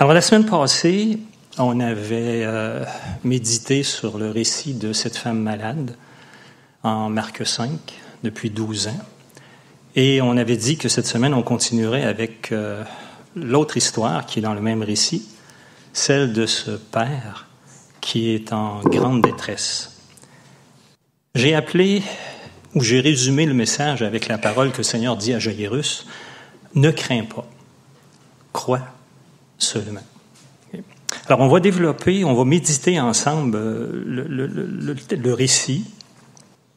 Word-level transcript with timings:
Alors 0.00 0.14
la 0.14 0.22
semaine 0.22 0.46
passée, 0.46 1.18
on 1.58 1.78
avait 1.78 2.42
euh, 2.46 2.86
médité 3.22 3.82
sur 3.82 4.16
le 4.16 4.30
récit 4.30 4.72
de 4.72 4.94
cette 4.94 5.14
femme 5.14 5.38
malade 5.38 5.94
en 6.82 7.10
Marc 7.10 7.46
5 7.46 7.68
depuis 8.22 8.48
12 8.48 8.88
ans. 8.88 9.00
Et 9.96 10.22
on 10.22 10.38
avait 10.38 10.56
dit 10.56 10.78
que 10.78 10.88
cette 10.88 11.04
semaine, 11.04 11.34
on 11.34 11.42
continuerait 11.42 12.04
avec 12.04 12.50
euh, 12.50 12.82
l'autre 13.36 13.76
histoire 13.76 14.24
qui 14.24 14.38
est 14.38 14.42
dans 14.42 14.54
le 14.54 14.62
même 14.62 14.82
récit, 14.82 15.28
celle 15.92 16.32
de 16.32 16.46
ce 16.46 16.70
père 16.70 17.46
qui 18.00 18.30
est 18.30 18.54
en 18.54 18.80
grande 18.80 19.20
détresse. 19.20 19.98
J'ai 21.34 21.54
appelé, 21.54 22.02
ou 22.74 22.80
j'ai 22.80 23.00
résumé 23.00 23.44
le 23.44 23.52
message 23.52 24.00
avec 24.00 24.28
la 24.28 24.38
parole 24.38 24.72
que 24.72 24.78
le 24.78 24.82
Seigneur 24.82 25.18
dit 25.18 25.34
à 25.34 25.38
Jairus, 25.38 26.06
ne 26.74 26.90
crains 26.90 27.24
pas, 27.24 27.46
crois 28.54 28.80
seulement. 29.62 30.02
Alors, 31.26 31.40
on 31.40 31.48
va 31.48 31.60
développer, 31.60 32.24
on 32.24 32.34
va 32.34 32.44
méditer 32.44 33.00
ensemble 33.00 33.56
euh, 33.56 34.04
le, 34.04 35.32
récit. 35.32 35.84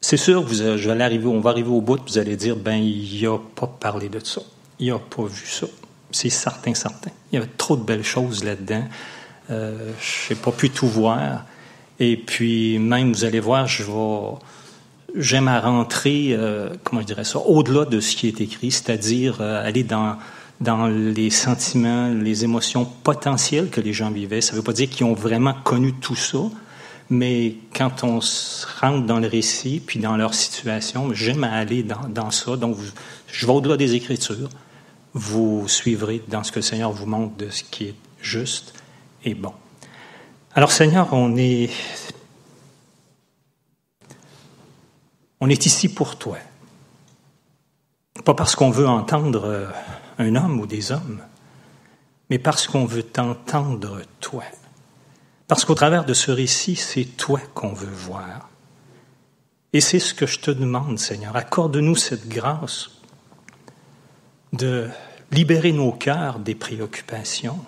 C'est 0.01 0.17
sûr, 0.17 0.43
vous, 0.43 0.61
on 0.61 1.39
va 1.39 1.49
arriver 1.49 1.69
au 1.69 1.81
bout, 1.81 1.99
vous 2.07 2.17
allez 2.17 2.35
dire, 2.35 2.55
ben, 2.55 2.75
il 2.75 3.23
n'a 3.23 3.37
pas 3.55 3.67
parlé 3.67 4.09
de 4.09 4.19
ça. 4.19 4.41
Il 4.79 4.89
n'a 4.89 4.99
pas 4.99 5.23
vu 5.23 5.47
ça. 5.47 5.67
C'est 6.11 6.29
certain, 6.29 6.73
certain. 6.73 7.11
Il 7.31 7.35
y 7.35 7.37
avait 7.37 7.49
trop 7.57 7.77
de 7.77 7.83
belles 7.83 8.03
choses 8.03 8.43
là-dedans. 8.43 8.83
Euh, 9.49 9.91
je 9.99 10.33
n'ai 10.33 10.39
pas 10.39 10.51
pu 10.51 10.69
tout 10.69 10.87
voir. 10.87 11.45
Et 11.99 12.17
puis, 12.17 12.79
même, 12.79 13.13
vous 13.13 13.23
allez 13.23 13.39
voir, 13.39 13.67
je 13.67 13.83
vais, 13.83 14.37
j'aime 15.15 15.47
à 15.47 15.59
rentrer, 15.59 16.29
euh, 16.31 16.69
comment 16.83 17.01
je 17.01 17.07
dirais 17.07 17.23
ça, 17.23 17.39
au-delà 17.39 17.85
de 17.85 17.99
ce 17.99 18.15
qui 18.15 18.27
est 18.27 18.41
écrit, 18.41 18.71
c'est-à-dire 18.71 19.41
aller 19.41 19.83
dans 19.83 20.17
dans 20.63 20.87
les 20.87 21.29
sentiments, 21.29 22.09
les 22.09 22.43
émotions 22.43 22.85
potentielles 22.85 23.69
que 23.69 23.81
les 23.81 23.93
gens 23.93 24.09
vivaient. 24.09 24.41
Ça 24.41 24.53
ne 24.53 24.57
veut 24.57 24.63
pas 24.63 24.73
dire 24.73 24.89
qu'ils 24.89 25.05
ont 25.05 25.13
vraiment 25.13 25.53
connu 25.53 25.93
tout 25.93 26.15
ça, 26.15 26.39
mais 27.09 27.55
quand 27.75 28.03
on 28.03 28.19
rentre 28.81 29.05
dans 29.05 29.19
le 29.19 29.27
récit, 29.27 29.81
puis 29.85 29.99
dans 29.99 30.15
leur 30.15 30.33
situation, 30.33 31.13
j'aime 31.13 31.43
aller 31.43 31.83
dans, 31.83 32.07
dans, 32.07 32.31
ça. 32.31 32.55
Donc, 32.55 32.77
je 33.27 33.45
vais 33.45 33.51
au-delà 33.51 33.77
des 33.77 33.93
Écritures. 33.95 34.49
Vous 35.13 35.67
suivrez 35.67 36.23
dans 36.27 36.43
ce 36.43 36.51
que 36.51 36.59
le 36.59 36.63
Seigneur 36.63 36.91
vous 36.91 37.05
montre 37.05 37.35
de 37.37 37.49
ce 37.49 37.63
qui 37.63 37.85
est 37.85 37.95
juste 38.21 38.73
et 39.25 39.35
bon. 39.35 39.53
Alors, 40.55 40.71
Seigneur, 40.71 41.09
on 41.11 41.35
est, 41.35 41.69
on 45.41 45.49
est 45.49 45.65
ici 45.65 45.89
pour 45.89 46.17
toi. 46.17 46.37
Pas 48.23 48.33
parce 48.33 48.55
qu'on 48.55 48.69
veut 48.69 48.87
entendre 48.87 49.43
euh, 49.45 49.67
un 50.17 50.35
homme 50.35 50.59
ou 50.59 50.65
des 50.65 50.91
hommes, 50.91 51.21
mais 52.29 52.39
parce 52.39 52.67
qu'on 52.67 52.85
veut 52.85 53.03
t'entendre 53.03 54.01
toi. 54.19 54.43
Parce 55.47 55.65
qu'au 55.65 55.75
travers 55.75 56.05
de 56.05 56.13
ce 56.13 56.31
récit, 56.31 56.75
c'est 56.75 57.05
toi 57.05 57.39
qu'on 57.53 57.73
veut 57.73 57.87
voir. 57.87 58.49
Et 59.73 59.81
c'est 59.81 59.99
ce 59.99 60.13
que 60.13 60.25
je 60.25 60.39
te 60.39 60.51
demande, 60.51 60.99
Seigneur. 60.99 61.35
Accorde-nous 61.35 61.95
cette 61.95 62.27
grâce 62.27 62.91
de 64.51 64.89
libérer 65.31 65.71
nos 65.71 65.91
cœurs 65.91 66.39
des 66.39 66.55
préoccupations 66.55 67.59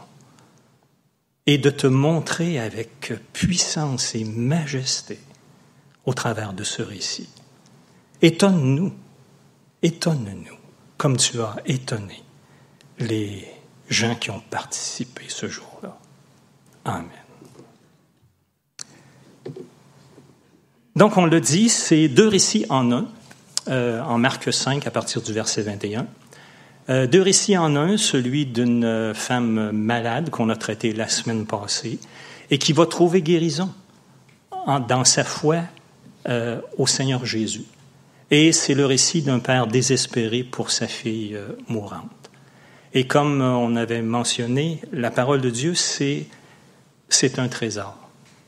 et 1.48 1.58
de 1.58 1.70
te 1.70 1.88
montrer 1.88 2.59
avec 2.59 3.14
puissance 3.34 4.16
et 4.16 4.24
majesté 4.24 5.20
au 6.06 6.14
travers 6.14 6.54
de 6.54 6.64
ce 6.64 6.82
récit. 6.82 7.30
Étonne-nous, 8.22 8.94
étonne-nous, 9.82 10.58
comme 10.98 11.18
tu 11.18 11.40
as 11.42 11.56
étonné 11.66 12.25
les 13.00 13.48
gens 13.90 14.16
qui 14.16 14.32
ont 14.32 14.42
participé 14.50 15.24
ce 15.28 15.48
jour-là. 15.48 15.98
Amen. 16.86 17.10
Donc, 20.96 21.18
on 21.18 21.26
le 21.26 21.42
dit, 21.42 21.68
c'est 21.68 22.08
deux 22.08 22.28
récits 22.28 22.66
en 22.70 22.92
un, 22.92 23.08
euh, 23.68 24.02
en 24.02 24.18
Marc 24.18 24.53
5 24.53 24.88
à 24.88 24.92
partir 24.92 25.22
du 25.22 25.34
verset 25.34 25.62
21. 25.64 26.08
Euh, 26.88 27.08
deux 27.08 27.22
récits 27.22 27.58
en 27.58 27.75
un, 27.75 27.97
celui 27.97 28.46
d'une 28.46 29.14
femme 29.14 29.72
malade 29.72 30.30
qu'on 30.30 30.50
a 30.50 30.56
traitée 30.56 30.94
la 30.94 31.09
semaine 31.09 31.46
passée 31.46 32.00
et 32.50 32.58
qui 32.59 32.72
va 32.72 32.86
trouver 32.86 33.22
guérison 33.22 33.74
dans 34.88 35.03
sa 35.03 35.24
foi 35.24 35.58
euh, 36.30 36.62
au 36.78 36.88
Seigneur 36.88 37.25
Jésus. 37.25 37.66
Et 38.31 38.52
c'est 38.52 38.74
le 38.74 38.86
récit 38.86 39.22
d'un 39.22 39.40
père 39.40 39.68
désespéré 39.68 40.44
pour 40.44 40.72
sa 40.72 40.88
fille 40.88 41.38
mourante. 41.68 42.25
Et 42.95 43.06
comme 43.06 43.41
on 43.41 43.75
avait 43.75 44.01
mentionné, 44.01 44.79
la 44.94 45.11
parole 45.11 45.41
de 45.41 45.50
Dieu, 45.50 45.75
c'est, 45.75 46.28
c'est 47.09 47.39
un 47.39 47.50
trésor. 47.50 47.94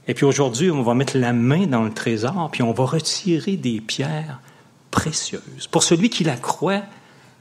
Et 0.08 0.14
puis 0.14 0.24
aujourd'hui, 0.24 0.72
on 0.72 0.84
va 0.84 0.94
mettre 0.94 1.18
la 1.18 1.34
main 1.34 1.68
dans 1.68 1.84
le 1.84 1.94
trésor, 1.94 2.50
puis 2.50 2.64
on 2.64 2.72
va 2.72 2.86
retirer 2.86 3.58
des 3.58 3.82
pierres 3.82 4.40
précieuses. 4.90 5.68
Pour 5.70 5.84
celui 5.84 6.10
qui 6.10 6.24
la 6.24 6.38
croit, 6.38 6.84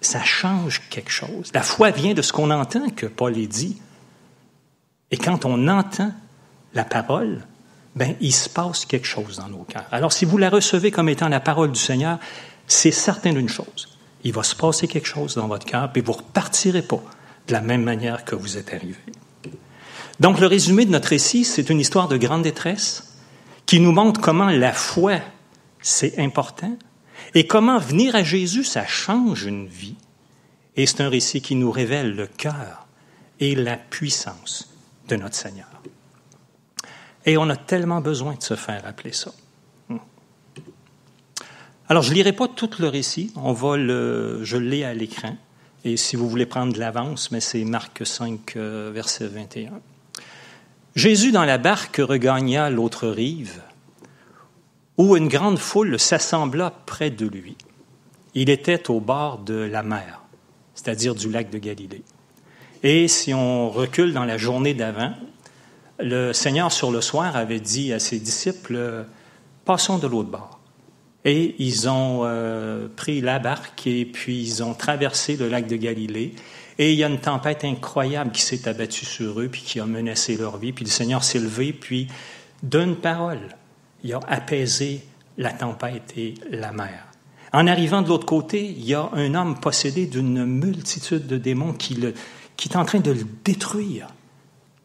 ça 0.00 0.24
change 0.24 0.82
quelque 0.90 1.12
chose. 1.12 1.52
La 1.54 1.62
foi 1.62 1.92
vient 1.92 2.12
de 2.12 2.22
ce 2.22 2.32
qu'on 2.32 2.50
entend 2.50 2.90
que 2.90 3.06
Paul 3.06 3.38
est 3.38 3.46
dit. 3.46 3.80
Et 5.12 5.16
quand 5.16 5.44
on 5.44 5.68
entend 5.68 6.12
la 6.74 6.84
parole, 6.84 7.46
ben, 7.94 8.16
il 8.20 8.34
se 8.34 8.48
passe 8.48 8.84
quelque 8.84 9.06
chose 9.06 9.36
dans 9.36 9.48
nos 9.48 9.62
cœurs. 9.62 9.86
Alors, 9.92 10.12
si 10.12 10.24
vous 10.24 10.38
la 10.38 10.50
recevez 10.50 10.90
comme 10.90 11.08
étant 11.08 11.28
la 11.28 11.38
parole 11.38 11.70
du 11.70 11.78
Seigneur, 11.78 12.18
c'est 12.66 12.90
certain 12.90 13.32
d'une 13.32 13.48
chose 13.48 13.95
il 14.25 14.32
va 14.32 14.43
se 14.43 14.56
passer 14.56 14.88
quelque 14.88 15.06
chose 15.06 15.34
dans 15.34 15.49
votre 15.49 15.66
cœur, 15.66 15.93
puis 15.93 16.03
vous 16.03 16.12
ne 16.12 16.19
repartirez 16.19 16.82
pas 16.82 17.03
de 17.47 17.53
la 17.53 17.60
même 17.60 17.82
manière 17.82 18.25
que 18.25 18.34
vous 18.34 18.56
êtes 18.56 18.75
arrivé. 18.75 18.97
Donc, 20.19 20.41
le 20.41 20.47
résumé 20.47 20.84
de 20.84 20.91
notre 20.91 21.09
récit, 21.09 21.44
c'est 21.44 21.71
une 21.71 21.81
histoire 21.81 22.09
de 22.09 22.16
grande 22.16 22.43
détresse 22.43 23.19
qui 23.66 23.81
nous 23.81 23.93
montre 23.93 24.21
comment 24.21 24.50
la 24.50 24.72
foi, 24.72 25.19
c'est 25.82 26.19
important, 26.19 26.77
et 27.34 27.47
comment 27.47 27.78
venir 27.78 28.15
à 28.15 28.22
Jésus, 28.22 28.65
ça 28.65 28.87
change 28.87 29.44
une 29.44 29.66
vie. 29.66 29.97
Et 30.77 30.87
c'est 30.87 31.03
un 31.03 31.09
récit 31.09 31.41
qui 31.41 31.54
nous 31.54 31.71
révèle 31.71 32.15
le 32.15 32.27
cœur 32.27 32.87
et 33.41 33.54
la 33.54 33.77
puissance 33.77 34.72
de 35.09 35.16
notre 35.16 35.34
Seigneur. 35.34 35.69
Et 37.25 37.37
on 37.37 37.48
a 37.50 37.56
tellement 37.56 38.00
besoin 38.00 38.34
de 38.34 38.43
se 38.43 38.54
faire 38.54 38.87
appeler 38.87 39.12
ça. 39.12 39.33
Alors, 41.88 42.02
je 42.02 42.10
ne 42.10 42.14
lirai 42.16 42.32
pas 42.32 42.48
tout 42.48 42.70
le 42.80 42.88
récit, 42.88 43.32
on 43.36 43.52
va 43.52 43.76
je 43.76 44.56
lis 44.56 44.82
à 44.82 44.92
l'écran. 44.92 45.36
Et 45.84 45.97
si 45.97 46.16
vous 46.16 46.28
voulez 46.28 46.47
prendre 46.47 46.72
de 46.72 46.80
l'avance, 46.80 47.30
mais 47.30 47.38
c'est 47.38 47.64
Marc 47.64 48.04
5, 48.04 48.56
euh, 48.56 48.91
verset 48.92 49.28
21. 49.28 49.70
Jésus 50.97 51.30
dans 51.30 51.44
la 51.44 51.58
barque 51.58 51.98
regagna 51.98 52.70
l'autre 52.70 53.06
rive, 53.06 53.62
où 54.97 55.16
une 55.16 55.28
grande 55.28 55.60
foule 55.60 56.00
s'assembla 56.00 56.72
près 56.86 57.10
de 57.10 57.26
lui. 57.26 57.56
Il 58.34 58.50
était 58.50 58.91
au 58.91 58.98
bord 58.98 59.38
de 59.38 59.54
la 59.54 59.84
mer, 59.84 60.22
c'est-à-dire 60.74 61.14
du 61.14 61.30
lac 61.30 61.50
de 61.50 61.58
Galilée. 61.58 62.03
Et 62.82 63.06
si 63.06 63.32
on 63.32 63.70
recule 63.70 64.12
dans 64.12 64.24
la 64.24 64.38
journée 64.38 64.74
d'avant, 64.74 65.14
le 66.00 66.32
Seigneur 66.32 66.72
sur 66.72 66.91
le 66.91 67.00
soir 67.00 67.36
avait 67.36 67.60
dit 67.60 67.92
à 67.92 68.00
ses 68.00 68.18
disciples, 68.18 69.06
passons 69.64 69.98
de 69.98 70.08
l'autre 70.08 70.30
bord. 70.30 70.55
Et 71.26 71.56
ils 71.59 71.88
ont 71.88 72.20
euh, 72.25 72.87
pris 72.94 73.20
la 73.20 73.41
barque 73.41 73.87
et 73.87 74.06
puis 74.06 74.41
ils 74.41 74.62
ont 74.62 74.75
traversé 74.75 75.37
le 75.37 75.48
lac 75.48 75.66
de 75.66 75.76
Galilée. 75.76 76.32
Et 76.78 76.92
il 76.92 76.98
y 76.98 77.04
a 77.04 77.09
une 77.09 77.19
tempête 77.19 77.64
incroyable 77.64 78.31
qui 78.31 78.42
s'est 78.42 78.69
abattue 78.69 79.04
sur 79.04 79.41
eux 79.41 79.48
puis 79.48 79.62
qui 79.62 79.81
a 79.81 79.86
menacé 79.86 80.36
leur 80.36 80.56
vie. 80.56 80.72
Puis 80.72 80.84
le 80.84 80.91
Seigneur 80.91 81.25
s'est 81.25 81.41
levé 81.41 81.72
puis 81.72 82.06
d'une 82.62 82.97
parole, 82.97 83.41
il 84.04 84.15
a 84.15 84.20
apaisé 84.28 85.03
la 85.36 85.53
tempête 85.53 86.15
et 86.16 86.34
la 86.50 86.72
mer. 86.72 87.06
En 87.53 87.66
arrivant 87.66 88.03
de 88.03 88.09
l'autre 88.09 88.26
côté, 88.26 88.65
il 88.65 88.84
y 88.84 88.94
a 88.94 89.10
un 89.12 89.34
homme 89.34 89.59
possédé 89.59 90.06
d'une 90.06 90.44
multitude 90.44 91.26
de 91.26 91.38
démons 91.38 91.72
qui, 91.72 91.98
est 92.04 92.76
en 92.76 92.84
train 92.84 93.00
de 93.00 93.10
le 93.10 93.25
détruire. 93.44 94.09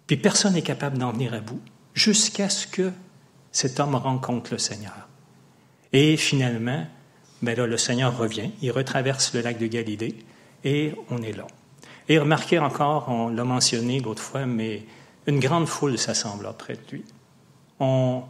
Puis 0.07 0.17
personne 0.17 0.53
n'est 0.53 0.61
capable 0.61 0.97
d'en 0.97 1.11
venir 1.11 1.33
à 1.33 1.39
bout 1.39 1.61
jusqu'à 1.93 2.49
ce 2.49 2.67
que 2.67 2.91
cet 3.51 3.79
homme 3.79 3.95
rencontre 3.95 4.51
le 4.53 4.57
Seigneur. 4.57 5.07
Et 5.93 6.17
finalement, 6.17 6.85
ben 7.41 7.57
là, 7.57 7.65
le 7.65 7.77
Seigneur 7.77 8.17
revient, 8.17 8.51
il 8.61 8.71
retraverse 8.71 9.33
le 9.33 9.41
lac 9.41 9.57
de 9.57 9.67
Galilée 9.67 10.15
et 10.63 10.93
on 11.09 11.21
est 11.21 11.35
là. 11.35 11.47
Et 12.07 12.17
remarquez 12.17 12.59
encore, 12.59 13.05
on 13.09 13.29
l'a 13.29 13.43
mentionné 13.43 13.99
l'autre 13.99 14.21
fois, 14.21 14.45
mais 14.45 14.83
une 15.27 15.39
grande 15.39 15.67
foule 15.67 15.97
s'assembla 15.97 16.53
près 16.53 16.73
de 16.73 16.91
lui. 16.91 17.03
On, 17.79 18.23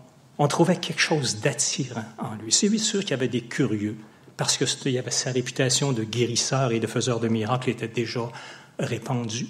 trouvait 0.50 0.78
quelque 0.78 1.02
chose 1.02 1.40
d'attirant 1.40 2.06
en 2.18 2.36
lui. 2.36 2.52
C'est 2.52 2.76
sûr 2.78 3.02
qu'il 3.02 3.12
y 3.12 3.14
avait 3.14 3.28
des 3.28 3.42
curieux, 3.42 3.96
parce 4.38 4.58
que 4.58 4.66
il 4.86 4.94
y 4.94 4.98
avait 4.98 5.12
sa 5.12 5.32
réputation 5.32 5.92
de 5.92 6.04
guérisseur 6.04 6.72
et 6.72 6.80
de 6.80 6.88
faiseur 6.88 7.20
de 7.20 7.28
miracles 7.28 7.70
était 7.70 7.88
déjà 7.88 8.30
répandue. 8.80 9.48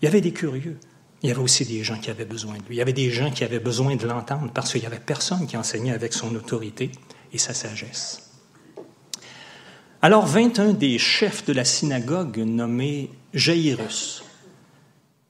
Il 0.00 0.06
y 0.06 0.08
avait 0.08 0.20
des 0.20 0.32
curieux. 0.32 0.78
Il 1.22 1.28
y 1.28 1.32
avait 1.32 1.40
aussi 1.40 1.64
des 1.64 1.84
gens 1.84 1.98
qui 1.98 2.10
avaient 2.10 2.24
besoin 2.24 2.54
de 2.54 2.62
lui. 2.64 2.74
Il 2.74 2.78
y 2.78 2.82
avait 2.82 2.92
des 2.92 3.10
gens 3.10 3.30
qui 3.30 3.44
avaient 3.44 3.60
besoin 3.60 3.94
de 3.94 4.06
l'entendre 4.06 4.50
parce 4.52 4.72
qu'il 4.72 4.80
n'y 4.80 4.86
avait 4.86 4.98
personne 4.98 5.46
qui 5.46 5.56
enseignait 5.56 5.92
avec 5.92 6.12
son 6.12 6.34
autorité 6.34 6.90
et 7.32 7.38
sa 7.38 7.54
sagesse. 7.54 8.30
Alors, 10.00 10.26
21 10.26 10.72
des 10.72 10.98
chefs 10.98 11.44
de 11.44 11.52
la 11.52 11.64
synagogue 11.64 12.38
nommés 12.38 13.10
Jairus, 13.34 14.24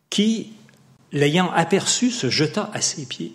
qui 0.09 0.53
l'ayant 1.13 1.51
aperçu, 1.53 2.11
se 2.11 2.31
jeta 2.31 2.71
à 2.73 2.81
ses 2.81 3.07
pieds 3.07 3.35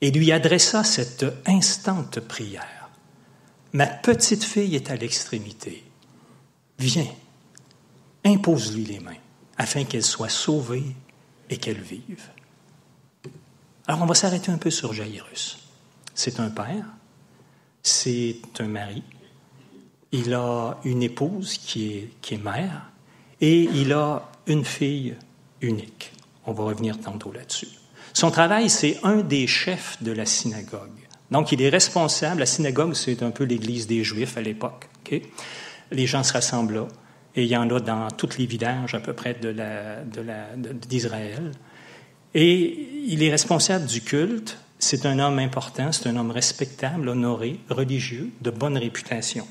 et 0.00 0.10
lui 0.10 0.32
adressa 0.32 0.84
cette 0.84 1.26
instante 1.46 2.20
prière. 2.20 2.88
Ma 3.72 3.86
petite 3.86 4.44
fille 4.44 4.76
est 4.76 4.90
à 4.90 4.96
l'extrémité. 4.96 5.84
Viens, 6.78 7.08
impose-lui 8.24 8.84
les 8.84 9.00
mains, 9.00 9.12
afin 9.58 9.84
qu'elle 9.84 10.04
soit 10.04 10.28
sauvée 10.28 10.84
et 11.50 11.56
qu'elle 11.56 11.80
vive. 11.80 12.30
Alors 13.86 14.02
on 14.02 14.06
va 14.06 14.14
s'arrêter 14.14 14.50
un 14.50 14.58
peu 14.58 14.70
sur 14.70 14.92
Jairus. 14.92 15.58
C'est 16.14 16.40
un 16.40 16.50
père, 16.50 16.86
c'est 17.84 18.36
un 18.58 18.66
mari, 18.66 19.02
il 20.10 20.34
a 20.34 20.78
une 20.84 21.02
épouse 21.02 21.58
qui 21.58 22.08
est, 22.30 22.42
mère, 22.42 22.90
et 23.40 23.68
il 23.74 23.92
a 23.92 24.28
une 24.46 24.64
fille 24.64 25.14
unique. 25.60 26.12
On 26.46 26.52
va 26.52 26.64
revenir 26.64 26.98
tantôt 26.98 27.30
là-dessus. 27.30 27.68
Son 28.12 28.30
travail, 28.30 28.70
c'est 28.70 28.98
un 29.02 29.16
des 29.16 29.46
chefs 29.46 30.02
de 30.02 30.12
la 30.12 30.24
synagogue. 30.24 30.90
Donc, 31.30 31.52
il 31.52 31.60
est 31.62 31.68
responsable. 31.68 32.40
La 32.40 32.46
synagogue, 32.46 32.94
c'est 32.94 33.22
un 33.22 33.30
peu 33.30 33.44
l'église 33.44 33.86
des 33.86 34.04
Juifs 34.04 34.36
à 34.36 34.40
l'époque. 34.40 34.88
Les 35.90 36.06
gens 36.06 36.22
se 36.22 36.32
rassemblent 36.32 36.74
là. 36.74 36.88
Et 37.36 37.42
il 37.42 37.48
y 37.48 37.56
en 37.56 37.68
a 37.70 37.80
dans 37.80 38.08
tous 38.12 38.38
les 38.38 38.46
villages 38.46 38.94
à 38.94 39.00
peu 39.00 39.12
près 39.12 39.34
de 39.34 39.52
d'Israël. 40.86 41.50
Et 42.34 42.88
il 43.06 43.22
est 43.22 43.30
responsable 43.30 43.86
du 43.86 44.00
culte. 44.00 44.56
C'est 44.84 45.06
un 45.06 45.18
homme 45.18 45.38
important, 45.38 45.92
c'est 45.92 46.10
un 46.10 46.16
homme 46.16 46.30
respectable, 46.30 47.08
honoré, 47.08 47.58
religieux, 47.70 48.28
de 48.42 48.50
bonne 48.50 48.76
réputation. 48.76 49.46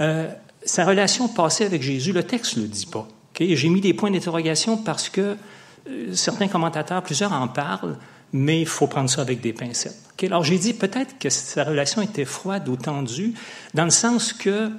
Euh, 0.00 0.28
sa 0.64 0.84
relation 0.84 1.26
passée 1.26 1.64
avec 1.64 1.82
Jésus, 1.82 2.12
le 2.12 2.22
texte 2.22 2.58
ne 2.58 2.62
le 2.62 2.68
dit 2.68 2.86
pas. 2.86 3.08
J'ai 3.40 3.68
mis 3.68 3.80
des 3.80 3.94
points 3.94 4.12
d'interrogation 4.12 4.76
parce 4.76 5.08
que 5.08 5.36
euh, 5.88 6.14
certains 6.14 6.46
commentateurs, 6.46 7.02
plusieurs 7.02 7.32
en 7.32 7.48
parlent, 7.48 7.98
mais 8.32 8.60
il 8.60 8.68
faut 8.68 8.86
prendre 8.86 9.10
ça 9.10 9.22
avec 9.22 9.40
des 9.40 9.52
pincettes. 9.52 9.98
Alors 10.22 10.44
j'ai 10.44 10.58
dit 10.58 10.74
peut-être 10.74 11.18
que 11.18 11.28
sa 11.28 11.64
relation 11.64 12.00
était 12.00 12.24
froide 12.24 12.68
ou 12.68 12.76
tendue, 12.76 13.34
dans 13.74 13.84
le 13.84 13.90
sens 13.90 14.32
que 14.32 14.70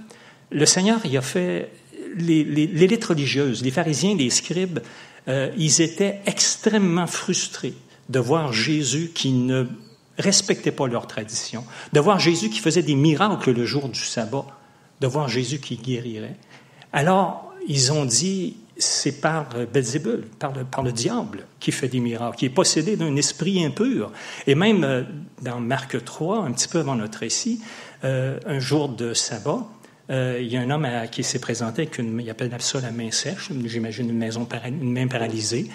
le 0.50 0.66
Seigneur 0.66 0.98
il 1.04 1.18
a 1.18 1.22
fait 1.22 1.70
l'élite 2.16 3.04
religieuse, 3.04 3.64
les 3.64 3.72
pharisiens, 3.72 4.16
les 4.16 4.30
scribes, 4.30 4.80
euh, 5.28 5.52
ils 5.58 5.82
étaient 5.82 6.22
extrêmement 6.26 7.06
frustrés 7.06 7.76
de 8.10 8.20
voir 8.20 8.52
Jésus 8.52 9.12
qui 9.14 9.32
ne 9.32 9.66
respectait 10.18 10.72
pas 10.72 10.88
leur 10.88 11.08
tradition, 11.08 11.64
de 11.94 12.00
voir 12.00 12.20
Jésus 12.20 12.50
qui 12.50 12.60
faisait 12.60 12.84
des 12.84 12.96
miracles 12.96 13.52
le 13.52 13.66
jour 13.66 13.88
du 13.88 14.00
sabbat, 14.00 14.46
de 15.00 15.08
voir 15.08 15.30
Jésus 15.30 15.60
qui 15.60 15.78
guérirait. 15.78 16.36
Alors, 16.92 17.54
ils 17.68 17.92
ont 17.92 18.06
dit, 18.06 18.58
c'est 18.78 19.22
par 19.22 19.48
Belzébul, 19.72 20.24
par 20.40 20.54
le, 20.54 20.64
par 20.64 20.84
le 20.84 20.92
diable 20.92 21.46
qui 21.60 21.72
fait 21.72 21.88
des 21.88 22.00
miracles, 22.00 22.38
qui 22.38 22.46
est 22.46 22.50
possédé 22.50 22.96
d'un 22.96 23.16
esprit 23.16 23.64
impur. 23.64 24.12
Et 24.48 24.56
même 24.56 24.84
euh, 24.84 25.04
dans 25.42 25.60
Marc 25.60 26.04
3, 26.04 26.44
un 26.44 26.52
petit 26.52 26.68
peu 26.68 26.80
avant 26.80 26.96
notre 26.96 27.20
récit, 27.20 27.62
euh, 28.04 28.40
un 28.46 28.60
jour 28.60 28.90
de 28.90 29.14
sabbat, 29.14 29.68
euh, 30.10 30.40
il 30.42 30.48
y 30.48 30.58
a 30.58 30.62
un 30.62 30.70
homme 30.72 30.88
qui 31.12 31.24
s'est 31.24 31.40
présenté 31.40 31.84
avec 31.84 32.00
une, 32.00 32.28
appelle 32.30 32.52
ça 32.60 32.82
la 32.82 32.92
main 32.92 33.12
sèche, 33.12 33.52
j'imagine 33.66 34.10
une, 34.10 34.18
maison 34.18 34.48
une 34.66 34.92
main 34.92 35.08
paralysée, 35.08 35.70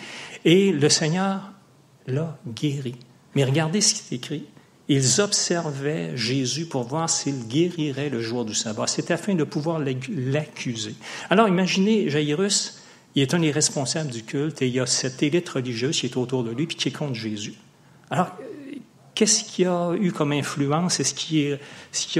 et 0.44 0.72
le 0.72 0.88
Seigneur 0.88 1.52
l'a 2.06 2.38
guéri. 2.46 2.96
Mais 3.34 3.44
regardez 3.44 3.80
ce 3.80 3.94
qui 3.94 4.14
est 4.14 4.16
écrit. 4.16 4.44
Ils 4.88 5.20
observaient 5.20 6.16
Jésus 6.16 6.66
pour 6.66 6.84
voir 6.84 7.08
s'il 7.08 7.46
guérirait 7.48 8.10
le 8.10 8.20
jour 8.20 8.44
du 8.44 8.54
sabbat. 8.54 8.86
C'est 8.86 9.10
afin 9.10 9.34
de 9.34 9.44
pouvoir 9.44 9.78
l'accuser. 9.78 10.94
Alors 11.30 11.48
imaginez 11.48 12.10
Jairus, 12.10 12.82
il 13.14 13.22
est 13.22 13.32
un 13.32 13.38
des 13.38 13.50
responsables 13.50 14.10
du 14.10 14.24
culte 14.24 14.60
et 14.60 14.66
il 14.66 14.74
y 14.74 14.80
a 14.80 14.86
cette 14.86 15.22
élite 15.22 15.48
religieuse 15.48 15.98
qui 15.98 16.06
est 16.06 16.16
autour 16.16 16.44
de 16.44 16.50
lui 16.50 16.66
puis 16.66 16.76
qui 16.76 16.88
est 16.88 16.92
contre 16.92 17.14
Jésus. 17.14 17.54
Alors, 18.10 18.36
qu'est-ce 19.14 19.44
qui 19.44 19.64
a 19.64 19.94
eu 19.98 20.12
comme 20.12 20.32
influence? 20.32 21.00
Est-ce 21.00 21.14
qu'il 21.14 21.58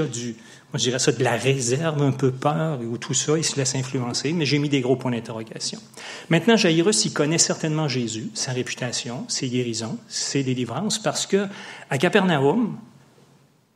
a 0.03 0.07
du, 0.07 0.35
moi, 0.75 0.79
je 0.79 0.83
dirais 0.83 0.99
ça, 0.99 1.13
de 1.13 1.23
la 1.23 1.37
réserve, 1.37 2.03
un 2.03 2.11
peu 2.11 2.31
peur, 2.31 2.81
ou 2.81 2.97
tout 2.97 3.13
ça, 3.13 3.37
il 3.37 3.45
se 3.45 3.55
laisse 3.55 3.75
influencer, 3.75 4.33
mais 4.33 4.45
j'ai 4.45 4.59
mis 4.59 4.67
des 4.67 4.81
gros 4.81 4.97
points 4.97 5.11
d'interrogation. 5.11 5.79
Maintenant, 6.27 6.57
Jairus, 6.57 7.05
il 7.05 7.13
connaît 7.13 7.37
certainement 7.37 7.87
Jésus, 7.87 8.29
sa 8.33 8.51
réputation, 8.51 9.23
ses 9.29 9.47
guérisons, 9.47 9.97
ses 10.09 10.43
délivrances, 10.43 10.99
parce 10.99 11.27
que 11.27 11.47
à 11.89 11.97
Capernaum, 11.97 12.75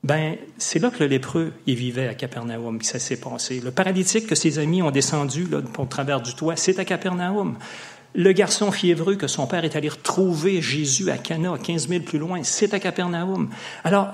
ben, 0.04 0.36
c'est 0.58 0.80
là 0.80 0.90
que 0.90 1.00
le 1.00 1.06
lépreux, 1.06 1.54
il 1.68 1.76
vivait 1.76 2.10
à 2.10 2.16
Capernaum, 2.16 2.80
que 2.80 2.86
ça 2.86 3.00
s'est 3.00 3.22
passé. 3.22 3.62
Le 3.62 3.72
paralytique 3.72 4.28
que 4.28 4.36
ses 4.36 4.60
amis 4.60 4.82
ont 4.82 4.92
descendu 4.92 5.46
là, 5.46 5.62
au 5.78 5.86
travers 5.86 6.20
du 6.20 6.36
toit, 6.36 6.58
c'est 6.58 6.80
à 6.80 6.84
Capernaum. 6.84 7.58
Le 8.14 8.34
garçon 8.34 8.74
fiévreux 8.74 9.16
que 9.16 9.28
son 9.28 9.48
père 9.48 9.64
est 9.64 9.78
allé 9.78 9.88
retrouver 9.88 10.62
Jésus 10.62 11.10
à 11.12 11.18
Cana, 11.18 11.54
15 11.64 11.88
000 11.88 12.04
plus 12.04 12.20
loin, 12.20 12.44
c'est 12.44 12.74
à 12.74 12.80
Capernaum. 12.82 13.50
Alors, 13.86 14.10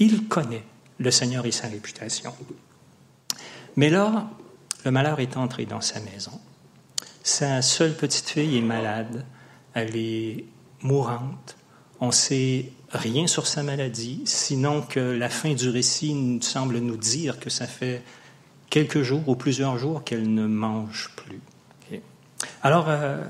il 0.00 0.26
connaît 0.26 0.64
le 0.98 1.10
Seigneur 1.10 1.46
et 1.46 1.52
sa 1.52 1.68
réputation. 1.68 2.34
Mais 3.76 3.90
là, 3.90 4.28
le 4.84 4.90
malheur 4.90 5.20
est 5.20 5.36
entré 5.36 5.64
dans 5.64 5.80
sa 5.80 6.00
maison. 6.00 6.38
Sa 7.22 7.62
seule 7.62 7.94
petite 7.94 8.28
fille 8.28 8.58
est 8.58 8.62
malade, 8.62 9.24
elle 9.74 9.96
est 9.96 10.44
mourante. 10.82 11.56
On 12.00 12.10
sait 12.10 12.72
rien 12.90 13.26
sur 13.26 13.46
sa 13.46 13.62
maladie, 13.62 14.22
sinon 14.24 14.82
que 14.82 15.00
la 15.00 15.28
fin 15.28 15.54
du 15.54 15.68
récit 15.68 16.38
semble 16.42 16.78
nous 16.78 16.96
dire 16.96 17.38
que 17.38 17.48
ça 17.48 17.66
fait 17.66 18.02
quelques 18.70 19.02
jours 19.02 19.28
ou 19.28 19.36
plusieurs 19.36 19.78
jours 19.78 20.02
qu'elle 20.02 20.32
ne 20.32 20.46
mange 20.46 21.10
plus. 21.16 21.40
Alors, 22.62 22.86
euh, 22.88 23.22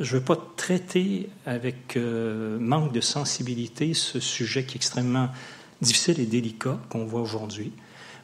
je 0.00 0.14
ne 0.14 0.18
veux 0.18 0.24
pas 0.24 0.36
traiter 0.56 1.28
avec 1.46 1.96
euh, 1.96 2.58
manque 2.58 2.92
de 2.92 3.00
sensibilité 3.00 3.94
ce 3.94 4.20
sujet 4.20 4.64
qui 4.64 4.74
est 4.74 4.76
extrêmement 4.76 5.28
difficile 5.82 6.18
et 6.20 6.26
délicat 6.26 6.78
qu'on 6.88 7.04
voit 7.04 7.20
aujourd'hui. 7.20 7.72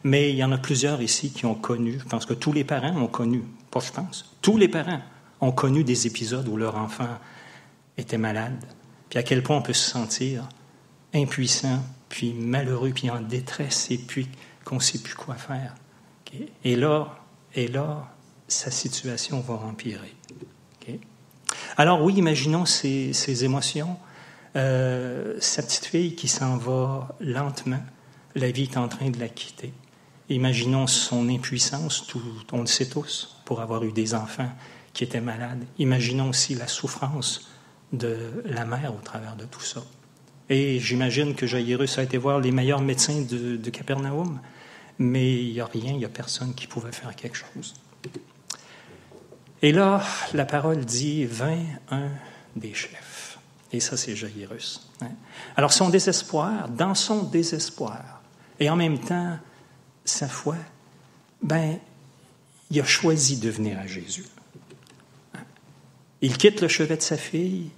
Mais 0.05 0.31
il 0.31 0.37
y 0.37 0.45
en 0.45 0.53
a 0.53 0.59
plusieurs 0.59 1.03
ici 1.03 1.31
qui 1.31 1.45
ont 1.45 1.55
connu, 1.55 1.99
je 1.99 2.05
pense 2.05 2.25
que 2.25 2.35
tous 2.35 2.53
les 2.53 2.65
parents 2.65 2.97
ont 2.97 3.09
connu, 3.09 3.43
pas 3.71 3.81
je 3.81 3.93
pense, 3.93 4.37
tous 4.41 4.57
les 4.57 4.69
parents 4.69 5.01
ont 5.41 5.53
connu 5.53 5.85
des 5.85 6.07
épisodes 6.07 6.49
où 6.49 6.57
leur 6.57 6.77
enfant 6.77 7.19
était 7.97 8.19
malade, 8.19 8.65
puis 9.11 9.19
à 9.19 9.23
quel 9.23 9.43
point 9.43 9.57
on 9.57 9.63
peut 9.63 9.73
se 9.73 9.91
sentir 9.91 10.49
impuissant, 11.15 11.83
puis 12.09 12.33
malheureux, 12.33 12.93
puis 12.95 13.11
en 13.11 13.21
détresse, 13.21 13.91
et 13.91 13.99
puis 13.99 14.29
qu'on 14.65 14.77
ne 14.77 14.81
sait 14.81 14.99
plus 14.99 15.15
quoi 15.15 15.35
faire. 15.35 15.75
Et 16.65 16.77
là, 16.77 17.19
et 17.55 17.67
là, 17.69 18.15
sa 18.47 18.71
situation 18.71 19.41
va 19.41 19.55
empirer. 19.55 20.15
Alors 21.77 22.03
oui, 22.03 22.15
imaginons 22.15 22.67
ces 22.67 23.45
émotions 23.45 23.97
euh, 24.59 25.39
petite 25.39 25.87
fille 25.87 26.15
qui 26.15 26.29
s'en 26.29 26.57
va 26.57 27.17
lentement, 27.21 27.83
la 28.35 28.51
vie 28.51 28.65
est 28.65 28.77
en 28.77 28.89
train 28.89 29.11
de 29.11 29.19
la 29.19 29.29
quitter. 29.29 29.73
Imaginons 30.29 30.87
son 30.87 31.29
impuissance, 31.29 32.07
tout, 32.07 32.23
on 32.53 32.61
le 32.61 32.67
sait 32.67 32.89
tous, 32.89 33.41
pour 33.45 33.61
avoir 33.61 33.83
eu 33.85 33.93
des 33.93 34.15
enfants 34.15 34.51
qui 34.93 35.05
étaient 35.05 35.21
malades. 35.21 35.65
Imaginons 35.79 36.29
aussi 36.31 36.55
la 36.55 36.67
souffrance 36.67 37.51
de 37.93 38.43
la 38.45 38.65
mère 38.65 38.95
au 38.95 39.01
travers 39.01 39.37
de 39.37 39.45
tout 39.45 39.63
ça. 39.63 39.83
Et 40.51 40.79
j'imagine 40.79 41.35
que 41.35 41.47
Jairus 41.47 41.99
a 41.99 42.03
été 42.03 42.19
voir 42.19 42.41
les 42.41 42.51
meilleurs 42.51 42.81
médecins 42.81 43.23
de, 43.23 43.57
de 43.57 43.71
Capernaum, 43.71 44.41
mais 44.99 45.43
il 45.43 45.53
n'y 45.53 45.61
a 45.61 45.67
rien, 45.67 45.93
il 45.93 45.99
n'y 45.99 46.05
a 46.05 46.11
personne 46.11 46.55
qui 46.55 46.67
pouvait 46.67 46.93
faire 46.93 47.15
quelque 47.15 47.37
chose. 47.37 47.75
Et 49.63 49.73
là, 49.73 50.03
la 50.35 50.45
parole 50.45 50.85
dit, 50.85 51.25
vint 51.25 51.65
un 51.91 52.11
des 52.55 52.75
chefs. 52.75 53.38
Et 53.73 53.81
ça, 53.81 53.97
c'est 53.97 54.17
Jairus. 54.17 54.89
Alors, 55.57 55.73
son 55.73 55.91
désespoir, 55.91 56.69
dans 56.69 56.95
son 56.95 57.25
désespoir, 57.25 58.23
et 58.59 58.71
en 58.71 58.77
même 58.77 58.99
temps, 58.99 59.39
sa 60.05 60.29
foi, 60.29 60.57
ben, 61.43 61.79
il 62.71 62.81
a 62.81 62.85
choisi 62.85 63.37
de 63.37 63.51
venir 63.51 63.79
à 63.79 63.87
Jésus. 63.87 64.25
Il 66.21 66.37
quitte 66.37 66.61
le 66.63 66.69
chevet 66.69 66.97
de 66.97 67.03
sa 67.03 67.17
fille, 67.17 67.71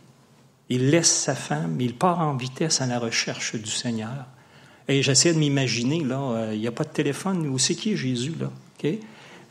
il 0.69 0.91
laisse 0.91 1.13
sa 1.13 1.35
femme, 1.35 1.81
il 1.81 1.95
part 1.95 2.21
en 2.21 2.37
vitesse 2.37 2.81
à 2.81 2.87
la 2.87 2.99
recherche 2.99 3.57
du 3.57 3.71
Seigneur. 3.71 4.27
Et 4.89 5.03
j'essaie 5.03 5.35
de 5.35 5.39
m'imaginer, 5.39 6.03
là, 6.03 6.21
euh, 6.21 6.55
il 6.55 6.61
n'y 6.61 6.67
a 6.67 6.73
pas 6.73 6.85
de 6.85 6.91
téléphone, 6.91 7.47
où 7.49 7.59
c'est 7.59 7.75
qui 7.75 7.97
Jésus, 7.97 8.35
là? 8.41 8.51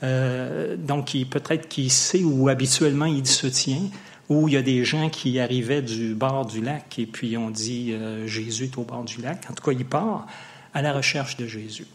Euh, 0.02 0.76
donc, 0.78 1.12
peut-être 1.30 1.68
qu'il 1.68 1.92
sait 1.92 2.24
où 2.24 2.50
habituellement 2.50 3.06
il 3.06 3.28
se 3.28 3.48
tient, 3.48 3.84
où 4.30 4.48
il 4.48 4.54
y 4.54 4.58
a 4.58 4.62
des 4.62 4.86
gens 4.86 5.10
qui 5.10 5.40
arrivaient 5.40 5.82
du 5.82 6.14
bord 6.14 6.46
du 6.46 6.62
lac 6.62 7.00
et 7.00 7.08
puis 7.08 7.36
on 7.36 7.50
dit 7.50 7.92
euh, 7.92 8.28
Jésus 8.28 8.66
est 8.66 8.78
au 8.78 8.84
bord 8.84 9.04
du 9.04 9.22
lac. 9.22 9.46
En 9.50 9.54
tout 9.54 9.64
cas, 9.64 9.72
il 9.72 9.86
part 9.86 10.28
à 10.74 10.82
la 10.82 10.94
recherche 10.94 11.36
de 11.38 11.48
Jésus. 11.48 11.88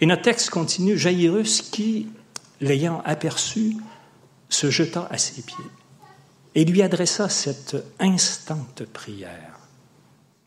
Et 0.00 0.06
notre 0.06 0.22
texte 0.22 0.50
continue, 0.50 0.96
Jairus 0.96 1.60
qui, 1.60 2.08
l'ayant 2.60 3.02
aperçu, 3.04 3.76
se 4.48 4.70
jeta 4.70 5.06
à 5.10 5.18
ses 5.18 5.42
pieds 5.42 5.56
et 6.54 6.64
lui 6.64 6.82
adressa 6.82 7.28
cette 7.28 7.76
instante 7.98 8.84
prière. 8.84 9.58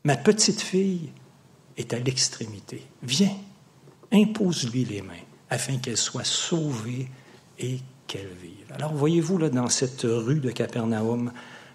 Ma 0.03 0.15
petite 0.15 0.61
fille 0.61 1.11
est 1.77 1.93
à 1.93 1.99
l'extrémité. 1.99 2.81
Viens, 3.03 3.37
impose-lui 4.11 4.85
les 4.85 5.01
mains 5.01 5.13
afin 5.49 5.77
qu'elle 5.77 5.97
soit 5.97 6.25
sauvée 6.25 7.07
et 7.59 7.79
Alors 8.73 8.93
voyez-vous, 8.93 9.37
là, 9.37 9.49
dans 9.49 9.69
cette 9.69 10.03
rue 10.03 10.39
de 10.39 10.51
Capernaum, 10.51 11.31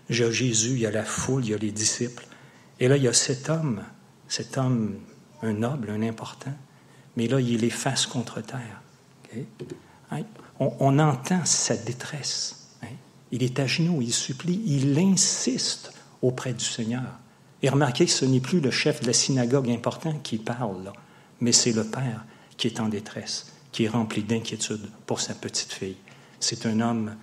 Il 0.09 0.19
y 0.19 0.23
a 0.23 0.31
Jésus, 0.31 0.73
il 0.73 0.81
y 0.81 0.87
a 0.87 0.91
la 0.91 1.05
foule, 1.05 1.45
il 1.45 1.51
y 1.51 1.55
a 1.55 1.59
les 1.59 1.73
disciples. 1.73 2.27
Et 2.81 2.89
là, 2.89 2.97
il 2.97 3.03
y 3.03 3.09
a 3.09 3.13
cet 3.13 3.49
homme, 3.49 3.83
cet 4.29 4.59
homme, 4.59 4.97
un 5.43 5.53
noble, 5.53 5.91
un 5.91 6.03
important, 6.03 6.53
mais 7.17 7.27
là, 7.27 7.41
il 7.41 7.65
est 7.65 7.71
face 7.71 8.07
contre 8.07 8.41
terre. 8.41 8.83
Hein? 10.11 10.23
On, 10.59 10.99
entend 10.99 11.45
sa 11.45 11.77
détresse. 11.77 12.69
Hein? 12.83 12.95
Il 13.33 13.43
est 13.43 13.59
à 13.59 13.67
genoux, 13.67 14.01
il 14.03 14.13
supplie, 14.13 14.63
il 14.67 14.99
insiste 14.99 15.93
auprès 16.23 16.53
du 16.53 16.65
Seigneur. 16.65 17.19
Et 17.63 17.69
remarquez 17.69 18.07
que 18.07 18.13
ce 18.13 18.25
n'est 18.25 18.41
plus 18.41 18.61
le 18.61 18.71
chef 18.71 19.01
de 19.01 19.07
la 19.07 19.13
synagogue 19.13 19.71
important 19.71 20.13
qui 20.23 20.39
parle, 20.39 20.93
mais 21.41 21.53
c'est 21.53 21.73
le 21.73 21.85
Père 21.85 22.25
qui 22.57 22.67
est 22.69 22.81
en 22.81 22.89
détresse, 22.89 23.53
qui 23.73 23.85
est 23.85 23.89
rempli 23.89 24.23
d'inquiétude 24.23 24.89
pour 25.07 25.21
sa 25.21 25.35
petite 25.35 25.73
fille. 25.73 25.97
C'est 26.41 26.67
un 26.67 26.81
homme 26.81 27.17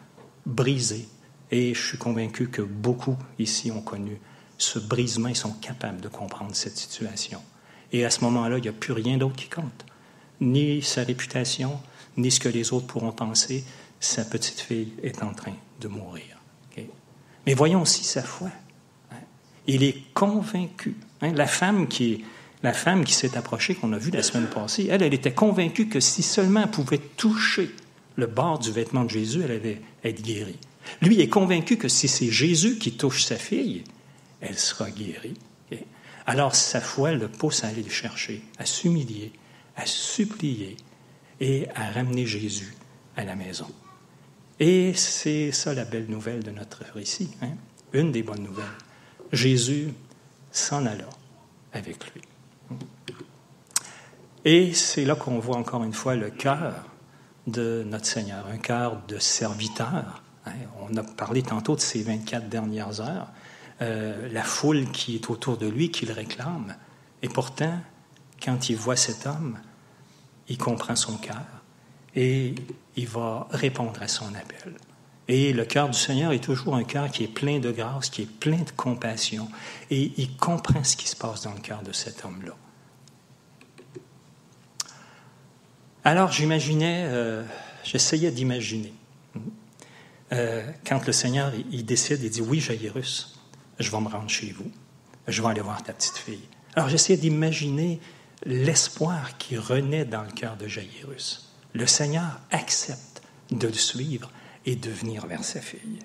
brisé, 0.46 1.08
et 1.52 1.74
je 1.74 1.82
suis 1.82 1.98
convaincu 1.98 2.50
que 2.50 2.62
beaucoup 2.62 3.18
ici 3.40 3.72
ont 3.72 3.82
connu 3.82 4.20
ce 4.58 4.80
brisement 4.80 5.30
et 5.30 5.36
sont 5.36 5.54
capables 5.54 6.02
de 6.02 6.08
comprendre 6.08 6.56
cette 6.56 6.78
situation. 6.78 7.42
Et 7.92 8.06
à 8.06 8.10
ce 8.10 8.22
moment-là, 8.22 8.58
il 8.58 8.62
n'y 8.62 8.70
a 8.70 8.74
plus 8.74 8.94
rien 8.94 9.18
d'autre 9.18 9.36
qui 9.36 9.50
compte. 9.50 9.86
Ni 10.42 10.82
sa 10.82 11.04
réputation, 11.04 11.80
ni 12.18 12.32
ce 12.32 12.40
que 12.40 12.50
les 12.50 12.74
autres 12.74 12.88
pourront 12.88 13.12
penser. 13.12 13.64
Sa 14.00 14.26
petite 14.26 14.60
fille 14.60 14.94
est 15.04 15.24
en 15.24 15.34
train 15.34 15.54
de 15.80 15.88
mourir. 15.88 16.34
Mais 17.46 17.54
voyons 17.54 17.82
aussi 17.82 18.04
sa 18.04 18.24
foi. 18.24 18.50
Hein? 19.12 19.18
Il 19.68 19.84
est 19.84 20.14
convaincu. 20.14 20.96
Hein? 21.22 21.34
La 21.34 21.48
femme 21.48 21.88
qui 21.88 22.24
la 22.64 22.72
femme 22.72 23.04
qui 23.04 23.14
s'est 23.14 23.36
approchée, 23.38 23.76
qu'on 23.76 23.92
a 23.92 23.98
vue 23.98 24.12
la 24.12 24.24
semaine 24.24 24.48
passée, 24.48 24.88
elle, 24.90 25.04
elle 25.04 25.14
était 25.14 25.34
convaincue 25.34 25.90
que 25.90 26.00
si 26.00 26.24
seulement 26.24 26.62
elle 26.62 26.72
pouvait 26.72 26.98
toucher 26.98 27.70
le 28.16 28.28
bord 28.28 28.60
du 28.60 28.72
vêtement 28.72 29.04
de 29.04 29.10
Jésus, 29.10 29.42
elle 29.44 29.52
allait 29.52 29.82
être 30.04 30.22
guérie. 30.22 30.60
Lui 31.02 31.22
est 31.22 31.30
convaincu 31.30 31.78
que 31.78 31.88
si 31.88 32.08
c'est 32.08 32.32
Jésus 32.32 32.78
qui 32.78 32.94
touche 32.94 33.24
sa 33.24 33.38
fille, 33.38 33.84
elle 34.42 34.58
sera 34.58 34.92
guérie. 34.92 35.36
Alors 36.26 36.56
sa 36.56 36.80
foi 36.80 37.12
le 37.12 37.28
pousse 37.28 37.64
à 37.64 37.68
aller 37.68 37.84
le 37.84 37.90
chercher, 37.90 38.42
à 38.58 38.66
s'humilier, 38.66 39.32
à 39.76 39.86
supplier 39.86 40.78
et 41.40 41.68
à 41.76 41.92
ramener 41.92 42.26
Jésus 42.26 42.74
à 43.18 43.26
la 43.26 43.36
maison. 43.36 43.68
Et 44.60 44.94
c'est 44.94 45.52
ça 45.52 45.74
la 45.74 45.84
belle 45.84 46.06
nouvelle 46.08 46.44
de 46.44 46.52
notre 46.52 46.84
récit, 46.94 47.32
hein? 47.42 47.52
une 47.92 48.12
des 48.12 48.24
bonnes 48.24 48.44
nouvelles. 48.44 48.66
Jésus 49.32 49.90
s'en 50.52 50.86
alla 50.86 51.10
avec 51.74 51.98
lui. 52.14 52.22
Et 54.46 54.74
c'est 54.74 55.06
là 55.06 55.16
qu'on 55.16 55.40
voit 55.40 55.58
encore 55.58 55.84
une 55.84 55.94
fois 55.94 56.16
le 56.16 56.30
cœur 56.30 56.86
de 57.48 57.84
notre 57.86 58.06
Seigneur, 58.06 58.46
un 58.48 58.58
cœur 58.58 59.02
de 59.08 59.20
serviteur. 59.20 60.24
Hein? 60.46 60.52
On 60.82 60.96
a 60.96 61.04
parlé 61.04 61.42
tantôt 61.42 61.76
de 61.76 61.82
ces 61.82 62.04
24 62.04 62.50
dernières 62.50 63.02
heures. 63.02 63.28
Euh, 63.82 64.30
la 64.32 64.44
foule 64.44 64.92
qui 64.92 65.16
est 65.16 65.30
autour 65.30 65.58
de 65.58 65.68
lui, 65.68 65.92
qui 65.92 66.06
le 66.06 66.14
réclame. 66.14 66.76
Et 67.22 67.30
pourtant, 67.30 67.80
quand 68.44 68.70
il 68.70 68.76
voit 68.76 68.96
cet 68.96 69.26
homme, 69.26 69.58
il 70.48 70.58
comprend 70.58 70.96
son 70.96 71.18
cœur 71.18 71.64
et 72.16 72.56
il 72.96 73.08
va 73.08 73.48
répondre 73.52 74.02
à 74.02 74.08
son 74.08 74.28
appel. 74.36 74.76
Et 75.28 75.54
le 75.54 75.66
cœur 75.66 75.90
du 75.90 75.98
Seigneur 75.98 76.34
est 76.34 76.44
toujours 76.44 76.76
un 76.76 76.84
cœur 76.84 77.10
qui 77.10 77.24
est 77.24 77.34
plein 77.34 77.60
de 77.60 77.72
grâce, 77.72 78.10
qui 78.10 78.24
est 78.24 78.32
plein 78.32 78.60
de 78.60 78.72
compassion, 78.76 79.48
et 79.90 80.12
il 80.18 80.36
comprend 80.36 80.84
ce 80.84 80.98
qui 80.98 81.08
se 81.08 81.16
passe 81.16 81.44
dans 81.44 81.54
le 81.54 81.62
cœur 81.62 81.82
de 81.82 81.94
cet 81.94 82.26
homme-là. 82.26 82.54
Alors 86.06 86.32
j'imaginais, 86.32 87.06
euh, 87.08 87.44
j'essayais 87.84 88.32
d'imaginer, 88.32 88.94
euh, 90.34 90.66
quand 90.86 91.06
le 91.06 91.14
Seigneur 91.14 91.52
il 91.72 91.86
décide, 91.86 92.22
il 92.24 92.30
dit 92.30 92.42
oui, 92.42 92.60
Jairus, 92.60 93.40
je 93.80 93.90
vais 93.90 94.00
me 94.00 94.10
rendre 94.10 94.30
chez 94.30 94.52
vous, 94.52 94.70
je 95.28 95.42
vais 95.42 95.48
aller 95.48 95.62
voir 95.62 95.82
ta 95.82 95.94
petite 95.94 96.18
fille. 96.18 96.44
Alors 96.76 96.90
j'essayais 96.90 97.18
d'imaginer 97.18 98.02
l'espoir 98.46 99.38
qui 99.38 99.58
renaît 99.58 100.06
dans 100.06 100.24
le 100.24 100.32
cœur 100.32 100.58
de 100.58 100.68
Jairus. 100.68 101.54
Le 101.74 101.88
Seigneur 101.88 102.42
accepte 102.52 103.22
de 103.52 103.68
le 103.68 103.74
suivre 103.74 104.30
et 104.66 104.76
de 104.76 104.90
venir 104.90 105.26
vers 105.26 105.44
sa 105.44 105.62
fille. 105.62 106.00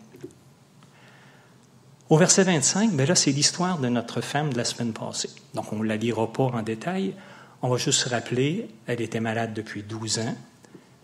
Au 2.08 2.16
verset 2.16 2.44
25, 2.44 2.92
ben 2.92 3.06
là, 3.06 3.14
c'est 3.14 3.32
l'histoire 3.32 3.78
de 3.78 3.88
notre 3.88 4.22
femme 4.22 4.50
de 4.52 4.56
la 4.56 4.64
semaine 4.64 4.94
passée. 4.94 5.28
Donc, 5.52 5.72
on 5.74 5.80
ne 5.80 5.84
la 5.84 5.96
lira 5.96 6.32
pas 6.32 6.44
en 6.44 6.62
détail. 6.62 7.14
On 7.62 7.68
va 7.68 7.76
juste 7.76 8.00
se 8.00 8.08
rappeler, 8.08 8.68
elle 8.86 9.00
était 9.00 9.20
malade 9.20 9.52
depuis 9.54 9.82
12 9.82 10.20
ans. 10.20 10.36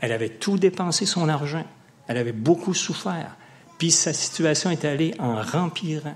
Elle 0.01 0.13
avait 0.13 0.29
tout 0.29 0.57
dépensé 0.57 1.07
son 1.07 1.29
argent. 1.29 1.65
Elle 2.07 2.19
avait 2.19 2.33
beaucoup 2.33 2.75
souffert. 2.75 3.37
Puis 3.79 3.91
sa 3.91 4.13
situation 4.13 4.71
est 4.71 4.85
allée 4.85 5.15
en 5.19 5.41
rempirant. 5.43 6.15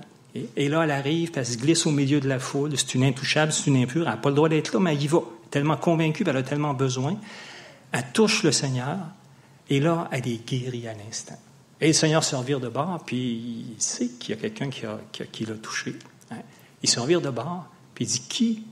Et, 0.55 0.69
là, 0.69 0.83
elle 0.83 0.91
arrive, 0.91 1.31
elle 1.35 1.45
se 1.45 1.57
glisse 1.57 1.85
au 1.85 1.91
milieu 1.91 2.19
de 2.19 2.29
la 2.29 2.39
foule. 2.39 2.77
C'est 2.77 2.95
une 2.95 3.03
intouchable, 3.03 3.51
c'est 3.51 3.67
une 3.67 3.77
impure. 3.77 4.03
Elle 4.03 4.13
n'a 4.13 4.17
pas 4.17 4.29
le 4.29 4.35
droit 4.35 4.47
d'être 4.47 4.73
là, 4.73 4.79
mais 4.79 4.93
elle 4.93 5.01
y 5.01 5.07
va. 5.07 5.19
Tellement 5.49 5.77
convaincue, 5.77 6.23
elle 6.27 6.37
a 6.37 6.43
tellement 6.43 6.73
besoin. 6.73 7.17
Elle 7.91 8.05
touche 8.13 8.43
le 8.43 8.51
Seigneur, 8.51 8.97
et 9.69 9.79
là, 9.79 10.07
elle 10.11 10.27
est 10.27 10.47
guérie 10.47 10.87
à 10.87 10.93
l'instant. 10.93 11.39
Et 11.81 11.87
le 11.87 11.93
Seigneur 11.93 12.23
se 12.23 12.35
revire 12.35 12.59
de 12.59 12.69
bord, 12.69 13.01
puis 13.05 13.17
il 13.75 13.81
sait 13.81 14.09
qu'il 14.19 14.35
y 14.35 14.37
a 14.37 14.41
quelqu'un 14.41 14.69
qui, 14.69 14.85
qui, 15.31 15.45
l'a 15.45 15.55
touché. 15.55 15.95
Hein? 16.29 16.37
Il 16.83 16.89
se 16.89 16.99
revire 16.99 17.21
de 17.21 17.29
bord, 17.29 17.65
puis 17.95 18.05
il 18.05 18.07
dit 18.07 18.21
Qui 18.29 18.63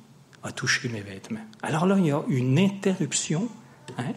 a 0.44 0.52
touché 0.52 0.90
mes 0.90 1.02
vêtements 1.02 1.46
Alors 1.62 1.86
là, 1.86 1.96
il 1.98 2.06
y 2.06 2.12
a 2.12 2.24
une 2.28 2.58
interruption 2.60 3.50
hein, 3.98 4.14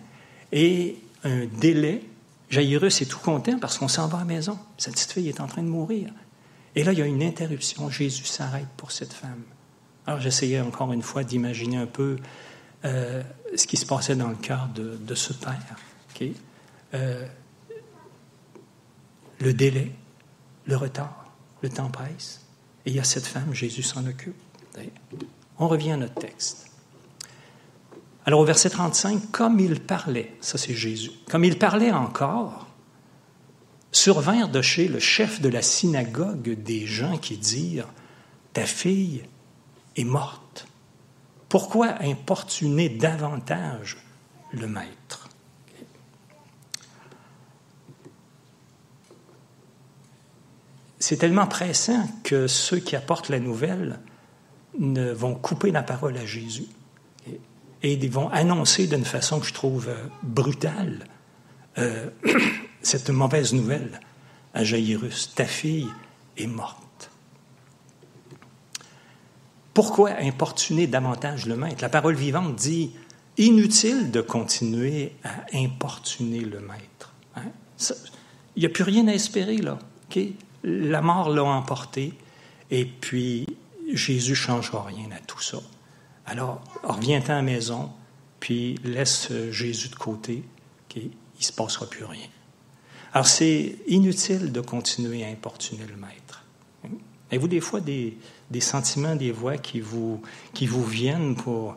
et 0.53 0.97
un 1.25 1.47
délai. 1.47 2.03
Jairus 2.51 3.01
est 3.01 3.07
tout 3.07 3.19
content 3.19 3.59
parce 3.59 3.79
qu'on 3.79 3.89
s'en 3.89 4.09
va 4.09 4.19
à 4.19 4.21
la 4.21 4.27
maison. 4.27 4.59
Sa 4.77 4.91
petite 4.91 5.13
fille 5.13 5.29
est 5.29 5.41
en 5.41 5.47
train 5.47 5.63
de 5.63 5.69
mourir. 5.69 6.11
Et 6.75 6.85
là, 6.85 6.93
il 6.93 6.99
y 6.99 7.03
a 7.03 7.07
une 7.07 7.23
interruption. 7.23 7.91
Jésus 7.91 8.25
s'arrête 8.25 8.69
pour 8.77 8.93
cette 8.93 9.13
femme. 9.13 9.43
Alors, 10.07 10.21
j'essayais 10.21 10.61
encore 10.61 10.93
une 10.93 11.03
fois 11.03 11.25
d'imaginer 11.25 11.77
un 11.77 11.87
peu 11.87 12.17
euh, 12.85 13.23
ce 13.55 13.67
qui 13.67 13.77
se 13.77 13.87
passait 13.87 14.17
dans 14.17 14.29
le 14.29 14.37
cœur 14.37 14.69
de, 14.75 15.15
ce 15.15 15.33
père. 15.33 15.77
Euh, 16.93 17.27
le 19.39 19.55
délai, 19.55 19.93
le 20.67 20.77
retard, 20.77 21.33
le 21.63 21.69
temps 21.69 21.89
presse. 21.89 22.47
Et 22.85 22.91
il 22.91 22.97
y 22.97 23.01
a 23.01 23.05
cette 23.05 23.27
femme, 23.27 23.55
Jésus 23.55 23.83
s'en 23.83 24.07
occupe. 24.07 24.37
On 25.61 25.69
revient 25.69 25.93
à 25.93 25.97
notre 25.99 26.15
texte. 26.15 26.71
Alors 28.25 28.41
au 28.41 28.45
verset 28.45 28.71
35, 28.71 29.31
comme 29.31 29.61
il 29.61 29.79
parlait, 29.79 30.35
ça 30.41 30.57
c'est 30.57 30.75
Jésus, 30.75 31.11
comme 31.29 31.45
il 31.45 31.59
parlait 31.59 31.93
encore, 31.93 32.67
survinrent 33.93 34.49
de 34.49 34.63
chez 34.63 34.89
le 34.89 34.99
chef 34.99 35.41
de 35.43 35.51
la 35.51 35.63
synagogue 35.63 36.63
des 36.63 36.87
gens 36.87 37.19
qui 37.19 37.37
dirent 37.37 37.89
Ta 38.55 38.65
fille 38.65 39.23
est 39.97 40.05
morte. 40.05 40.67
Pourquoi 41.49 42.03
importuner 42.03 42.89
davantage 42.89 43.99
le 44.53 44.67
maître 44.67 45.29
C'est 50.99 51.17
tellement 51.17 51.47
pressant 51.47 52.09
que 52.25 52.47
ceux 52.47 52.79
qui 52.79 52.97
apportent 52.97 53.29
la 53.29 53.41
nouvelle 53.41 53.99
ne 54.79 55.11
vont 55.13 55.35
couper 55.35 55.71
la 55.71 55.83
parole 55.83 56.17
à 56.17 56.25
Jésus 56.25 56.67
et 57.83 57.95
ils 57.95 58.11
vont 58.11 58.29
annoncer 58.29 58.87
d'une 58.87 59.05
façon 59.05 59.41
que 59.41 59.47
je 59.47 59.55
trouve 59.55 59.89
euh, 59.89 60.05
brutale 60.23 61.07
euh, 61.79 62.11
cette 62.83 63.11
mauvaise 63.11 63.53
nouvelle 63.53 64.01
à 64.53 64.65
Jairus, 64.65 65.33
ta 65.35 65.45
fille 65.45 65.89
est 66.37 66.47
morte. 66.47 67.11
Pourquoi 69.73 70.11
importuner 70.19 70.87
davantage 70.87 71.47
le 71.47 71.57
maître? 71.57 71.81
La 71.81 71.89
parole 71.89 72.17
vivante 72.17 72.57
dit, 72.57 72.91
inutile 73.39 74.11
de 74.11 74.21
continuer 74.21 75.13
à 75.23 75.57
importuner 75.57 76.41
le 76.41 76.61
maître. 76.61 77.15
Hein? 77.37 77.53
Il 78.57 78.61
n'y 78.61 78.67
a 78.67 78.71
plus 78.71 78.83
rien 78.83 79.07
à 79.07 79.13
espérer 79.13 79.59
là. 79.59 79.79
La 80.65 81.01
mort 81.01 81.31
l'a 81.31 81.45
emporté 81.45 82.13
et 82.71 82.85
puis 82.85 83.47
Jésus 83.97 84.31
ne 84.31 84.37
changera 84.37 84.85
rien 84.85 85.11
à 85.13 85.21
tout 85.21 85.41
ça. 85.41 85.59
Alors, 86.27 86.63
reviens-t'en 86.83 87.33
à 87.33 87.37
la 87.37 87.43
maison, 87.43 87.91
puis 88.39 88.77
laisse 88.85 89.33
Jésus 89.51 89.89
de 89.89 89.97
côté, 89.97 90.45
il 90.97 91.11
ne 91.39 91.43
se 91.43 91.53
passera 91.53 91.89
plus 91.89 92.05
rien. 92.05 92.27
Alors, 93.13 93.27
c'est 93.27 93.77
inutile 93.87 94.53
de 94.53 94.61
continuer 94.61 95.25
à 95.25 95.29
importuner 95.29 95.87
le 95.87 95.97
maître. 95.97 96.45
Avez-vous 97.31 97.49
des 97.49 97.61
fois 97.61 97.81
des, 97.81 98.17
sentiments, 98.61 99.17
des 99.17 99.33
voix 99.33 99.57
qui 99.57 99.81
vous, 99.81 100.23
qui 100.55 100.67
vous 100.67 100.85
viennent 100.85 101.37
pour... 101.37 101.77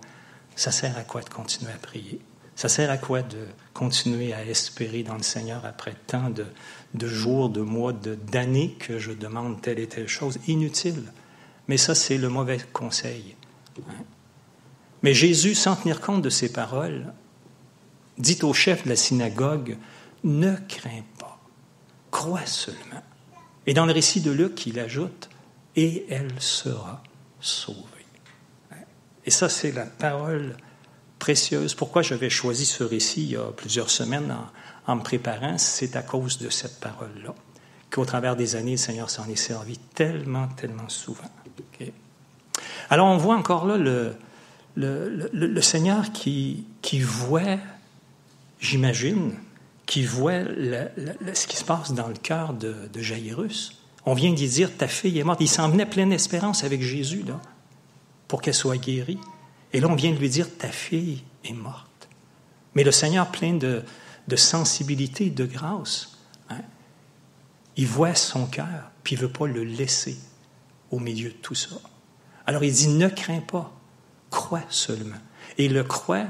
Ça 0.55 0.71
sert 0.71 0.97
à 0.97 1.01
quoi 1.03 1.21
de 1.21 1.29
continuer 1.29 1.71
à 1.71 1.77
prier? 1.77 2.19
Ça 2.55 2.69
sert 2.69 2.91
à 2.91 2.97
quoi 2.97 3.23
de 3.23 3.47
continuer 3.73 4.33
à 4.33 4.45
espérer 4.45 5.01
dans 5.01 5.15
le 5.15 5.23
Seigneur 5.23 5.65
après 5.65 5.95
tant 6.05 6.29
de, 6.29 6.45
de 6.93 7.07
jours, 7.07 7.49
de 7.49 7.61
mois, 7.61 7.93
d'années 7.93 8.75
que 8.79 8.99
je 8.99 9.11
demande 9.11 9.61
telle 9.61 9.79
et 9.79 9.87
telle 9.87 10.07
chose? 10.07 10.37
Inutile. 10.47 11.03
Mais 11.67 11.77
ça, 11.77 11.95
c'est 11.95 12.17
le 12.17 12.29
mauvais 12.29 12.59
conseil. 12.73 13.35
Mais 15.01 15.13
Jésus, 15.13 15.55
sans 15.55 15.75
tenir 15.75 16.01
compte 16.01 16.21
de 16.21 16.29
ces 16.29 16.51
paroles, 16.51 17.13
dit 18.17 18.39
au 18.43 18.53
chef 18.53 18.83
de 18.83 18.89
la 18.89 18.95
synagogue, 18.95 19.77
ne 20.23 20.55
crains 20.67 21.03
pas, 21.19 21.39
crois 22.11 22.45
seulement. 22.45 23.03
Et 23.65 23.73
dans 23.73 23.85
le 23.85 23.93
récit 23.93 24.21
de 24.21 24.31
Luc, 24.31 24.65
il 24.65 24.79
ajoute, 24.79 25.29
et 25.75 26.05
elle 26.09 26.39
sera 26.39 27.01
sauvée. 27.39 27.87
Et 29.25 29.31
ça, 29.31 29.49
c'est 29.49 29.71
la 29.71 29.85
parole 29.85 30.55
précieuse. 31.19 31.73
Pourquoi 31.73 32.01
j'avais 32.01 32.29
choisi 32.29 32.65
ce 32.65 32.83
récit 32.83 33.23
il 33.23 33.31
y 33.31 33.35
a 33.37 33.51
plusieurs 33.55 33.89
semaines 33.89 34.35
en, 34.85 34.95
me 34.97 35.01
préparant, 35.01 35.57
c'est 35.57 35.95
à 35.95 36.01
cause 36.01 36.37
de 36.37 36.49
cette 36.49 36.79
parole-là, 36.81 37.33
qu'au 37.89 38.03
travers 38.03 38.35
des 38.35 38.55
années, 38.55 38.71
le 38.71 38.77
Seigneur 38.77 39.09
s'en 39.09 39.27
est 39.29 39.37
servi 39.37 39.77
tellement, 39.77 40.49
tellement 40.49 40.89
souvent. 40.89 41.29
Alors, 42.89 43.07
on 43.07 43.17
voit 43.17 43.35
encore 43.35 43.65
là 43.65 43.77
le, 44.75 45.61
Seigneur 45.61 46.11
qui, 46.11 46.65
voit, 47.01 47.57
j'imagine, 48.59 49.33
qui 49.85 50.03
voit 50.03 50.43
ce 51.33 51.47
qui 51.47 51.57
se 51.57 51.63
passe 51.63 51.93
dans 51.93 52.07
le 52.07 52.15
cœur 52.15 52.53
de, 52.53 52.75
de 52.91 53.01
Jairus. 53.01 53.79
On 54.05 54.13
vient 54.13 54.33
d'y 54.33 54.47
dire, 54.47 54.75
ta 54.75 54.87
fille 54.87 55.17
est 55.17 55.23
morte. 55.23 55.39
Il 55.41 55.49
s'en 55.49 55.69
venait 55.69 55.85
pleine 55.85 56.11
espérance 56.11 56.63
avec 56.63 56.81
Jésus, 56.81 57.23
là, 57.25 57.39
pour 58.27 58.41
qu'elle 58.41 58.53
soit 58.53 58.77
guérie. 58.77 59.19
Et 59.71 59.79
là, 59.79 59.87
on 59.87 59.95
vient 59.95 60.11
de 60.11 60.17
lui 60.17 60.29
dire, 60.29 60.47
ta 60.57 60.69
fille 60.69 61.23
est 61.45 61.53
morte. 61.53 61.87
Mais 62.75 62.83
le 62.83 62.91
Seigneur, 62.91 63.31
plein 63.31 63.53
de, 63.53 63.81
de 64.27 64.35
sensibilité, 64.35 65.29
de 65.29 65.45
grâce, 65.45 66.17
hein, 66.49 66.61
il 67.77 67.87
voit 67.87 68.15
son 68.15 68.45
cœur, 68.45 68.91
puis 69.03 69.15
il 69.15 69.19
ne 69.19 69.25
veut 69.25 69.31
pas 69.31 69.47
le 69.47 69.63
laisser 69.63 70.17
au 70.93 70.99
milieu 70.99 71.29
de 71.29 71.35
tout 71.35 71.55
ça. 71.55 71.75
Alors 72.45 72.63
il 72.63 72.71
dit, 72.71 72.87
ne 72.87 73.07
crains 73.07 73.41
pas, 73.41 73.73
crois 74.29 74.63
seulement. 74.69 75.17
Et 75.57 75.67
le 75.67 75.83
croit, 75.83 76.27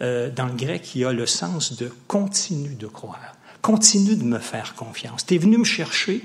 euh, 0.00 0.30
dans 0.30 0.46
le 0.46 0.54
grec, 0.54 0.94
il 0.94 1.04
a 1.04 1.12
le 1.12 1.26
sens 1.26 1.76
de 1.76 1.92
continue 2.08 2.74
de 2.74 2.86
croire. 2.86 3.36
Continue 3.60 4.16
de 4.16 4.24
me 4.24 4.38
faire 4.38 4.74
confiance. 4.74 5.26
Tu 5.26 5.34
es 5.34 5.38
venu 5.38 5.58
me 5.58 5.64
chercher 5.64 6.22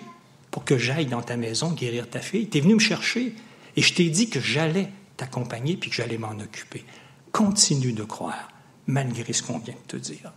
pour 0.52 0.64
que 0.64 0.78
j'aille 0.78 1.06
dans 1.06 1.22
ta 1.22 1.36
maison 1.36 1.72
guérir 1.72 2.10
ta 2.10 2.20
fille. 2.20 2.48
Tu 2.48 2.60
es 2.60 2.62
venu 2.62 2.76
me 2.76 2.80
chercher 2.80 3.36
et 3.76 3.82
je 3.82 3.94
t'ai 3.94 4.10
dit 4.10 4.30
que 4.30 4.40
j'allais 4.40 4.90
t'accompagner 5.18 5.76
puis 5.76 5.90
que 5.90 5.96
j'allais 5.96 6.18
m'en 6.18 6.32
occuper. 6.40 6.86
Continue 7.34 7.94
de 7.94 8.04
croire, 8.04 8.50
malgré 8.88 9.34
ce 9.34 9.44
qu'on 9.44 9.60
vient 9.60 9.76
de 9.88 9.98
te 9.98 9.98
dire. 9.98 10.32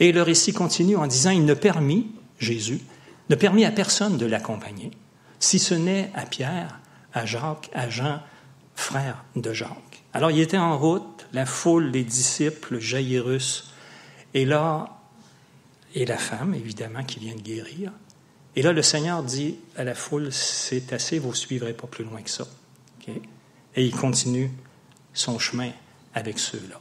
Et 0.00 0.12
le 0.12 0.22
récit 0.22 0.52
continue 0.52 0.96
en 0.96 1.06
disant, 1.06 1.30
il 1.30 1.44
ne 1.44 1.54
permit, 1.54 2.08
Jésus, 2.40 2.80
ne 3.30 3.36
permit 3.36 3.64
à 3.64 3.70
personne 3.70 4.18
de 4.18 4.26
l'accompagner, 4.26 4.90
si 5.44 5.58
ce 5.58 5.74
n'est 5.74 6.10
à 6.14 6.24
Pierre, 6.24 6.80
à 7.12 7.26
Jacques, 7.26 7.70
à 7.74 7.90
Jean, 7.90 8.20
frère 8.74 9.24
de 9.36 9.52
Jacques. 9.52 10.02
Alors 10.12 10.30
il 10.30 10.40
était 10.40 10.58
en 10.58 10.78
route, 10.78 11.26
la 11.32 11.44
foule, 11.44 11.90
les 11.90 12.02
disciples, 12.02 12.78
Jairus, 12.78 13.72
et 14.32 14.46
là, 14.46 14.98
et 15.94 16.06
la 16.06 16.16
femme, 16.16 16.54
évidemment, 16.54 17.04
qui 17.04 17.20
vient 17.20 17.34
de 17.34 17.40
guérir. 17.40 17.92
Et 18.56 18.62
là, 18.62 18.72
le 18.72 18.82
Seigneur 18.82 19.22
dit 19.22 19.56
à 19.76 19.84
la 19.84 19.94
foule, 19.94 20.32
c'est 20.32 20.92
assez, 20.92 21.18
vous 21.18 21.30
ne 21.30 21.34
suivrez 21.34 21.74
pas 21.74 21.86
plus 21.86 22.04
loin 22.04 22.22
que 22.22 22.30
ça. 22.30 22.46
Et 23.76 23.84
il 23.84 23.94
continue 23.94 24.50
son 25.12 25.38
chemin 25.38 25.70
avec 26.14 26.38
ceux-là. 26.38 26.80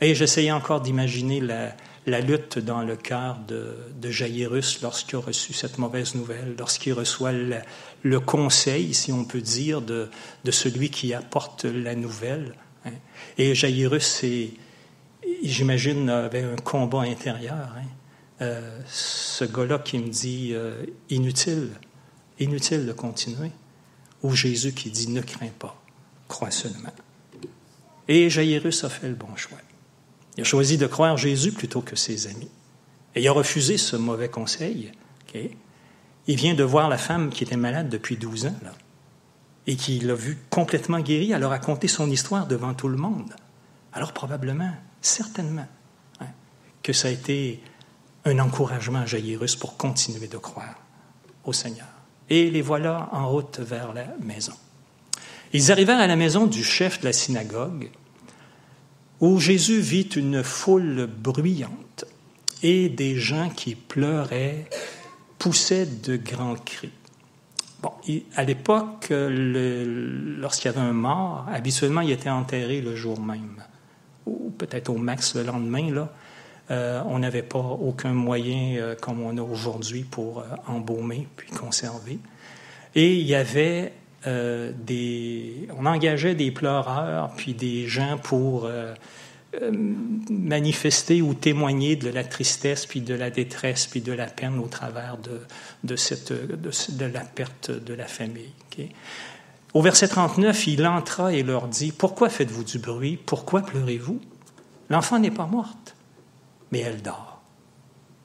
Et 0.00 0.14
j'essayais 0.14 0.50
encore 0.50 0.80
d'imaginer 0.80 1.40
la, 1.40 1.76
la 2.06 2.20
lutte 2.20 2.58
dans 2.58 2.82
le 2.82 2.96
cœur 2.96 3.38
de, 3.46 3.76
de 3.96 4.10
Jairus 4.10 4.82
lorsqu'il 4.82 5.16
a 5.16 5.20
reçu 5.20 5.52
cette 5.52 5.78
mauvaise 5.78 6.14
nouvelle, 6.14 6.56
lorsqu'il 6.58 6.92
reçoit 6.92 7.32
le, 7.32 8.20
conseil, 8.20 8.92
si 8.94 9.12
on 9.12 9.24
peut 9.24 9.40
dire, 9.40 9.82
de, 9.82 10.10
de, 10.44 10.50
celui 10.50 10.90
qui 10.90 11.14
apporte 11.14 11.64
la 11.64 11.94
nouvelle. 11.94 12.54
Hein. 12.84 12.92
Et 13.38 13.54
Jairus, 13.54 14.24
j'imagine, 15.42 16.10
avait 16.10 16.42
un 16.42 16.56
combat 16.56 17.02
intérieur. 17.02 17.72
Hein. 17.76 17.86
Euh, 18.40 18.80
ce 18.86 19.44
gars-là 19.44 19.78
qui 19.78 19.98
me 19.98 20.08
dit 20.08 20.50
euh, 20.52 20.84
inutile, 21.10 21.70
inutile 22.40 22.86
de 22.86 22.92
continuer, 22.92 23.52
ou 24.24 24.34
Jésus 24.34 24.72
qui 24.72 24.90
dit 24.90 25.08
ne 25.08 25.20
crains 25.20 25.54
pas, 25.56 25.80
crois 26.26 26.50
seulement. 26.50 26.92
Et 28.08 28.28
Jairus 28.28 28.82
a 28.82 28.88
fait 28.88 29.08
le 29.08 29.14
bon 29.14 29.36
choix. 29.36 29.58
Il 30.36 30.40
a 30.40 30.44
choisi 30.44 30.78
de 30.78 30.86
croire 30.86 31.16
Jésus 31.16 31.52
plutôt 31.52 31.80
que 31.80 31.96
ses 31.96 32.26
amis. 32.26 32.50
Et 33.14 33.20
il 33.20 33.28
a 33.28 33.32
refusé 33.32 33.76
ce 33.76 33.96
mauvais 33.96 34.28
conseil. 34.28 34.92
Il 36.26 36.36
vient 36.36 36.54
de 36.54 36.64
voir 36.64 36.88
la 36.88 36.98
femme 36.98 37.30
qui 37.30 37.44
était 37.44 37.56
malade 37.56 37.88
depuis 37.88 38.16
12 38.16 38.46
ans, 38.46 38.54
là, 38.62 38.72
et 39.66 39.76
qui 39.76 39.98
l'a 40.00 40.14
vu 40.14 40.38
complètement 40.50 41.00
guérie. 41.00 41.32
Elle 41.32 41.42
a 41.42 41.48
raconté 41.48 41.88
son 41.88 42.10
histoire 42.10 42.46
devant 42.46 42.74
tout 42.74 42.88
le 42.88 42.96
monde. 42.96 43.34
Alors 43.92 44.12
probablement, 44.12 44.72
certainement, 45.00 45.66
hein, 46.20 46.26
que 46.82 46.92
ça 46.92 47.08
a 47.08 47.10
été 47.10 47.62
un 48.24 48.38
encouragement 48.38 49.00
à 49.00 49.06
Jairus 49.06 49.56
pour 49.56 49.76
continuer 49.76 50.28
de 50.28 50.36
croire 50.38 50.76
au 51.44 51.52
Seigneur. 51.52 51.88
Et 52.30 52.50
les 52.50 52.62
voilà 52.62 53.08
en 53.12 53.28
route 53.28 53.58
vers 53.58 53.92
la 53.92 54.06
maison. 54.20 54.54
Ils 55.52 55.70
arrivèrent 55.70 56.00
à 56.00 56.06
la 56.06 56.16
maison 56.16 56.46
du 56.46 56.64
chef 56.64 57.00
de 57.00 57.06
la 57.06 57.12
synagogue, 57.12 57.90
où 59.22 59.38
Jésus 59.38 59.80
vit 59.80 60.08
une 60.16 60.42
foule 60.42 61.06
bruyante 61.06 62.04
et 62.62 62.88
des 62.88 63.16
gens 63.16 63.48
qui 63.50 63.76
pleuraient, 63.76 64.66
poussaient 65.38 65.86
de 65.86 66.16
grands 66.16 66.56
cris. 66.56 66.90
Bon, 67.80 67.92
à 68.34 68.44
l'époque, 68.44 69.08
lorsqu'il 69.10 70.70
y 70.70 70.74
avait 70.74 70.80
un 70.80 70.92
mort, 70.92 71.46
habituellement, 71.52 72.00
il 72.00 72.10
était 72.10 72.30
enterré 72.30 72.80
le 72.80 72.96
jour 72.96 73.20
même, 73.20 73.62
ou 74.26 74.50
peut-être 74.50 74.88
au 74.88 74.98
max 74.98 75.36
le 75.36 75.44
lendemain. 75.44 75.92
Là, 75.92 76.12
euh, 76.72 77.02
on 77.06 77.20
n'avait 77.20 77.42
pas 77.42 77.58
aucun 77.58 78.12
moyen 78.12 78.76
euh, 78.76 78.94
comme 79.00 79.20
on 79.20 79.36
a 79.38 79.42
aujourd'hui 79.42 80.02
pour 80.02 80.40
euh, 80.40 80.44
embaumer 80.66 81.28
puis 81.36 81.50
conserver. 81.50 82.18
Et 82.96 83.18
il 83.18 83.26
y 83.26 83.36
avait 83.36 83.92
des, 84.24 85.68
on 85.76 85.86
engageait 85.86 86.34
des 86.34 86.50
pleureurs 86.50 87.32
puis 87.36 87.54
des 87.54 87.88
gens 87.88 88.18
pour 88.18 88.68
euh, 89.60 89.70
manifester 90.30 91.20
ou 91.20 91.34
témoigner 91.34 91.96
de 91.96 92.08
la 92.08 92.24
tristesse, 92.24 92.86
puis 92.86 93.02
de 93.02 93.12
la 93.12 93.28
détresse, 93.28 93.86
puis 93.86 94.00
de 94.00 94.12
la 94.12 94.24
peine 94.26 94.58
au 94.58 94.66
travers 94.66 95.18
de, 95.18 95.40
de, 95.84 95.94
cette, 95.94 96.32
de, 96.32 97.04
la 97.04 97.20
perte 97.20 97.70
de 97.70 97.92
la 97.92 98.06
famille. 98.06 98.52
Au 99.74 99.82
verset 99.82 100.08
39, 100.08 100.66
il 100.68 100.86
entra 100.86 101.34
et 101.34 101.42
leur 101.42 101.68
dit, 101.68 101.92
Pourquoi 101.92 102.30
faites-vous 102.30 102.64
du 102.64 102.78
bruit? 102.78 103.18
Pourquoi 103.18 103.60
pleurez-vous? 103.60 104.22
L'enfant 104.88 105.18
n'est 105.18 105.30
pas 105.30 105.46
morte, 105.46 105.96
mais 106.70 106.78
elle 106.80 107.02
dort. 107.02 107.42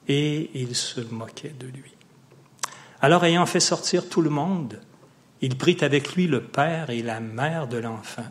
Et 0.08 0.50
il 0.54 0.74
se 0.74 1.02
moquait 1.02 1.54
de 1.60 1.66
lui. 1.66 1.92
Alors, 3.02 3.24
ayant 3.24 3.44
fait 3.44 3.60
sortir 3.60 4.08
tout 4.08 4.22
le 4.22 4.30
monde, 4.30 4.80
il 5.40 5.56
prit 5.56 5.78
avec 5.80 6.14
lui 6.14 6.26
le 6.26 6.42
père 6.42 6.90
et 6.90 7.02
la 7.02 7.20
mère 7.20 7.68
de 7.68 7.78
l'enfant 7.78 8.26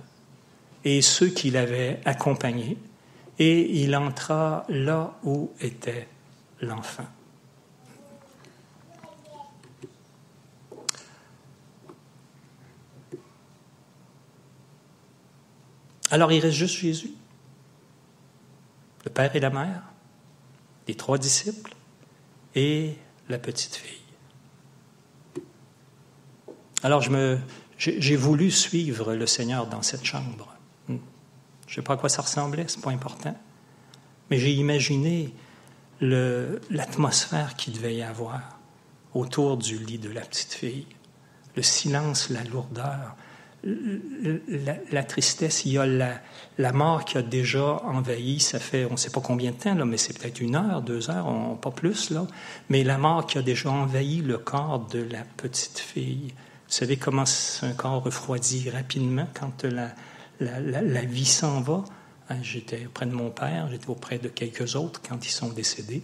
et 0.87 1.01
ceux 1.01 1.27
qui 1.27 1.49
l'avaient 1.49 1.99
accompagné, 2.05 2.77
et 3.39 3.81
il 3.83 3.93
entra 3.93 4.65
là 4.69 5.17
où 5.23 5.51
était 5.59 6.07
l'enfant. 6.61 7.05
Alors 16.09 16.31
il 16.31 16.39
reste 16.39 16.55
juste 16.55 16.77
Jésus, 16.77 17.11
le 19.03 19.11
Père 19.11 19.35
et 19.35 19.41
la 19.41 19.49
Mère, 19.49 19.83
les 20.87 20.95
trois 20.95 21.17
disciples 21.17 21.75
et 22.55 22.95
la 23.27 23.39
petite 23.39 23.75
fille. 23.75 24.06
Alors 26.83 27.01
j'ai 27.77 28.15
voulu 28.15 28.51
suivre 28.51 29.13
le 29.13 29.25
Seigneur 29.27 29.67
dans 29.67 29.81
cette 29.81 30.05
chambre. 30.05 30.53
Je 30.87 30.93
ne 30.93 31.75
sais 31.75 31.81
pas 31.81 31.93
à 31.93 31.97
quoi 31.97 32.09
ça 32.09 32.21
ressemblait, 32.21 32.65
c'est 32.67 32.81
pas 32.81 32.91
important. 32.91 33.35
Mais 34.29 34.37
j'ai 34.37 34.53
imaginé 34.53 35.33
l'atmosphère 36.01 37.55
qu'il 37.55 37.73
devait 37.73 37.95
y 37.95 38.03
avoir 38.03 38.41
autour 39.13 39.57
du 39.57 39.77
lit 39.77 39.97
de 39.97 40.09
la 40.09 40.21
petite 40.21 40.53
fille. 40.53 40.85
Le 41.55 41.63
silence, 41.63 42.29
la 42.29 42.43
lourdeur, 42.43 43.15
la, 43.63 45.03
tristesse. 45.03 45.65
Il 45.65 45.73
y 45.73 45.77
a 45.77 45.85
la, 45.85 46.21
la, 46.57 46.71
mort 46.71 47.03
qui 47.05 47.17
a 47.17 47.21
déjà 47.21 47.81
envahi, 47.83 48.39
ça 48.39 48.59
fait 48.59 48.85
on 48.85 48.91
ne 48.91 48.97
sait 48.97 49.09
pas 49.09 49.21
combien 49.21 49.51
de 49.51 49.57
temps, 49.57 49.73
là, 49.73 49.85
mais 49.85 49.97
c'est 49.97 50.17
peut-être 50.17 50.39
une 50.39 50.55
heure, 50.55 50.81
deux 50.81 51.09
heures, 51.09 51.27
pas 51.59 51.71
plus, 51.71 52.11
là. 52.11 52.27
Mais 52.69 52.83
la 52.83 52.97
mort 52.97 53.25
qui 53.25 53.37
a 53.37 53.41
déjà 53.41 53.71
envahi 53.71 54.21
le 54.21 54.37
corps 54.37 54.87
de 54.91 55.01
la 55.01 55.23
petite 55.37 55.79
fille. 55.79 56.33
Vous 56.67 56.73
savez 56.73 56.97
comment 56.97 57.23
un 57.61 57.73
corps 57.73 58.03
refroidit 58.03 58.69
rapidement 58.69 59.27
quand 59.33 59.63
la, 59.63 59.93
vie 61.05 61.25
s'en 61.25 61.61
va. 61.61 61.85
Hein, 62.29 62.37
j'étais 62.41 62.85
auprès 62.85 63.05
de 63.05 63.13
mon 63.13 63.29
père, 63.29 63.69
j'étais 63.71 63.89
auprès 63.89 64.19
de 64.19 64.27
quelques 64.27 64.75
autres 64.75 65.01
quand 65.07 65.25
ils 65.25 65.31
sont 65.31 65.47
décédés. 65.49 66.03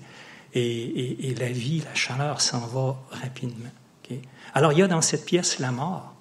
Et, 0.54 1.36
la 1.38 1.49
vie, 1.49 1.82
la 1.82 1.93
chaleur 1.95 2.39
s'en 2.39 2.65
va 2.67 2.97
rapidement. 3.12 3.71
Alors 4.54 4.71
il 4.71 4.80
y 4.80 4.82
a 4.84 4.88
dans 4.88 5.02
cette 5.02 5.26
pièce 5.26 5.60
la 5.60 5.71
mort 5.71 6.13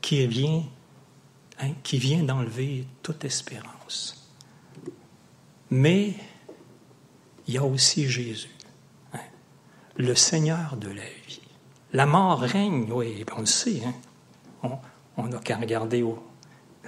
qui 0.00 0.26
vient, 0.26 0.62
hein, 1.60 1.72
qui 1.82 1.98
vient 1.98 2.22
d'enlever 2.22 2.86
toute 3.02 3.24
espérance. 3.24 4.30
Mais 5.70 6.14
il 7.46 7.54
y 7.54 7.58
a 7.58 7.64
aussi 7.64 8.08
Jésus. 8.08 8.48
Hein. 9.12 9.20
le 9.96 10.14
Seigneur 10.14 10.76
de 10.76 10.88
la 10.88 11.04
vie. 11.26 11.43
La 11.94 12.06
mort 12.06 12.40
règne, 12.40 12.90
oui, 12.92 13.24
on 13.36 13.40
le 13.40 13.46
sait. 13.46 13.80
Hein? 14.64 14.70
On 15.16 15.28
n'a 15.28 15.38
qu'à 15.38 15.56
regarder 15.56 16.04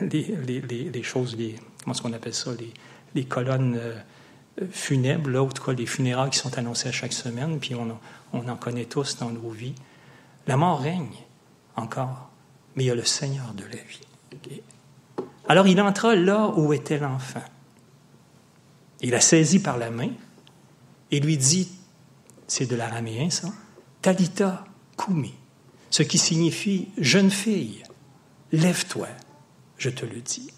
les, 0.00 1.02
choses, 1.04 1.36
les, 1.36 1.54
comment 1.80 1.94
est-ce 1.94 2.02
qu'on 2.02 2.12
appelle 2.12 2.34
ça, 2.34 2.50
les, 3.14 3.24
colonnes 3.24 3.78
euh, 3.78 4.00
funèbres, 4.68 5.30
là, 5.30 5.44
ou 5.44 5.50
les 5.70 5.86
funérailles 5.86 6.30
qui 6.30 6.38
sont 6.38 6.58
annoncées 6.58 6.88
à 6.88 6.92
chaque 6.92 7.12
semaine, 7.12 7.60
puis 7.60 7.76
on, 7.76 7.96
on 8.32 8.48
en 8.48 8.56
connaît 8.56 8.86
tous 8.86 9.16
dans 9.18 9.30
nos 9.30 9.48
vies. 9.48 9.76
La 10.48 10.56
mort 10.56 10.80
règne 10.80 11.14
encore, 11.76 12.28
mais 12.74 12.82
il 12.82 12.86
y 12.88 12.90
a 12.90 12.96
le 12.96 13.04
Seigneur 13.04 13.54
de 13.54 13.62
la 13.62 13.82
vie. 13.82 14.60
Alors 15.48 15.68
il 15.68 15.80
entra 15.80 16.16
là 16.16 16.52
où 16.56 16.72
était 16.72 16.98
l'enfant. 16.98 17.44
Il 19.02 19.10
la 19.10 19.20
saisit 19.20 19.60
par 19.60 19.78
la 19.78 19.90
main 19.90 20.10
et 21.12 21.20
lui 21.20 21.36
dit, 21.36 21.70
c'est 22.48 22.66
de 22.66 22.74
l'araméen 22.74 23.30
ça, 23.30 23.48
Talita 24.02 24.64
Kumi, 24.96 25.34
ce 25.90 26.02
qui 26.02 26.18
signifie 26.18 26.88
jeune 26.98 27.30
fille, 27.30 27.82
lève-toi, 28.52 29.08
je 29.78 29.90
te 29.90 30.04
le 30.04 30.20
dis. 30.20 30.50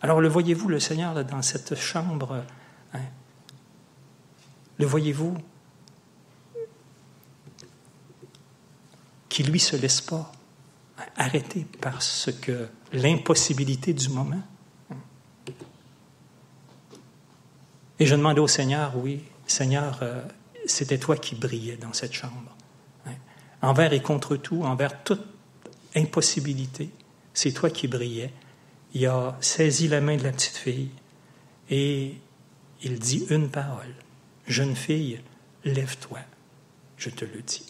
Alors 0.00 0.20
le 0.20 0.28
voyez-vous, 0.28 0.68
le 0.68 0.80
Seigneur, 0.80 1.24
dans 1.24 1.42
cette 1.42 1.74
chambre, 1.76 2.44
hein? 2.92 3.00
le 4.78 4.86
voyez-vous, 4.86 5.36
qui 9.28 9.42
lui 9.42 9.60
se 9.60 9.76
laisse 9.76 10.00
pas 10.00 10.30
arrêter 11.16 11.66
parce 11.80 12.30
que 12.40 12.68
l'impossibilité 12.92 13.94
du 13.94 14.08
moment? 14.10 14.42
Et 17.98 18.06
je 18.06 18.14
demandais 18.14 18.40
au 18.40 18.48
Seigneur, 18.48 18.96
oui, 18.96 19.22
Seigneur, 19.46 20.00
euh, 20.02 20.22
c'était 20.66 20.98
toi 20.98 21.16
qui 21.16 21.34
brillais 21.34 21.76
dans 21.76 21.92
cette 21.92 22.12
chambre. 22.12 22.54
Envers 23.64 23.94
et 23.94 24.02
contre 24.02 24.36
tout, 24.36 24.62
envers 24.62 25.02
toute 25.04 25.24
impossibilité, 25.96 26.90
c'est 27.32 27.52
toi 27.52 27.70
qui 27.70 27.88
brillais. 27.88 28.30
Il 28.92 29.06
a 29.06 29.38
saisi 29.40 29.88
la 29.88 30.02
main 30.02 30.16
de 30.16 30.22
la 30.22 30.32
petite 30.32 30.56
fille 30.56 30.90
et 31.70 32.14
il 32.82 32.98
dit 32.98 33.24
une 33.30 33.48
parole. 33.48 33.94
Jeune 34.46 34.76
fille, 34.76 35.18
lève-toi, 35.64 36.18
je 36.98 37.08
te 37.08 37.24
le 37.24 37.40
dis. 37.40 37.64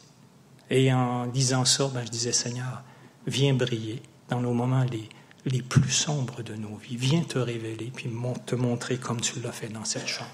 Et 0.68 0.92
en 0.92 1.26
disant 1.26 1.64
ça, 1.64 1.88
ben, 1.94 2.04
je 2.04 2.10
disais, 2.10 2.32
Seigneur, 2.32 2.82
viens 3.28 3.54
briller 3.54 4.02
dans 4.28 4.40
nos 4.40 4.52
moments 4.52 4.84
les, 4.90 5.08
les 5.46 5.62
plus 5.62 5.90
sombres 5.90 6.42
de 6.42 6.54
nos 6.54 6.74
vies. 6.74 6.96
Viens 6.96 7.22
te 7.22 7.38
révéler, 7.38 7.92
puis 7.94 8.10
te 8.46 8.54
montrer 8.56 8.96
comme 8.96 9.20
tu 9.20 9.38
l'as 9.40 9.52
fait 9.52 9.68
dans 9.68 9.84
cette 9.84 10.08
chambre. 10.08 10.30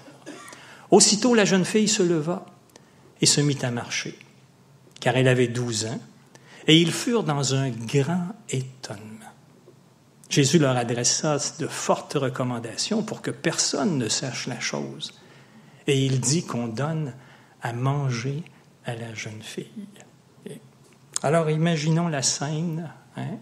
Aussitôt, 0.89 1.35
la 1.35 1.45
jeune 1.45 1.65
fille 1.65 1.87
se 1.87 2.01
leva 2.01 2.47
et 3.21 3.27
se 3.27 3.41
mit 3.41 3.59
à 3.61 3.69
marcher, 3.69 4.17
car 5.01 5.17
elle 5.17 5.27
avait 5.27 5.49
douze 5.49 5.85
ans, 5.87 5.99
et 6.67 6.79
ils 6.79 6.93
furent 6.93 7.23
dans 7.23 7.53
un 7.55 7.69
grand 7.69 8.27
étonnement. 8.49 9.07
Jésus 10.29 10.59
leur 10.59 10.77
adressa 10.77 11.37
de 11.59 11.67
fortes 11.67 12.13
recommandations 12.13 13.03
pour 13.03 13.21
que 13.21 13.31
personne 13.31 13.97
ne 13.97 14.07
sache 14.07 14.47
la 14.47 14.61
chose. 14.61 15.13
Et 15.87 16.05
il 16.05 16.21
dit 16.21 16.45
qu'on 16.45 16.67
donne 16.67 17.13
à 17.61 17.73
manger 17.73 18.43
à 18.85 18.95
la 18.95 19.13
jeune 19.13 19.41
fille. 19.41 19.67
Alors 21.21 21.49
imaginons 21.49 22.07
la 22.07 22.21
scène. 22.21 22.89
Hein. 23.17 23.37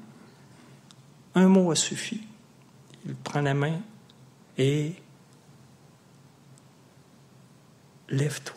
Un 1.36 1.48
mot 1.48 1.70
a 1.72 1.76
suffi. 1.76 2.22
Il 3.06 3.14
prend 3.16 3.42
la 3.42 3.54
main 3.54 3.80
et 4.58 4.94
lève-toi. 8.10 8.56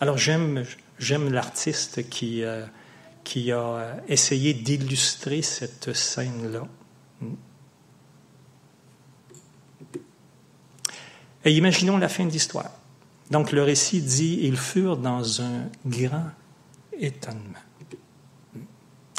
Alors 0.00 0.18
j'aime, 0.18 0.64
j'aime 1.02 1.32
l'artiste 1.32 2.08
qui, 2.08 2.42
euh, 2.44 2.64
a 3.36 3.96
essayé 4.08 4.54
d'illustrer 4.54 5.42
cette 5.42 5.92
scène-là. 5.92 6.66
Et 11.44 11.52
imaginons 11.52 11.98
la 11.98 12.08
fin 12.08 12.24
de 12.24 12.30
l'histoire. 12.30 12.70
Donc 13.30 13.52
le 13.52 13.62
récit 13.62 14.00
dit, 14.00 14.40
ils 14.42 14.56
furent 14.56 14.96
dans 14.96 15.42
un 15.42 15.68
grand 15.86 16.30
étonnement. 16.92 17.58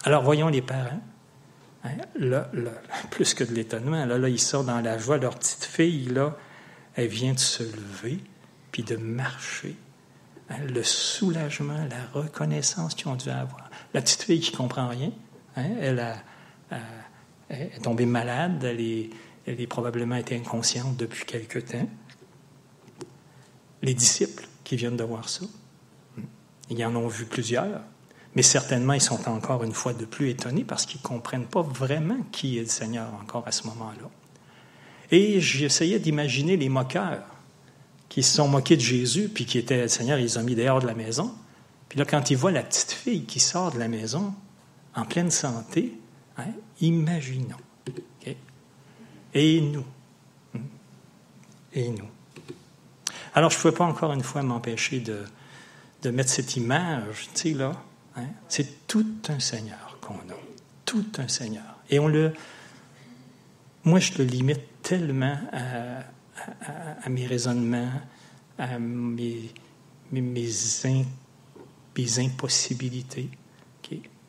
Alors 0.03 0.23
voyons 0.23 0.47
les 0.47 0.61
parents. 0.61 1.01
Hein, 1.83 1.97
là, 2.15 2.49
plus 3.11 3.33
que 3.33 3.43
de 3.43 3.53
l'étonnement, 3.53 4.05
là, 4.05 4.17
là, 4.17 4.29
ils 4.29 4.39
sortent 4.39 4.67
dans 4.67 4.79
la 4.79 4.97
joie. 4.97 5.17
Leur 5.17 5.37
petite 5.37 5.65
fille, 5.65 6.05
là, 6.05 6.37
elle 6.95 7.07
vient 7.07 7.33
de 7.33 7.39
se 7.39 7.63
lever, 7.63 8.19
puis 8.71 8.83
de 8.83 8.95
marcher. 8.95 9.75
Le 10.49 10.83
soulagement, 10.83 11.85
la 11.89 12.21
reconnaissance 12.21 12.95
qu'ils 12.95 13.07
ont 13.07 13.15
dû 13.15 13.29
avoir. 13.29 13.69
La 13.93 14.01
petite 14.01 14.23
fille 14.23 14.39
qui 14.39 14.51
comprend 14.51 14.87
rien, 14.87 15.11
hein, 15.55 15.69
elle, 15.79 16.03
est 17.49 17.81
tombée 17.81 18.05
malade, 18.05 18.63
elle 18.63 18.81
est, 18.81 19.09
elle 19.47 19.59
est 19.59 19.67
probablement 19.67 20.15
été 20.15 20.35
inconsciente 20.35 20.97
depuis 20.97 21.25
quelque 21.25 21.59
temps. 21.59 21.87
Les 23.81 23.93
disciples 23.93 24.45
qui 24.63 24.75
viennent 24.75 24.97
de 24.97 25.03
voir 25.03 25.27
ça, 25.29 25.45
ils 26.69 26.85
en 26.85 26.95
ont 26.95 27.07
vu 27.07 27.25
plusieurs, 27.25 27.81
mais 28.35 28.41
certainement 28.41 28.93
ils 28.93 29.01
sont 29.01 29.29
encore 29.29 29.63
une 29.63 29.73
fois 29.73 29.93
de 29.93 30.05
plus 30.05 30.29
étonnés 30.29 30.63
parce 30.63 30.85
qu'ils 30.85 31.01
ne 31.01 31.07
comprennent 31.07 31.47
pas 31.47 31.61
vraiment 31.61 32.17
qui 32.31 32.57
est 32.57 32.61
le 32.61 32.67
Seigneur 32.67 33.13
encore 33.21 33.47
à 33.47 33.51
ce 33.51 33.67
moment-là. 33.67 34.09
Et 35.11 35.39
j'essayais 35.41 35.99
d'imaginer 35.99 36.57
les 36.57 36.69
moqueurs 36.69 37.32
qui 38.13 38.21
se 38.21 38.35
sont 38.35 38.47
moqués 38.47 38.75
de 38.75 38.81
Jésus, 38.81 39.27
puis 39.27 39.47
qui 39.47 39.57
étaient, 39.57 39.87
Seigneur, 39.87 40.19
ils 40.19 40.37
ont 40.37 40.43
mis 40.43 40.53
dehors 40.53 40.79
de 40.79 40.85
la 40.85 40.93
maison. 40.93 41.33
Puis 41.89 41.97
là, 41.97 42.05
quand 42.05 42.29
ils 42.29 42.37
voient 42.37 42.51
la 42.51 42.61
petite 42.61 42.91
fille 42.91 43.25
qui 43.25 43.39
sort 43.39 43.71
de 43.71 43.79
la 43.79 43.87
maison 43.87 44.35
en 44.93 45.03
pleine 45.03 45.31
santé, 45.31 45.97
hein, 46.37 46.51
imaginons. 46.79 47.57
Et 49.33 49.61
nous. 49.61 49.83
Hmm? 50.53 50.59
Et 51.73 51.89
nous. 51.89 52.05
Alors, 53.33 53.49
je 53.49 53.57
ne 53.57 53.61
pouvais 53.63 53.73
pas 53.73 53.85
encore 53.85 54.13
une 54.13 54.21
fois 54.21 54.43
m'empêcher 54.43 54.99
de, 54.99 55.23
de 56.03 56.11
mettre 56.11 56.29
cette 56.29 56.55
image, 56.55 57.29
tu 57.33 57.41
sais, 57.41 57.53
là. 57.55 57.71
Hein? 58.15 58.27
C'est 58.47 58.85
tout 58.85 59.07
un 59.29 59.39
Seigneur 59.39 59.97
qu'on 60.01 60.13
a. 60.13 60.37
Tout 60.85 61.07
un 61.17 61.27
Seigneur. 61.27 61.79
Et 61.89 61.97
on 61.97 62.07
le. 62.07 62.31
Moi, 63.85 63.99
je 63.99 64.19
le 64.19 64.25
limite 64.25 64.61
tellement 64.83 65.39
à, 65.51 66.03
mes 67.09 67.27
raisonnements, 67.27 67.91
à 68.57 68.79
mes, 68.79 69.51
mes, 70.11 70.49
impossibilités. 72.19 73.29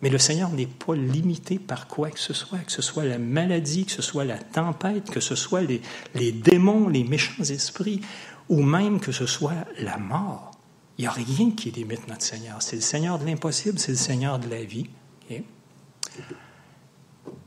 Mais 0.03 0.11
le 0.11 0.19
Seigneur 0.19 0.51
n'est 0.51 0.67
pas 0.67 0.95
limité 0.95 1.59
par 1.59 1.87
quoi 1.87 2.11
que 2.11 2.19
ce 2.19 2.35
soit, 2.35 2.59
que 2.59 2.73
ce 2.73 2.83
soit 2.83 3.05
la 3.05 3.19
maladie, 3.19 3.87
que 3.87 3.93
ce 3.93 4.03
soit 4.03 4.25
la 4.25 4.37
tempête, 4.37 5.09
que 5.11 5.21
ce 5.21 5.35
soit 5.35 5.63
les, 5.63 5.81
les 6.15 6.31
démons, 6.31 6.89
les 6.89 7.05
méchants 7.05 7.43
esprits, 7.43 8.03
ou 8.51 8.63
même 8.63 9.01
que 9.01 9.13
ce 9.13 9.25
soit 9.25 9.65
la 9.79 9.97
mort. 9.97 10.51
Il 10.99 11.03
n'y 11.03 11.07
a 11.07 11.11
rien 11.11 11.53
qui 11.53 11.71
limite 11.71 12.07
notre 12.07 12.23
Seigneur. 12.23 12.61
C'est 12.61 12.77
le 12.77 12.83
Seigneur 12.83 13.19
de 13.19 13.25
l'impossible, 13.25 13.79
c'est 13.79 13.93
le 13.93 13.99
Seigneur 13.99 14.39
de 14.39 14.49
la 14.49 14.63
vie. 14.63 14.87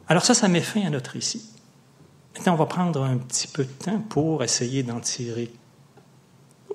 Alors 0.08 0.26
ça, 0.26 0.34
ça 0.34 0.48
met 0.48 0.62
fin 0.62 0.82
à 0.86 0.90
notre 0.90 1.12
récit. 1.12 1.46
Maintenant, 2.38 2.54
on 2.54 2.58
va 2.58 2.68
prendre 2.68 3.02
un 3.02 3.18
petit 3.18 3.48
peu 3.48 3.64
de 3.64 3.72
temps 3.72 4.00
pour 4.00 4.44
essayer 4.44 4.84
d'en 4.84 5.00
tirer, 5.00 5.52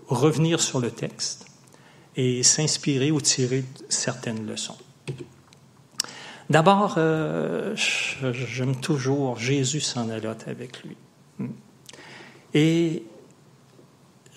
revenir 0.09 0.61
sur 0.61 0.81
le 0.81 0.91
texte 0.91 1.47
et 2.17 2.43
s'inspirer 2.43 3.13
ou 3.13 3.21
tirer 3.21 3.65
certaines 3.89 4.45
leçons. 4.45 4.77
D'abord, 6.51 6.97
euh, 6.99 7.77
j'aime 7.77 8.75
toujours 8.75 9.39
Jésus 9.39 9.81
s'en 9.81 10.09
allote 10.11 10.49
avec 10.49 10.83
lui. 10.83 10.97
Et 12.55 13.05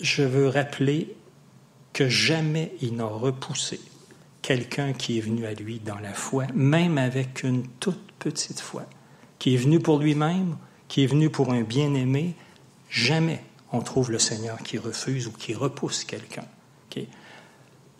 je 0.00 0.22
veux 0.22 0.48
rappeler 0.48 1.16
que 1.92 2.08
jamais 2.08 2.72
il 2.80 2.94
n'a 2.94 3.04
repoussé 3.04 3.80
quelqu'un 4.42 4.92
qui 4.92 5.18
est 5.18 5.22
venu 5.22 5.44
à 5.44 5.54
lui 5.54 5.80
dans 5.80 5.98
la 5.98 6.14
foi, 6.14 6.44
même 6.54 6.98
avec 6.98 7.42
une 7.42 7.66
toute 7.80 8.12
petite 8.20 8.60
foi, 8.60 8.84
qui 9.40 9.54
est 9.54 9.58
venu 9.58 9.80
pour 9.80 9.98
lui-même, 9.98 10.56
qui 10.88 11.04
est 11.04 11.06
venu 11.06 11.30
pour 11.30 11.52
un 11.52 11.62
bien-aimé, 11.62 12.34
jamais 12.90 13.42
on 13.72 13.80
trouve 13.80 14.10
le 14.10 14.18
Seigneur 14.18 14.58
qui 14.58 14.78
refuse 14.78 15.26
ou 15.26 15.32
qui 15.32 15.54
repousse 15.54 16.04
quelqu'un. 16.04 16.44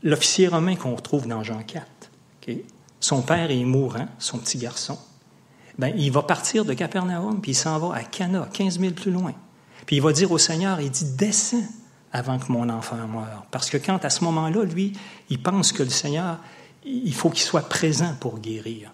L'officier 0.03 0.47
romain 0.47 0.77
qu'on 0.77 0.95
retrouve 0.95 1.27
dans 1.27 1.43
Jean 1.43 1.63
4, 1.63 1.85
son 3.01 3.23
père 3.23 3.51
est 3.51 3.65
mourant, 3.65 4.07
son 4.19 4.39
petit 4.39 4.59
garçon, 4.59 4.99
ben, 5.79 5.93
il 5.97 6.11
va 6.11 6.23
partir 6.23 6.65
de 6.65 6.75
Capernaum, 6.75 7.41
puis 7.41 7.53
il 7.53 7.55
s'en 7.55 7.79
va 7.79 7.97
à 7.97 8.03
Cana, 8.05 8.49
15 8.53 8.79
000 8.79 8.93
plus 8.95 9.11
loin. 9.11 9.35
Puis 9.85 9.97
il 9.97 10.03
va 10.03 10.13
dire 10.13 10.31
au 10.31 10.39
Seigneur, 10.39 10.81
il 10.81 10.91
dit, 10.91 11.17
descends, 11.17 11.65
avant 12.13 12.39
que 12.39 12.51
mon 12.51 12.69
enfant 12.71 12.97
meure. 13.09 13.45
Parce 13.51 13.69
que 13.69 13.77
quand 13.77 14.05
à 14.05 14.11
ce 14.11 14.25
moment-là, 14.25 14.65
lui, 14.65 14.93
il 15.29 15.43
pense 15.43 15.73
que 15.73 15.83
le 15.83 15.91
Seigneur, 15.91 16.39
il 16.85 17.15
faut 17.15 17.31
qu'il 17.31 17.43
soit 17.43 17.69
présent 17.69 18.15
pour 18.21 18.39
guérir. 18.39 18.93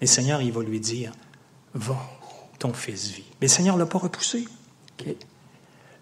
Mais 0.00 0.06
le 0.06 0.12
Seigneur, 0.12 0.40
il 0.40 0.52
va 0.52 0.62
lui 0.62 0.78
dire, 0.78 1.12
va, 1.74 1.96
ton 2.60 2.72
fils 2.72 3.08
vit. 3.08 3.24
Mais 3.40 3.48
le 3.48 3.52
Seigneur 3.52 3.74
ne 3.74 3.80
l'a 3.80 3.86
pas 3.86 3.98
repoussé. 3.98 4.46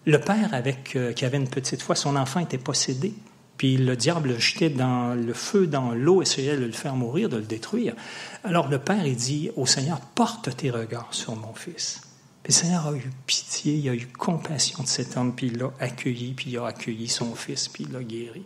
Le 0.05 0.19
père, 0.19 0.53
avec, 0.53 0.95
euh, 0.95 1.13
qui 1.13 1.25
avait 1.25 1.37
une 1.37 1.49
petite 1.49 1.81
foi, 1.81 1.95
son 1.95 2.15
enfant 2.15 2.39
était 2.39 2.57
possédé. 2.57 3.13
Puis 3.57 3.77
le 3.77 3.95
diable 3.95 4.29
le 4.29 4.39
jetait 4.39 4.69
dans 4.69 5.13
le 5.15 5.33
feu, 5.33 5.67
dans 5.67 5.91
l'eau, 5.91 6.21
essayait 6.21 6.55
de 6.55 6.65
le 6.65 6.71
faire 6.71 6.95
mourir, 6.95 7.27
de 7.27 7.37
le 7.37 7.43
détruire. 7.43 7.95
Alors 8.43 8.69
le 8.69 8.79
Père, 8.79 9.05
il 9.05 9.15
dit 9.15 9.49
au 9.57 9.65
Seigneur, 9.65 9.99
porte 9.99 10.55
tes 10.55 10.69
regards 10.69 11.13
sur 11.13 11.35
mon 11.35 11.53
fils. 11.53 12.01
Puis 12.43 12.53
le 12.53 12.57
Seigneur 12.57 12.87
a 12.87 12.93
eu 12.93 13.11
pitié, 13.25 13.75
il 13.75 13.89
a 13.89 13.95
eu 13.95 14.07
compassion 14.07 14.83
de 14.83 14.87
cet 14.87 15.17
homme, 15.17 15.35
puis 15.35 15.47
il 15.47 15.57
l'a 15.57 15.71
accueilli, 15.79 16.33
puis 16.33 16.51
il 16.51 16.57
a 16.57 16.67
accueilli 16.67 17.09
son 17.09 17.35
fils, 17.35 17.67
puis 17.67 17.83
il 17.83 17.91
l'a 17.91 18.03
guéri. 18.03 18.43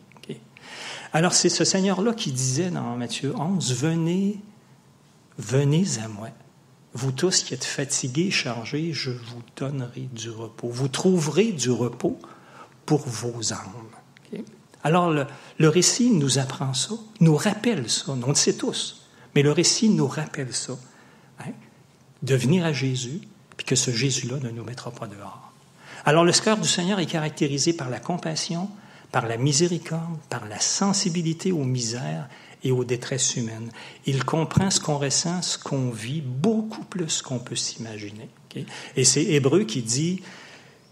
Alors 1.16 1.34
c'est 1.34 1.50
ce 1.50 1.64
Seigneur-là 1.64 2.14
qui 2.14 2.32
disait 2.32 2.72
dans 2.72 2.96
Matthieu 2.98 3.36
11, 3.36 3.76
venez, 3.76 4.40
venez 5.38 5.86
à 6.04 6.08
moi. 6.08 6.30
Vous 6.94 7.12
tous 7.12 7.44
qui 7.44 7.54
êtes 7.54 7.64
fatigués, 7.64 8.30
chargés, 8.30 8.94
je 8.94 9.12
vous 9.12 9.42
donnerai 9.56 10.08
du 10.14 10.30
repos. 10.30 10.70
Vous 10.70 10.88
trouverez 10.88 11.52
du 11.52 11.72
repos 11.72 12.20
pour 12.86 13.00
vos 13.08 13.54
âmes. 13.54 13.90
Alors 14.84 15.10
le, 15.10 15.70
récit 15.70 16.12
nous 16.12 16.40
apprend 16.40 16.74
ça, 16.74 16.94
nous 17.22 17.38
rappelle 17.38 17.90
ça, 17.90 18.12
on 18.12 18.28
le 18.28 18.36
sait 18.36 18.58
tous, 18.58 19.08
mais 19.34 19.42
le 19.42 19.52
récit 19.52 19.90
nous 19.90 20.08
rappelle 20.08 20.54
ça, 20.54 20.74
hein, 21.40 21.52
de 22.22 22.36
venir 22.36 22.66
à 22.66 22.74
Jésus, 22.74 23.22
puis 23.56 23.66
que 23.66 23.76
ce 23.76 23.92
Jésus-là 23.92 24.40
ne 24.42 24.50
nous 24.50 24.64
mettra 24.66 24.92
pas 24.92 25.08
dehors. 25.08 25.54
Alors 26.06 26.26
le 26.26 26.34
cœur 26.34 26.58
du 26.58 26.68
Seigneur 26.68 27.00
est 27.00 27.06
caractérisé 27.06 27.72
par 27.72 27.90
la 27.90 28.00
compassion, 28.00 28.70
par 29.14 29.26
la 29.26 29.38
miséricorde, 29.38 30.20
par 30.30 30.46
la 30.50 30.60
sensibilité 30.60 31.54
aux 31.54 31.64
misères 31.64 32.28
et 32.64 32.72
aux 32.72 32.84
détresses 32.84 33.36
humaines. 33.36 33.72
Il 34.06 34.24
comprend 34.24 34.70
ce 34.72 34.80
qu'on 34.80 34.98
ressent, 34.98 35.42
ce 35.42 35.58
qu'on 35.58 35.90
vit, 35.90 36.22
beaucoup 36.22 36.84
plus 36.86 37.22
qu'on 37.22 37.40
peut 37.40 37.56
s'imaginer. 37.56 38.30
Et 38.96 39.04
c'est 39.04 39.24
Hébreu 39.24 39.64
qui 39.64 39.82
dit 39.82 40.22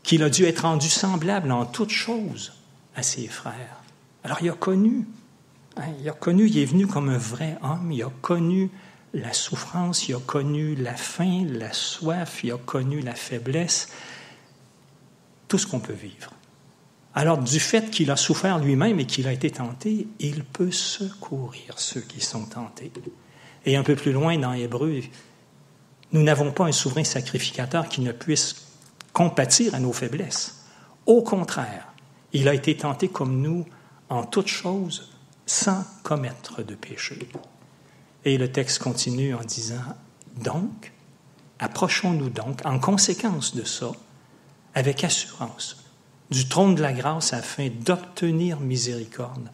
qu'il 0.03 0.23
a 0.23 0.29
dû 0.29 0.45
être 0.45 0.63
rendu 0.63 0.89
semblable 0.89 1.51
en 1.51 1.65
toutes 1.65 1.91
choses 1.91 2.53
à 2.95 3.03
ses 3.03 3.27
frères. 3.27 3.81
Alors 4.23 4.39
il 4.41 4.49
a 4.49 4.53
connu, 4.53 5.05
hein, 5.77 5.85
il 5.99 6.09
a 6.09 6.13
connu, 6.13 6.47
il 6.47 6.57
est 6.57 6.65
venu 6.65 6.87
comme 6.87 7.09
un 7.09 7.17
vrai 7.17 7.57
homme, 7.61 7.91
il 7.91 8.03
a 8.03 8.11
connu 8.21 8.69
la 9.13 9.33
souffrance, 9.33 10.07
il 10.07 10.15
a 10.15 10.19
connu 10.19 10.75
la 10.75 10.95
faim, 10.95 11.45
la 11.47 11.73
soif, 11.73 12.43
il 12.43 12.51
a 12.51 12.57
connu 12.57 13.01
la 13.01 13.15
faiblesse, 13.15 13.89
tout 15.47 15.57
ce 15.57 15.67
qu'on 15.67 15.79
peut 15.79 15.93
vivre. 15.93 16.31
Alors, 17.13 17.37
du 17.37 17.59
fait 17.59 17.89
qu'il 17.89 18.09
a 18.09 18.15
souffert 18.15 18.59
lui-même 18.59 18.99
et 18.99 19.05
qu'il 19.05 19.27
a 19.27 19.33
été 19.33 19.51
tenté, 19.51 20.07
il 20.19 20.45
peut 20.45 20.71
secourir 20.71 21.77
ceux 21.77 22.01
qui 22.01 22.21
sont 22.21 22.45
tentés. 22.45 22.91
Et 23.65 23.75
un 23.75 23.83
peu 23.83 23.95
plus 23.95 24.13
loin 24.13 24.37
dans 24.37 24.53
Hébreu, 24.53 25.01
nous 26.13 26.23
n'avons 26.23 26.51
pas 26.51 26.65
un 26.65 26.71
souverain 26.71 27.03
sacrificateur 27.03 27.89
qui 27.89 28.01
ne 28.01 28.11
puisse 28.11 28.67
compatir 29.13 29.75
à 29.75 29.79
nos 29.79 29.91
faiblesses. 29.91 30.63
Au 31.05 31.21
contraire, 31.21 31.87
il 32.31 32.47
a 32.47 32.53
été 32.53 32.77
tenté 32.77 33.09
comme 33.09 33.41
nous 33.41 33.65
en 34.09 34.23
toutes 34.23 34.47
choses 34.47 35.11
sans 35.45 35.83
commettre 36.03 36.63
de 36.63 36.75
péché. 36.75 37.27
Et 38.23 38.37
le 38.37 38.51
texte 38.51 38.79
continue 38.79 39.33
en 39.33 39.43
disant, 39.43 39.83
donc, 40.37 40.93
approchons-nous 41.59 42.29
donc, 42.29 42.65
en 42.65 42.79
conséquence 42.79 43.53
de 43.55 43.63
ça, 43.63 43.91
avec 44.73 45.03
assurance, 45.03 45.80
du 46.31 46.47
trône 46.47 46.75
de 46.75 46.81
la 46.81 46.93
grâce 46.93 47.33
afin 47.33 47.69
d'obtenir 47.69 48.59
miséricorde 48.59 49.49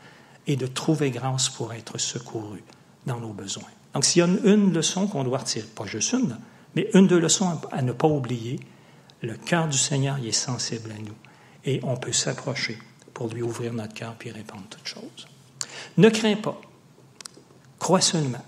et 0.46 0.56
de 0.56 0.68
trouver 0.68 1.12
grâce 1.12 1.50
pour 1.50 1.74
être 1.74 1.98
secouru 1.98 2.64
dans 3.06 3.20
nos 3.20 3.34
besoins. 3.34 3.64
Donc, 3.94 4.06
s'il 4.06 4.20
y 4.20 4.24
a 4.24 4.28
une, 4.28 4.74
leçon 4.74 5.08
qu'on 5.08 5.24
doit 5.24 5.40
retirer, 5.40 5.66
pas 5.66 5.86
juste 5.86 6.14
une, 6.14 6.38
mais 6.76 6.88
une 6.94 7.08
de 7.08 7.16
leçons 7.16 7.60
à 7.72 7.82
ne 7.82 7.92
pas 7.92 8.08
oublier, 8.08 8.60
le 9.22 9.34
cœur 9.36 9.68
du 9.68 9.78
Seigneur 9.78 10.18
est 10.24 10.32
sensible 10.32 10.92
à 10.92 11.02
nous 11.02 11.16
et 11.66 11.80
on 11.84 11.98
peut 11.98 12.14
s'approcher 12.14 12.78
pour 13.14 13.30
lui 13.30 13.42
ouvrir 13.42 13.74
notre 13.74 13.96
cœur 13.96 14.16
et 14.24 14.32
répondre 14.32 14.64
toutes 14.70 14.88
choses. 14.88 15.28
Ne 15.98 16.10
crains 16.10 16.36
pas, 16.36 16.62
crois 17.80 18.02
seulement. 18.02 18.46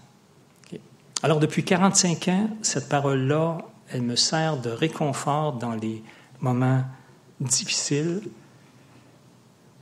Alors, 1.24 1.40
depuis 1.40 1.66
45 1.66 2.28
ans, 2.28 2.50
cette 2.62 2.88
parole-là, 2.88 3.58
elle 3.92 4.04
me 4.04 4.16
sert 4.16 4.58
de 4.58 4.70
réconfort 4.70 5.54
dans 5.54 5.74
les 5.74 6.04
moments 6.40 6.84
difficiles. 7.40 8.22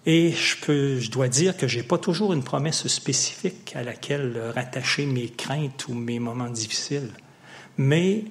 Et 0.05 0.31
je, 0.31 0.55
peux, 0.57 0.99
je 0.99 1.11
dois 1.11 1.27
dire 1.27 1.57
que 1.57 1.67
je 1.67 1.77
n'ai 1.77 1.83
pas 1.83 1.97
toujours 1.97 2.31
une 2.31 2.43
promesse 2.43 2.87
spécifique 2.87 3.73
à 3.75 3.83
laquelle 3.83 4.51
rattacher 4.55 5.05
mes 5.05 5.27
craintes 5.29 5.87
ou 5.89 5.93
mes 5.93 6.19
moments 6.19 6.49
difficiles. 6.49 7.11
Mais 7.77 8.23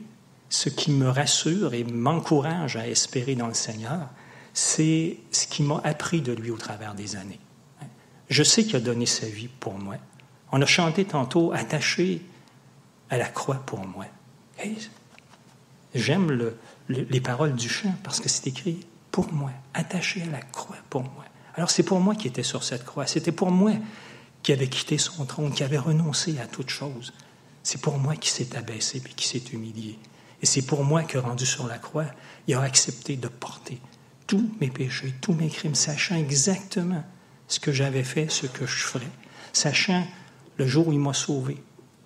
ce 0.49 0.69
qui 0.69 0.91
me 0.91 1.09
rassure 1.09 1.75
et 1.75 1.85
m'encourage 1.85 2.77
à 2.77 2.89
espérer 2.89 3.35
dans 3.35 3.49
le 3.49 3.55
Seigneur, 3.55 4.09
c'est 4.55 5.19
ce 5.31 5.47
qui 5.47 5.63
m'a 5.63 5.81
appris 5.85 6.23
de 6.23 6.33
lui 6.33 6.51
au 6.51 6.57
travers 6.57 6.95
des 6.95 7.17
années. 7.17 7.41
Je 8.31 8.43
sais 8.43 8.65
qu'il 8.65 8.77
a 8.77 8.81
donné 8.81 9.07
sa 9.07 9.27
vie 9.27 9.49
pour 9.49 9.79
moi. 9.79 9.97
On 10.53 10.63
a 10.63 10.67
chanté 10.67 11.05
tantôt 11.05 11.53
attaché 11.53 12.23
à 13.11 13.19
la 13.19 13.29
croix 13.29 13.63
pour 13.67 13.87
moi. 13.87 14.07
J'aime 15.95 16.53
les 16.89 17.21
paroles 17.21 17.55
du 17.55 17.69
chant 17.69 17.95
parce 18.03 18.21
que 18.21 18.29
c'est 18.29 18.47
écrit 18.47 18.87
pour 19.17 19.33
moi, 19.33 19.51
attaché 19.73 20.23
à 20.25 20.27
la 20.27 20.43
croix 20.43 20.77
pour 20.91 21.01
moi. 21.01 21.25
Alors 21.55 21.71
c'est 21.71 21.83
pour 21.83 22.01
moi 22.01 22.15
qui 22.15 22.29
était 22.29 22.43
sur 22.43 22.63
cette 22.63 22.85
croix, 22.85 23.07
c'était 23.07 23.33
pour 23.33 23.51
moi 23.51 23.73
qui 24.43 24.53
avait 24.53 24.69
quitté 24.69 24.99
son 24.99 25.25
trône, 25.25 25.55
qui 25.55 25.65
avait 25.65 25.79
renoncé 25.79 26.39
à 26.39 26.47
toute 26.47 26.69
chose. 26.69 27.15
C'est 27.63 27.81
pour 27.81 27.97
moi 27.97 28.15
qui 28.17 28.29
s'est 28.29 28.55
abaissé 28.59 28.99
et 28.99 29.15
qui 29.15 29.27
s'est 29.27 29.43
humilié. 29.55 29.99
Et 30.43 30.45
c'est 30.45 30.67
pour 30.67 30.85
moi 30.85 31.03
que, 31.03 31.17
rendu 31.17 31.47
sur 31.47 31.67
la 31.67 31.79
croix, 31.79 32.05
il 32.47 32.57
a 32.57 32.61
accepté 32.61 33.17
de 33.17 33.29
porter 33.29 33.81
tous 34.27 34.51
mes 34.61 34.69
péchés, 34.69 35.15
tous 35.23 35.33
mes 35.33 35.49
crimes, 35.49 35.75
sachant 35.75 36.17
exactement 36.17 37.03
ce 37.49 37.59
que 37.59 37.73
j'avais 37.73 38.05
fait, 38.05 38.31
ce 38.31 38.47
que 38.47 38.67
je 38.67 38.85
ferais, 38.85 39.11
sachant 39.55 40.07
le 40.59 40.67
jour 40.67 40.89
où 40.89 40.93
il 40.93 41.01
m'a 41.01 41.15
sauvé, 41.15 41.57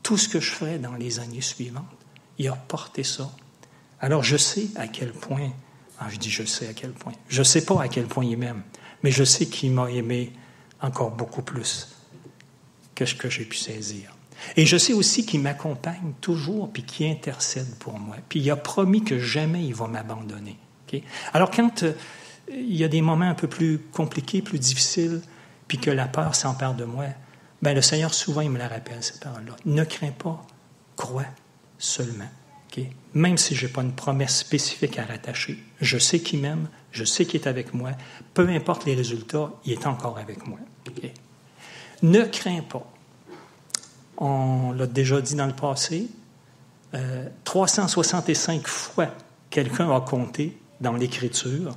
tout 0.04 0.16
ce 0.16 0.28
que 0.28 0.38
je 0.38 0.52
ferais 0.52 0.78
dans 0.78 0.94
les 0.94 1.18
années 1.18 1.40
suivantes. 1.40 1.82
Il 2.38 2.46
a 2.46 2.54
porté 2.54 3.02
ça. 3.02 3.32
Alors 3.98 4.22
je 4.22 4.36
sais 4.36 4.68
à 4.76 4.86
quel 4.86 5.10
point 5.10 5.50
ah, 6.00 6.06
je 6.08 6.16
dis 6.16 6.30
je 6.30 6.44
sais 6.44 6.66
à 6.68 6.72
quel 6.72 6.92
point. 6.92 7.12
Je 7.28 7.40
ne 7.40 7.44
sais 7.44 7.64
pas 7.64 7.80
à 7.82 7.88
quel 7.88 8.06
point 8.06 8.24
il 8.24 8.36
m'aime, 8.36 8.62
mais 9.02 9.10
je 9.10 9.22
sais 9.22 9.46
qu'il 9.46 9.72
m'a 9.72 9.90
aimé 9.90 10.32
encore 10.80 11.10
beaucoup 11.10 11.42
plus 11.42 11.94
que 12.94 13.04
ce 13.04 13.14
que 13.14 13.28
j'ai 13.28 13.44
pu 13.44 13.56
saisir. 13.56 14.14
Et 14.56 14.64
je 14.64 14.78
sais 14.78 14.94
aussi 14.94 15.26
qu'il 15.26 15.40
m'accompagne 15.40 16.14
toujours, 16.22 16.72
puis 16.72 16.82
qu'il 16.82 17.06
intercède 17.06 17.74
pour 17.78 17.98
moi. 17.98 18.16
Puis 18.30 18.40
il 18.40 18.50
a 18.50 18.56
promis 18.56 19.04
que 19.04 19.18
jamais 19.18 19.64
il 19.64 19.74
va 19.74 19.86
m'abandonner. 19.86 20.56
Alors 21.32 21.50
quand 21.50 21.84
euh, 21.84 21.92
il 22.50 22.74
y 22.74 22.82
a 22.82 22.88
des 22.88 23.02
moments 23.02 23.28
un 23.28 23.34
peu 23.34 23.46
plus 23.46 23.78
compliqués, 23.92 24.42
plus 24.42 24.58
difficiles, 24.58 25.20
puis 25.68 25.78
que 25.78 25.90
la 25.90 26.08
peur 26.08 26.34
s'empare 26.34 26.74
de 26.74 26.84
moi, 26.84 27.04
ben 27.62 27.74
le 27.74 27.82
Seigneur 27.82 28.12
souvent 28.12 28.40
il 28.40 28.50
me 28.50 28.58
la 28.58 28.66
rappelle 28.66 29.02
cette 29.02 29.20
parole-là. 29.20 29.54
Ne 29.66 29.84
crains 29.84 30.10
pas, 30.10 30.44
crois 30.96 31.26
seulement. 31.78 32.28
Même 33.14 33.38
si 33.38 33.54
je 33.54 33.66
n'ai 33.66 33.72
pas 33.72 33.82
une 33.82 33.92
promesse 33.92 34.38
spécifique 34.38 34.98
à 34.98 35.04
rattacher, 35.04 35.58
je 35.80 35.98
sais 35.98 36.20
qu'il 36.20 36.40
m'aime, 36.40 36.68
je 36.92 37.04
sais 37.04 37.26
qu'il 37.26 37.40
est 37.40 37.48
avec 37.48 37.74
moi. 37.74 37.90
Peu 38.34 38.48
importe 38.48 38.84
les 38.84 38.94
résultats, 38.94 39.50
il 39.64 39.72
est 39.72 39.86
encore 39.86 40.18
avec 40.18 40.46
moi. 40.46 40.58
Ne 42.02 42.22
crains 42.22 42.62
pas. 42.62 42.86
On 44.18 44.72
l'a 44.72 44.86
déjà 44.86 45.20
dit 45.20 45.34
dans 45.34 45.46
le 45.46 45.54
passé, 45.54 46.08
365 47.44 48.60
euh, 48.60 48.68
fois, 48.68 49.08
quelqu'un 49.48 49.94
a 49.94 50.00
compté 50.00 50.56
dans 50.80 50.92
l'Écriture 50.92 51.76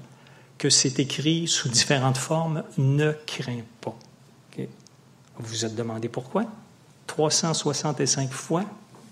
que 0.57 0.69
c'est 0.69 0.99
écrit 0.99 1.47
sous 1.47 1.69
différentes 1.69 2.17
formes 2.17 2.63
ne 2.77 3.11
crains 3.25 3.63
pas. 3.81 3.95
Vous 5.35 5.47
vous 5.47 5.65
êtes 5.65 5.75
demandé 5.75 6.09
pourquoi? 6.09 6.45
365 7.07 8.31
fois. 8.31 8.63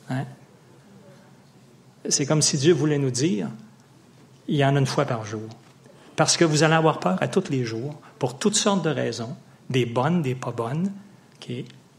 Hein? 0.09 0.25
C'est 2.09 2.25
comme 2.25 2.41
si 2.41 2.57
Dieu 2.57 2.73
voulait 2.73 2.97
nous 2.97 3.11
dire, 3.11 3.47
il 4.47 4.55
y 4.55 4.65
en 4.65 4.75
a 4.75 4.79
une 4.79 4.85
fois 4.85 5.05
par 5.05 5.25
jour. 5.25 5.47
Parce 6.15 6.37
que 6.37 6.45
vous 6.45 6.63
allez 6.63 6.73
avoir 6.73 6.99
peur 6.99 7.17
à 7.21 7.27
tous 7.27 7.49
les 7.49 7.63
jours, 7.63 7.99
pour 8.19 8.37
toutes 8.37 8.55
sortes 8.55 8.83
de 8.83 8.89
raisons, 8.89 9.35
des 9.69 9.85
bonnes, 9.85 10.21
des 10.21 10.35
pas 10.35 10.51
bonnes, 10.51 10.91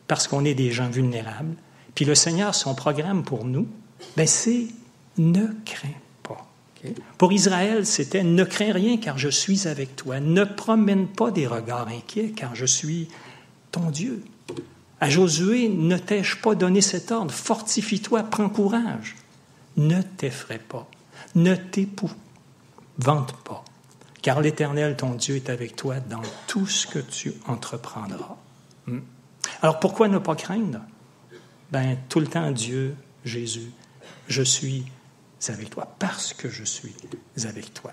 parce 0.06 0.28
qu'on 0.28 0.44
est 0.44 0.54
des 0.54 0.70
gens 0.70 0.88
vulnérables. 0.88 1.54
Puis 1.94 2.04
le 2.04 2.14
Seigneur, 2.14 2.54
son 2.54 2.74
programme 2.74 3.24
pour 3.24 3.44
nous, 3.44 3.66
ben 4.16 4.26
c'est 4.26 4.66
ne 5.18 5.46
crains 5.64 5.88
pas. 6.22 6.46
Pour 7.18 7.32
Israël, 7.32 7.86
c'était 7.86 8.24
ne 8.24 8.44
crains 8.44 8.72
rien 8.72 8.96
car 8.96 9.18
je 9.18 9.28
suis 9.28 9.68
avec 9.68 9.96
toi. 9.96 10.20
Ne 10.20 10.44
promène 10.44 11.06
pas 11.06 11.30
des 11.30 11.46
regards 11.46 11.88
inquiets 11.88 12.32
car 12.34 12.54
je 12.54 12.66
suis 12.66 13.08
ton 13.70 13.90
Dieu. 13.90 14.22
À 15.00 15.10
Josué, 15.10 15.68
ne 15.68 15.96
t'ai-je 15.96 16.36
pas 16.36 16.54
donné 16.54 16.80
cet 16.80 17.10
ordre? 17.10 17.32
Fortifie-toi, 17.32 18.22
prends 18.24 18.48
courage. 18.48 19.16
Ne 19.76 20.02
t'effraie 20.02 20.58
pas, 20.58 20.88
ne 21.34 21.54
t'épouvante 21.54 22.16
pas, 23.44 23.64
car 24.20 24.40
l'Éternel, 24.40 24.96
ton 24.96 25.14
Dieu, 25.14 25.36
est 25.36 25.50
avec 25.50 25.76
toi 25.76 26.00
dans 26.00 26.22
tout 26.46 26.66
ce 26.66 26.86
que 26.86 26.98
tu 26.98 27.32
entreprendras. 27.46 28.36
Hmm. 28.86 29.00
Alors 29.62 29.80
pourquoi 29.80 30.08
ne 30.08 30.18
pas 30.18 30.36
craindre? 30.36 30.80
Ben 31.70 31.96
tout 32.08 32.20
le 32.20 32.26
temps, 32.26 32.50
Dieu, 32.50 32.94
Jésus, 33.24 33.72
je 34.28 34.42
suis 34.42 34.84
avec 35.48 35.70
toi 35.70 35.94
parce 35.98 36.34
que 36.34 36.48
je 36.48 36.64
suis 36.64 36.94
avec 37.44 37.72
toi. 37.74 37.92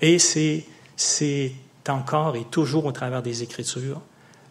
Et 0.00 0.18
c'est, 0.18 0.64
c'est 0.96 1.52
encore 1.88 2.36
et 2.36 2.44
toujours 2.44 2.84
au 2.84 2.92
travers 2.92 3.22
des 3.22 3.42
Écritures 3.42 4.00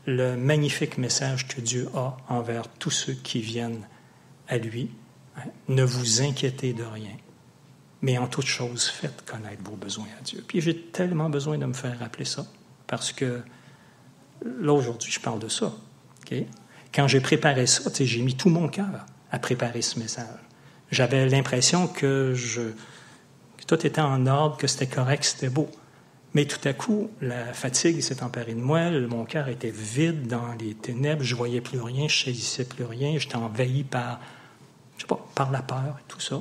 le 0.05 0.35
magnifique 0.35 0.97
message 0.97 1.47
que 1.47 1.61
Dieu 1.61 1.87
a 1.95 2.17
envers 2.27 2.67
tous 2.67 2.89
ceux 2.89 3.13
qui 3.13 3.39
viennent 3.39 3.87
à 4.47 4.57
lui. 4.57 4.89
Ne 5.67 5.83
vous 5.83 6.21
inquiétez 6.21 6.73
de 6.73 6.83
rien, 6.83 7.15
mais 8.01 8.17
en 8.17 8.27
toute 8.27 8.45
chose, 8.45 8.87
faites 8.87 9.23
connaître 9.25 9.63
vos 9.63 9.75
besoins 9.75 10.07
à 10.19 10.23
Dieu. 10.23 10.43
Puis 10.47 10.61
j'ai 10.61 10.77
tellement 10.77 11.29
besoin 11.29 11.57
de 11.57 11.65
me 11.65 11.73
faire 11.73 11.97
rappeler 11.99 12.25
ça, 12.25 12.45
parce 12.87 13.13
que 13.13 13.41
là, 14.43 14.73
aujourd'hui, 14.73 15.11
je 15.11 15.19
parle 15.19 15.39
de 15.39 15.47
ça. 15.47 15.73
Quand 16.93 17.07
j'ai 17.07 17.21
préparé 17.21 17.67
ça, 17.67 17.89
j'ai 17.99 18.21
mis 18.21 18.35
tout 18.35 18.49
mon 18.49 18.67
cœur 18.67 19.05
à 19.31 19.39
préparer 19.39 19.81
ce 19.81 19.99
message. 19.99 20.27
J'avais 20.89 21.27
l'impression 21.27 21.87
que 21.87 22.35
tout 23.67 23.85
était 23.85 24.01
en 24.01 24.27
ordre, 24.27 24.57
que 24.57 24.67
c'était 24.67 24.87
correct, 24.87 25.23
c'était 25.23 25.49
beau. 25.49 25.69
Mais 26.33 26.45
tout 26.45 26.65
à 26.65 26.73
coup, 26.73 27.09
la 27.21 27.53
fatigue 27.53 28.01
s'est 28.01 28.23
emparée 28.23 28.53
de 28.53 28.61
moi, 28.61 28.89
mon 28.91 29.25
cœur 29.25 29.49
était 29.49 29.71
vide 29.71 30.27
dans 30.27 30.53
les 30.59 30.73
ténèbres, 30.73 31.23
je 31.23 31.35
voyais 31.35 31.61
plus 31.61 31.79
rien, 31.79 32.07
je 32.07 32.25
saisissais 32.25 32.65
plus 32.65 32.85
rien, 32.85 33.17
j'étais 33.17 33.35
envahi 33.35 33.83
par, 33.83 34.19
je 35.01 35.07
sais 35.07 35.07
pas, 35.07 35.25
par 35.33 35.49
la 35.49 35.63
peur 35.63 35.97
et 35.99 36.03
tout 36.07 36.19
ça. 36.19 36.39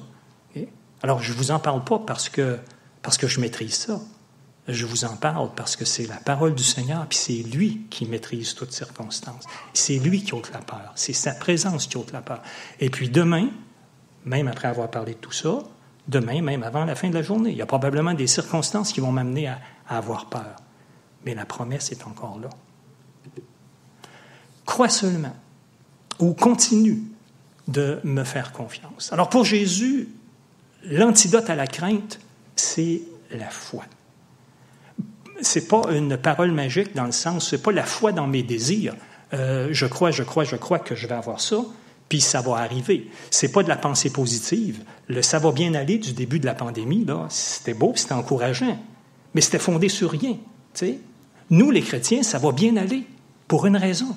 Alors, 1.03 1.23
je 1.23 1.33
vous 1.33 1.51
en 1.51 1.59
parle 1.59 1.83
pas 1.83 1.99
parce 1.99 2.29
que, 2.29 2.59
parce 3.01 3.17
que 3.17 3.27
je 3.27 3.41
maîtrise 3.41 3.75
ça. 3.75 4.01
Je 4.69 4.85
vous 4.85 5.07
en 5.07 5.17
parle 5.17 5.51
parce 5.57 5.75
que 5.75 5.87
c'est 5.87 6.07
la 6.07 6.19
parole 6.19 6.55
du 6.55 6.63
Seigneur, 6.63 7.07
puis 7.07 7.17
c'est 7.17 7.43
lui 7.43 7.87
qui 7.89 8.05
maîtrise 8.05 8.55
toutes 8.55 8.73
circonstances. 8.73 9.45
C'est 9.73 9.99
lui 9.99 10.23
qui 10.23 10.35
ôte 10.35 10.51
la 10.53 10.59
peur. 10.59 10.93
C'est 10.95 11.15
sa 11.15 11.33
présence 11.33 11.87
qui 11.87 11.97
ôte 11.97 12.13
la 12.13 12.21
peur. 12.21 12.43
Et 12.81 12.91
puis 12.91 13.09
demain, 13.09 13.49
même 14.27 14.47
après 14.47 14.69
avoir 14.69 14.91
parlé 14.91 15.15
de 15.15 15.19
tout 15.19 15.33
ça, 15.33 15.61
demain, 16.07 16.43
même 16.43 16.63
avant 16.63 16.85
la 16.85 16.95
fin 16.95 17.09
de 17.09 17.15
la 17.15 17.23
journée, 17.23 17.51
il 17.51 17.57
y 17.57 17.63
a 17.63 17.67
probablement 17.67 18.13
des 18.13 18.27
circonstances 18.27 18.93
qui 18.93 19.01
vont 19.01 19.11
m'amener 19.11 19.49
à, 19.49 19.59
avoir 19.89 20.29
peur. 20.29 20.57
Mais 21.25 21.35
la 21.35 21.47
promesse 21.47 21.93
est 21.93 22.07
encore 22.07 22.39
là. 22.39 22.51
Crois 24.67 24.91
seulement 24.91 25.35
ou 26.19 26.35
continue 26.35 27.10
de 27.71 28.01
me 28.05 28.25
faire 28.25 28.53
confiance. 28.53 29.13
Alors 29.13 29.29
pour 29.29 29.45
Jésus, 29.45 30.09
l'antidote 30.85 31.49
à 31.51 31.55
la 31.55 31.67
crainte, 31.67 32.21
c'est 32.57 33.03
la 33.31 33.49
foi. 33.49 33.85
C'est 35.41 35.69
pas 35.69 35.83
une 35.93 36.17
parole 36.17 36.53
magique 36.53 36.95
dans 36.95 37.07
le 37.07 37.13
sens, 37.13 37.49
c'est 37.49 37.63
pas 37.63 37.73
la 37.73 37.85
foi 37.85 38.13
dans 38.13 38.27
mes 38.27 38.43
désirs. 38.43 38.95
Euh, 39.33 39.69
je 39.71 39.87
crois, 39.87 40.11
je 40.11 40.23
crois, 40.23 40.45
je 40.45 40.57
crois 40.57 40.79
que 40.79 40.95
je 40.95 41.07
vais 41.07 41.15
avoir 41.15 41.41
ça, 41.41 41.59
puis 42.09 42.21
ça 42.21 42.43
va 42.43 42.57
arriver. 42.57 43.11
C'est 43.31 43.53
pas 43.53 43.63
de 43.63 43.69
la 43.69 43.77
pensée 43.77 44.11
positive. 44.11 44.83
Le 45.09 45.23
ça 45.23 45.39
va 45.39 45.53
bien 45.53 45.75
aller 45.75 45.99
du 45.99 46.13
début 46.13 46.41
de 46.41 46.47
la 46.47 46.55
pandémie, 46.55 47.05
là, 47.05 47.27
c'était 47.31 47.75
beau, 47.75 47.93
c'était 47.97 48.15
encourageant 48.15 48.77
mais 49.35 49.41
c'était 49.41 49.59
fondé 49.59 49.89
sur 49.89 50.11
rien. 50.11 50.37
Nous, 51.51 51.71
les 51.71 51.83
chrétiens, 51.83 52.23
ça 52.23 52.39
va 52.39 52.53
bien 52.53 52.77
aller 52.77 53.05
pour 53.49 53.67
une 53.67 53.77
raison. 53.77 54.17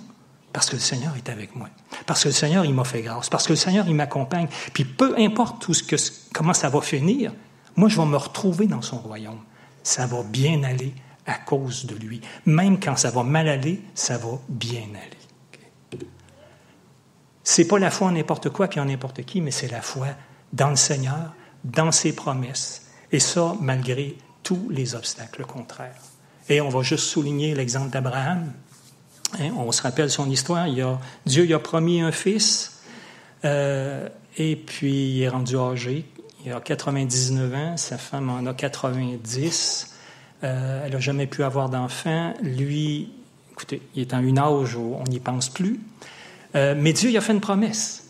Parce 0.53 0.69
que 0.69 0.75
le 0.75 0.81
Seigneur 0.81 1.15
est 1.17 1.29
avec 1.29 1.55
moi. 1.55 1.67
Parce 2.05 2.23
que 2.23 2.29
le 2.29 2.33
Seigneur, 2.33 2.63
il 2.63 2.73
m'a 2.73 2.83
fait 2.83 3.01
grâce. 3.01 3.29
Parce 3.29 3.47
que 3.47 3.53
le 3.53 3.57
Seigneur, 3.57 3.87
il 3.87 3.95
m'accompagne. 3.95 4.47
Puis 4.73 4.85
peu 4.85 5.15
importe 5.17 5.61
tout 5.61 5.73
ce 5.73 5.83
que, 5.83 5.95
comment 6.31 6.53
ça 6.53 6.69
va 6.69 6.79
finir, 6.81 7.33
moi, 7.75 7.89
je 7.89 7.99
vais 7.99 8.05
me 8.05 8.17
retrouver 8.17 8.67
dans 8.67 8.83
son 8.83 8.99
royaume. 8.99 9.41
Ça 9.81 10.05
va 10.05 10.21
bien 10.23 10.63
aller 10.63 10.93
à 11.25 11.33
cause 11.33 11.85
de 11.85 11.95
lui. 11.95 12.21
Même 12.45 12.79
quand 12.79 12.95
ça 12.95 13.09
va 13.09 13.23
mal 13.23 13.47
aller, 13.47 13.81
ça 13.95 14.17
va 14.17 14.39
bien 14.47 14.83
aller. 14.89 16.03
C'est 17.43 17.65
pas 17.65 17.79
la 17.79 17.91
foi 17.91 18.07
en 18.07 18.11
n'importe 18.11 18.49
quoi 18.49 18.67
puis 18.67 18.79
en 18.79 18.85
n'importe 18.85 19.23
qui, 19.23 19.41
mais 19.41 19.51
c'est 19.51 19.67
la 19.67 19.81
foi 19.81 20.07
dans 20.53 20.69
le 20.69 20.75
Seigneur, 20.75 21.33
dans 21.63 21.91
ses 21.91 22.13
promesses. 22.13 22.87
Et 23.11 23.19
ça, 23.19 23.55
malgré 23.59 24.17
tous 24.43 24.69
les 24.69 24.95
obstacles 24.95 25.45
contraires. 25.45 26.01
Et 26.49 26.61
on 26.61 26.69
va 26.69 26.81
juste 26.83 27.05
souligner 27.05 27.55
l'exemple 27.55 27.89
d'Abraham. 27.89 28.53
Hein, 29.39 29.51
on 29.57 29.71
se 29.71 29.81
rappelle 29.81 30.09
son 30.09 30.29
histoire. 30.29 30.67
Dieu 31.25 31.43
lui 31.43 31.53
a 31.53 31.59
promis 31.59 32.01
un 32.01 32.11
fils, 32.11 32.81
euh, 33.45 34.07
et 34.37 34.55
puis 34.55 35.15
il 35.15 35.21
est 35.21 35.29
rendu 35.29 35.57
âgé. 35.57 36.05
Il 36.45 36.51
a 36.51 36.59
99 36.59 37.53
ans, 37.53 37.77
sa 37.77 37.97
femme 37.97 38.29
en 38.29 38.45
a 38.45 38.53
90. 38.53 39.95
Euh, 40.43 40.83
elle 40.85 40.91
n'a 40.91 40.99
jamais 40.99 41.27
pu 41.27 41.43
avoir 41.43 41.69
d'enfant. 41.69 42.33
Lui, 42.41 43.11
écoutez, 43.53 43.81
il 43.95 44.01
est 44.01 44.13
en 44.13 44.21
une 44.21 44.39
âge 44.39 44.75
où 44.75 44.95
on 44.99 45.03
n'y 45.05 45.19
pense 45.19 45.49
plus. 45.49 45.79
Euh, 46.55 46.75
mais 46.77 46.93
Dieu 46.93 47.09
il 47.09 47.17
a 47.17 47.21
fait 47.21 47.33
une 47.33 47.41
promesse. 47.41 48.01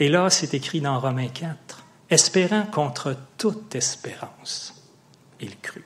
Et 0.00 0.08
là, 0.08 0.28
c'est 0.28 0.54
écrit 0.54 0.80
dans 0.80 0.98
Romains 0.98 1.28
4, 1.28 1.84
espérant 2.10 2.64
contre 2.66 3.16
toute 3.38 3.76
espérance 3.76 4.74
il 5.40 5.56
crut. 5.60 5.84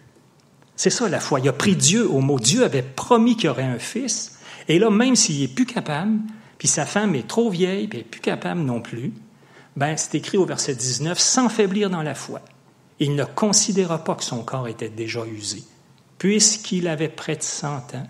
C'est 0.78 0.90
ça 0.90 1.08
la 1.08 1.18
foi. 1.18 1.40
Il 1.40 1.48
a 1.48 1.52
pris 1.52 1.74
Dieu 1.74 2.08
au 2.08 2.20
mot. 2.20 2.38
Dieu 2.38 2.62
avait 2.62 2.82
promis 2.82 3.34
qu'il 3.34 3.46
y 3.46 3.48
aurait 3.48 3.64
un 3.64 3.80
fils. 3.80 4.38
Et 4.68 4.78
là, 4.78 4.90
même 4.90 5.16
s'il 5.16 5.42
est 5.42 5.52
plus 5.52 5.66
capable, 5.66 6.20
puis 6.56 6.68
sa 6.68 6.86
femme 6.86 7.16
est 7.16 7.26
trop 7.26 7.50
vieille, 7.50 7.88
puis 7.88 7.98
elle 7.98 8.04
n'est 8.04 8.10
plus 8.10 8.20
capable 8.20 8.60
non 8.60 8.80
plus, 8.80 9.12
ben, 9.76 9.96
c'est 9.96 10.14
écrit 10.14 10.38
au 10.38 10.46
verset 10.46 10.76
19, 10.76 11.18
sans 11.18 11.48
faiblir 11.48 11.90
dans 11.90 12.02
la 12.02 12.14
foi. 12.14 12.42
Il 13.00 13.16
ne 13.16 13.24
considéra 13.24 14.04
pas 14.04 14.14
que 14.14 14.22
son 14.22 14.44
corps 14.44 14.68
était 14.68 14.88
déjà 14.88 15.26
usé, 15.26 15.64
puisqu'il 16.16 16.86
avait 16.86 17.08
près 17.08 17.34
de 17.34 17.42
cent 17.42 17.78
ans, 17.94 18.06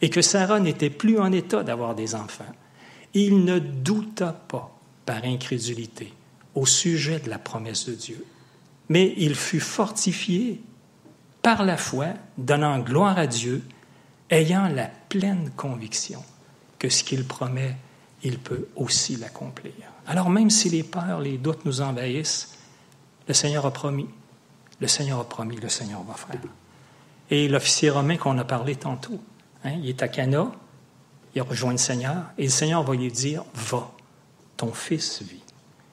et 0.00 0.08
que 0.08 0.22
Sarah 0.22 0.60
n'était 0.60 0.90
plus 0.90 1.18
en 1.18 1.32
état 1.32 1.64
d'avoir 1.64 1.96
des 1.96 2.14
enfants. 2.14 2.44
Il 3.14 3.44
ne 3.44 3.58
douta 3.58 4.32
pas, 4.32 4.78
par 5.06 5.24
incrédulité, 5.24 6.12
au 6.54 6.66
sujet 6.66 7.18
de 7.18 7.30
la 7.30 7.38
promesse 7.38 7.86
de 7.86 7.94
Dieu, 7.94 8.24
mais 8.88 9.12
il 9.16 9.34
fut 9.34 9.60
fortifié 9.60 10.60
par 11.42 11.64
la 11.64 11.76
foi, 11.76 12.06
donnant 12.38 12.78
gloire 12.78 13.18
à 13.18 13.26
Dieu, 13.26 13.62
ayant 14.30 14.68
la 14.68 14.88
pleine 15.08 15.50
conviction 15.56 16.22
que 16.78 16.88
ce 16.88 17.04
qu'il 17.04 17.24
promet, 17.26 17.76
il 18.22 18.38
peut 18.38 18.68
aussi 18.76 19.16
l'accomplir. 19.16 19.72
Alors 20.06 20.30
même 20.30 20.50
si 20.50 20.70
les 20.70 20.82
peurs, 20.82 21.20
les 21.20 21.38
doutes 21.38 21.64
nous 21.64 21.80
envahissent, 21.80 22.56
le 23.28 23.34
Seigneur 23.34 23.66
a 23.66 23.72
promis, 23.72 24.08
le 24.80 24.88
Seigneur 24.88 25.20
a 25.20 25.28
promis, 25.28 25.56
le 25.56 25.68
Seigneur 25.68 26.02
va 26.02 26.14
faire. 26.14 26.40
Et 27.30 27.48
l'officier 27.48 27.90
romain 27.90 28.16
qu'on 28.16 28.38
a 28.38 28.44
parlé 28.44 28.76
tantôt, 28.76 29.20
hein, 29.64 29.72
il 29.82 29.88
est 29.88 30.02
à 30.02 30.08
Cana, 30.08 30.50
il 31.34 31.40
a 31.40 31.44
rejoint 31.44 31.72
le 31.72 31.78
Seigneur, 31.78 32.24
et 32.38 32.44
le 32.44 32.50
Seigneur 32.50 32.82
va 32.82 32.94
lui 32.94 33.10
dire, 33.10 33.44
va, 33.54 33.90
ton 34.56 34.72
fils 34.72 35.22
vit. 35.22 35.42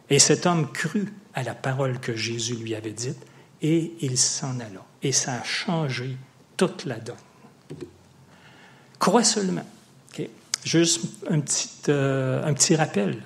Et 0.10 0.20
cet 0.20 0.46
homme 0.46 0.72
crut 0.72 1.14
à 1.34 1.44
la 1.44 1.54
parole 1.54 2.00
que 2.00 2.16
Jésus 2.16 2.56
lui 2.56 2.76
avait 2.76 2.92
dite, 2.92 3.26
et 3.62 3.94
il 4.02 4.18
s'en 4.18 4.60
alla. 4.60 4.86
Et 5.02 5.12
ça 5.12 5.34
a 5.34 5.44
changé 5.44 6.18
toute 6.58 6.86
la 6.86 6.96
donne. 6.96 7.16
Crois 9.00 9.24
seulement. 9.24 9.66
Juste 10.66 11.06
un 11.30 11.40
petit, 11.40 11.70
euh, 11.88 12.44
un 12.44 12.54
petit 12.54 12.76
rappel. 12.76 13.24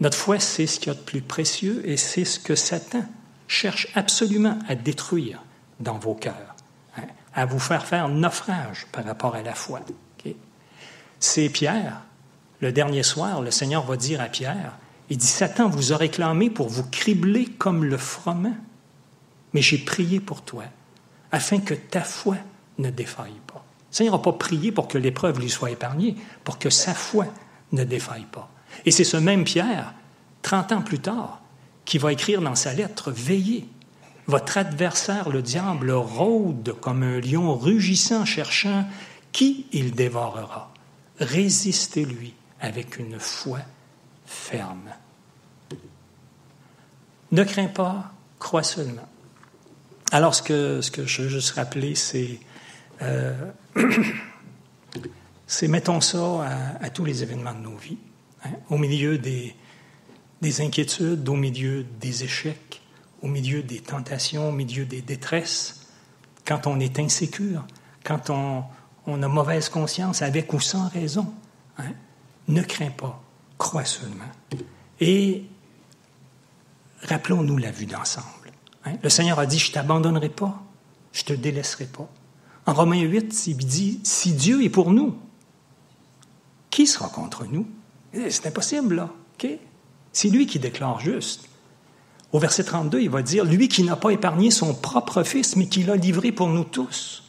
Notre 0.00 0.18
foi, 0.18 0.38
c'est 0.38 0.66
ce 0.66 0.78
qu'il 0.78 0.88
y 0.88 0.90
a 0.90 0.98
de 0.98 1.02
plus 1.02 1.22
précieux 1.22 1.80
et 1.88 1.96
c'est 1.96 2.26
ce 2.26 2.38
que 2.38 2.54
Satan 2.54 3.04
cherche 3.46 3.88
absolument 3.94 4.58
à 4.68 4.74
détruire 4.74 5.42
dans 5.80 5.98
vos 5.98 6.14
cœurs, 6.14 6.54
hein, 6.98 7.04
à 7.34 7.46
vous 7.46 7.58
faire 7.58 7.86
faire 7.86 8.08
naufrage 8.08 8.86
par 8.92 9.04
rapport 9.04 9.34
à 9.34 9.42
la 9.42 9.54
foi. 9.54 9.80
C'est 11.20 11.48
Pierre. 11.48 12.02
Le 12.60 12.70
dernier 12.70 13.02
soir, 13.02 13.40
le 13.40 13.50
Seigneur 13.50 13.84
va 13.84 13.96
dire 13.96 14.20
à 14.20 14.26
Pierre, 14.26 14.76
il 15.10 15.16
dit, 15.16 15.26
Satan 15.26 15.68
vous 15.68 15.92
a 15.92 15.96
réclamé 15.96 16.50
pour 16.50 16.68
vous 16.68 16.84
cribler 16.84 17.46
comme 17.46 17.84
le 17.84 17.96
froment 17.96 18.56
mais 19.52 19.62
j'ai 19.62 19.78
prié 19.78 20.20
pour 20.20 20.42
toi, 20.42 20.64
afin 21.32 21.58
que 21.58 21.74
ta 21.74 22.02
foi 22.02 22.36
ne 22.78 22.90
défaille 22.90 23.40
pas. 23.46 23.64
Le 23.90 23.94
Seigneur 23.94 24.14
n'a 24.14 24.22
pas 24.22 24.32
prié 24.32 24.72
pour 24.72 24.88
que 24.88 24.98
l'épreuve 24.98 25.40
lui 25.40 25.50
soit 25.50 25.70
épargnée, 25.70 26.16
pour 26.44 26.58
que 26.58 26.70
sa 26.70 26.94
foi 26.94 27.26
ne 27.72 27.84
défaille 27.84 28.26
pas. 28.30 28.50
Et 28.84 28.90
c'est 28.90 29.04
ce 29.04 29.16
même 29.16 29.44
Pierre, 29.44 29.94
30 30.42 30.72
ans 30.72 30.82
plus 30.82 31.00
tard, 31.00 31.40
qui 31.84 31.98
va 31.98 32.12
écrire 32.12 32.42
dans 32.42 32.54
sa 32.54 32.74
lettre, 32.74 33.10
Veillez, 33.10 33.66
votre 34.26 34.58
adversaire, 34.58 35.30
le 35.30 35.40
diable, 35.40 35.90
rôde 35.90 36.76
comme 36.80 37.02
un 37.02 37.18
lion 37.18 37.56
rugissant, 37.56 38.26
cherchant 38.26 38.86
qui 39.32 39.66
il 39.72 39.92
dévorera. 39.92 40.70
Résistez-lui 41.18 42.34
avec 42.60 42.98
une 42.98 43.18
foi 43.18 43.60
ferme. 44.26 44.90
Ne 47.32 47.44
crains 47.44 47.68
pas, 47.68 48.12
crois 48.38 48.62
seulement. 48.62 49.08
Alors, 50.10 50.34
ce 50.34 50.42
que, 50.42 50.80
ce 50.80 50.90
que 50.90 51.04
je 51.06 51.22
veux 51.22 51.28
juste 51.28 51.50
rappeler, 51.52 51.94
c'est, 51.94 52.40
euh, 53.02 53.50
c'est 55.46 55.68
mettons 55.68 56.00
ça 56.00 56.76
à, 56.80 56.90
tous 56.90 57.04
les 57.04 57.22
événements 57.22 57.54
de 57.54 57.60
nos 57.60 57.76
vies, 57.76 57.98
hein, 58.44 58.50
au 58.70 58.78
milieu 58.78 59.18
des, 59.18 59.54
des 60.40 60.60
inquiétudes, 60.62 61.28
au 61.28 61.36
milieu 61.36 61.84
des 62.00 62.24
échecs, 62.24 62.80
au 63.20 63.28
milieu 63.28 63.62
des 63.62 63.80
tentations, 63.80 64.48
au 64.48 64.52
milieu 64.52 64.86
des 64.86 65.02
détresses, 65.02 65.86
quand 66.46 66.66
on 66.66 66.80
est 66.80 66.98
insécure, 66.98 67.66
quand 68.02 68.30
on, 68.30 68.64
on 69.06 69.22
a 69.22 69.28
mauvaise 69.28 69.68
conscience, 69.68 70.22
avec 70.22 70.52
ou 70.54 70.60
sans 70.60 70.88
raison. 70.88 71.32
Hein, 71.76 71.92
ne 72.48 72.62
crains 72.62 72.90
pas, 72.90 73.22
crois 73.58 73.84
seulement. 73.84 74.24
Et 75.00 75.44
rappelons-nous 77.02 77.58
la 77.58 77.70
vue 77.70 77.86
d'ensemble. 77.86 78.26
Hein? 78.84 78.94
Le 79.02 79.08
Seigneur 79.08 79.38
a 79.38 79.46
dit, 79.46 79.58
je 79.58 79.70
ne 79.70 79.74
t'abandonnerai 79.74 80.28
pas, 80.28 80.62
je 81.12 81.22
ne 81.22 81.26
te 81.26 81.32
délaisserai 81.32 81.86
pas. 81.86 82.08
En 82.66 82.74
Romains 82.74 83.00
8, 83.00 83.46
il 83.46 83.56
dit, 83.56 84.00
si 84.04 84.32
Dieu 84.32 84.62
est 84.62 84.68
pour 84.68 84.90
nous, 84.90 85.16
qui 86.70 86.86
sera 86.86 87.08
contre 87.08 87.46
nous? 87.46 87.66
C'est 88.30 88.46
impossible, 88.46 88.96
là. 88.96 89.10
C'est 90.12 90.28
lui 90.28 90.46
qui 90.46 90.58
déclare 90.58 91.00
juste. 91.00 91.48
Au 92.32 92.38
verset 92.38 92.64
32, 92.64 93.00
il 93.00 93.10
va 93.10 93.22
dire, 93.22 93.44
lui 93.44 93.68
qui 93.68 93.82
n'a 93.82 93.96
pas 93.96 94.10
épargné 94.10 94.50
son 94.50 94.74
propre 94.74 95.22
fils, 95.22 95.56
mais 95.56 95.66
qui 95.66 95.82
l'a 95.82 95.96
livré 95.96 96.30
pour 96.30 96.48
nous 96.48 96.64
tous. 96.64 97.22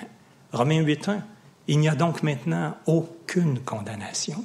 Hein? 0.00 0.06
Romains 0.52 0.82
8.1, 0.82 1.22
il 1.66 1.80
n'y 1.80 1.88
a 1.88 1.94
donc 1.96 2.22
maintenant 2.22 2.76
aucune 2.86 3.58
condamnation. 3.60 4.44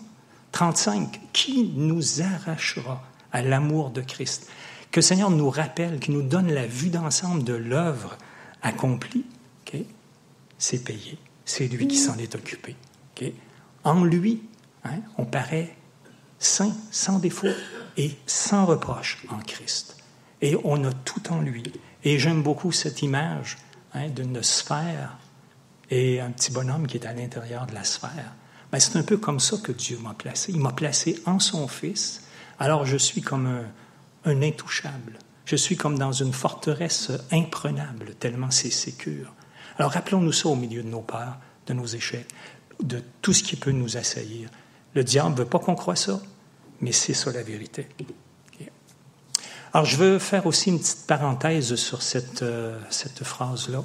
35, 0.51 1.19
qui 1.31 1.71
nous 1.75 2.21
arrachera 2.21 3.03
à 3.31 3.43
l'amour 3.43 3.91
de 3.91 4.01
Christ? 4.01 4.49
Que 4.91 4.97
le 4.97 5.03
Seigneur 5.03 5.29
nous 5.29 5.49
rappelle, 5.49 5.99
qu'il 5.99 6.15
nous 6.15 6.23
donne 6.23 6.51
la 6.51 6.65
vue 6.65 6.89
d'ensemble 6.89 7.43
de 7.43 7.53
l'œuvre 7.53 8.17
accomplie. 8.61 9.25
C'est 10.57 10.83
payé. 10.83 11.17
C'est 11.45 11.67
lui 11.67 11.87
qui 11.87 11.97
s'en 11.97 12.17
est 12.17 12.35
occupé. 12.35 12.75
En 13.83 14.03
lui, 14.03 14.41
hein, 14.83 14.99
on 15.17 15.25
paraît 15.25 15.75
saint, 16.37 16.75
sans 16.91 17.19
défaut 17.19 17.47
et 17.97 18.11
sans 18.25 18.65
reproche 18.65 19.25
en 19.29 19.39
Christ. 19.39 19.97
Et 20.41 20.57
on 20.63 20.83
a 20.83 20.91
tout 20.91 21.31
en 21.31 21.41
lui. 21.41 21.63
Et 22.03 22.19
j'aime 22.19 22.43
beaucoup 22.43 22.71
cette 22.71 23.01
image 23.01 23.57
hein, 23.93 24.09
d'une 24.09 24.41
sphère 24.43 25.17
et 25.89 26.19
un 26.19 26.31
petit 26.31 26.51
bonhomme 26.51 26.87
qui 26.87 26.97
est 26.97 27.05
à 27.05 27.13
l'intérieur 27.13 27.65
de 27.67 27.73
la 27.73 27.83
sphère. 27.83 28.33
Ben, 28.71 28.79
c'est 28.79 28.97
un 28.97 29.03
peu 29.03 29.17
comme 29.17 29.39
ça 29.39 29.57
que 29.57 29.71
Dieu 29.71 29.97
m'a 29.97 30.13
placé. 30.13 30.51
Il 30.51 30.59
m'a 30.59 30.71
placé 30.71 31.21
en 31.25 31.39
son 31.39 31.67
Fils. 31.67 32.23
Alors 32.59 32.85
je 32.85 32.97
suis 32.97 33.21
comme 33.21 33.47
un, 33.47 33.63
un 34.25 34.41
intouchable. 34.41 35.19
Je 35.45 35.55
suis 35.55 35.77
comme 35.77 35.97
dans 35.97 36.11
une 36.11 36.33
forteresse 36.33 37.11
imprenable, 37.31 38.15
tellement 38.19 38.51
c'est 38.51 38.69
sécure. 38.69 39.33
Alors 39.77 39.91
rappelons-nous 39.91 40.31
ça 40.31 40.49
au 40.49 40.55
milieu 40.55 40.83
de 40.83 40.89
nos 40.89 41.01
peurs, 41.01 41.37
de 41.67 41.73
nos 41.73 41.85
échecs, 41.85 42.27
de 42.81 43.01
tout 43.21 43.33
ce 43.33 43.43
qui 43.43 43.55
peut 43.55 43.71
nous 43.71 43.97
assaillir. 43.97 44.49
Le 44.93 45.03
diable 45.03 45.31
ne 45.31 45.37
veut 45.37 45.45
pas 45.45 45.59
qu'on 45.59 45.75
croie 45.75 45.95
ça, 45.95 46.21
mais 46.81 46.91
c'est 46.91 47.13
ça 47.13 47.31
la 47.31 47.43
vérité. 47.43 47.87
Alors, 49.73 49.85
je 49.85 49.97
veux 49.97 50.19
faire 50.19 50.47
aussi 50.47 50.69
une 50.69 50.79
petite 50.79 51.05
parenthèse 51.05 51.75
sur 51.75 52.01
cette, 52.01 52.41
euh, 52.41 52.79
phrase-là 53.21 53.83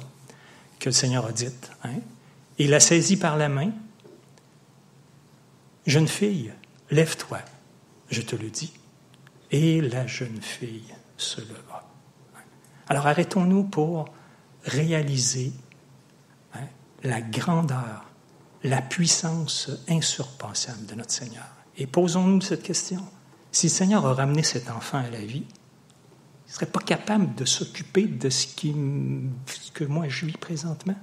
que 0.79 0.89
le 0.89 0.93
Seigneur 0.93 1.25
a 1.25 1.31
dite. 1.31 1.69
Hein. 1.83 1.99
Il 2.57 2.71
l'a 2.71 2.79
saisi 2.79 3.17
par 3.17 3.37
la 3.37 3.49
main. 3.49 3.71
Jeune 5.85 6.07
fille, 6.07 6.51
lève-toi, 6.89 7.39
je 8.09 8.21
te 8.21 8.35
le 8.35 8.49
dis. 8.49 8.73
Et 9.51 9.81
la 9.81 10.07
jeune 10.07 10.41
fille 10.41 10.93
se 11.17 11.41
leva. 11.41 11.87
Alors, 12.87 13.07
arrêtons-nous 13.07 13.63
pour 13.63 14.05
réaliser 14.63 15.53
hein, 16.53 16.67
la 17.03 17.21
grandeur, 17.21 18.05
la 18.63 18.81
puissance 18.81 19.69
insurpassable 19.87 20.85
de 20.85 20.95
notre 20.95 21.11
Seigneur. 21.11 21.47
Et 21.77 21.87
posons-nous 21.87 22.41
cette 22.41 22.63
question. 22.63 23.03
Si 23.51 23.67
le 23.67 23.71
Seigneur 23.71 24.05
a 24.05 24.13
ramené 24.13 24.43
cet 24.43 24.69
enfant 24.69 24.99
à 24.99 25.09
la 25.09 25.19
vie, 25.19 25.45
il 25.47 26.49
ne 26.49 26.53
serait 26.53 26.65
pas 26.65 26.79
capable 26.79 27.33
de 27.35 27.45
s'occuper 27.45 28.03
de 28.03 28.29
ce, 28.29 28.47
qui, 28.47 28.75
que 29.73 29.83
moi 29.83 30.07
je 30.07 30.25
vis 30.25 30.37
présentement? 30.37 30.95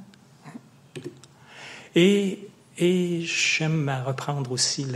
Et, 1.95 2.49
et 2.79 3.23
j'aime 3.23 3.91
reprendre 4.07 4.53
aussi 4.53 4.87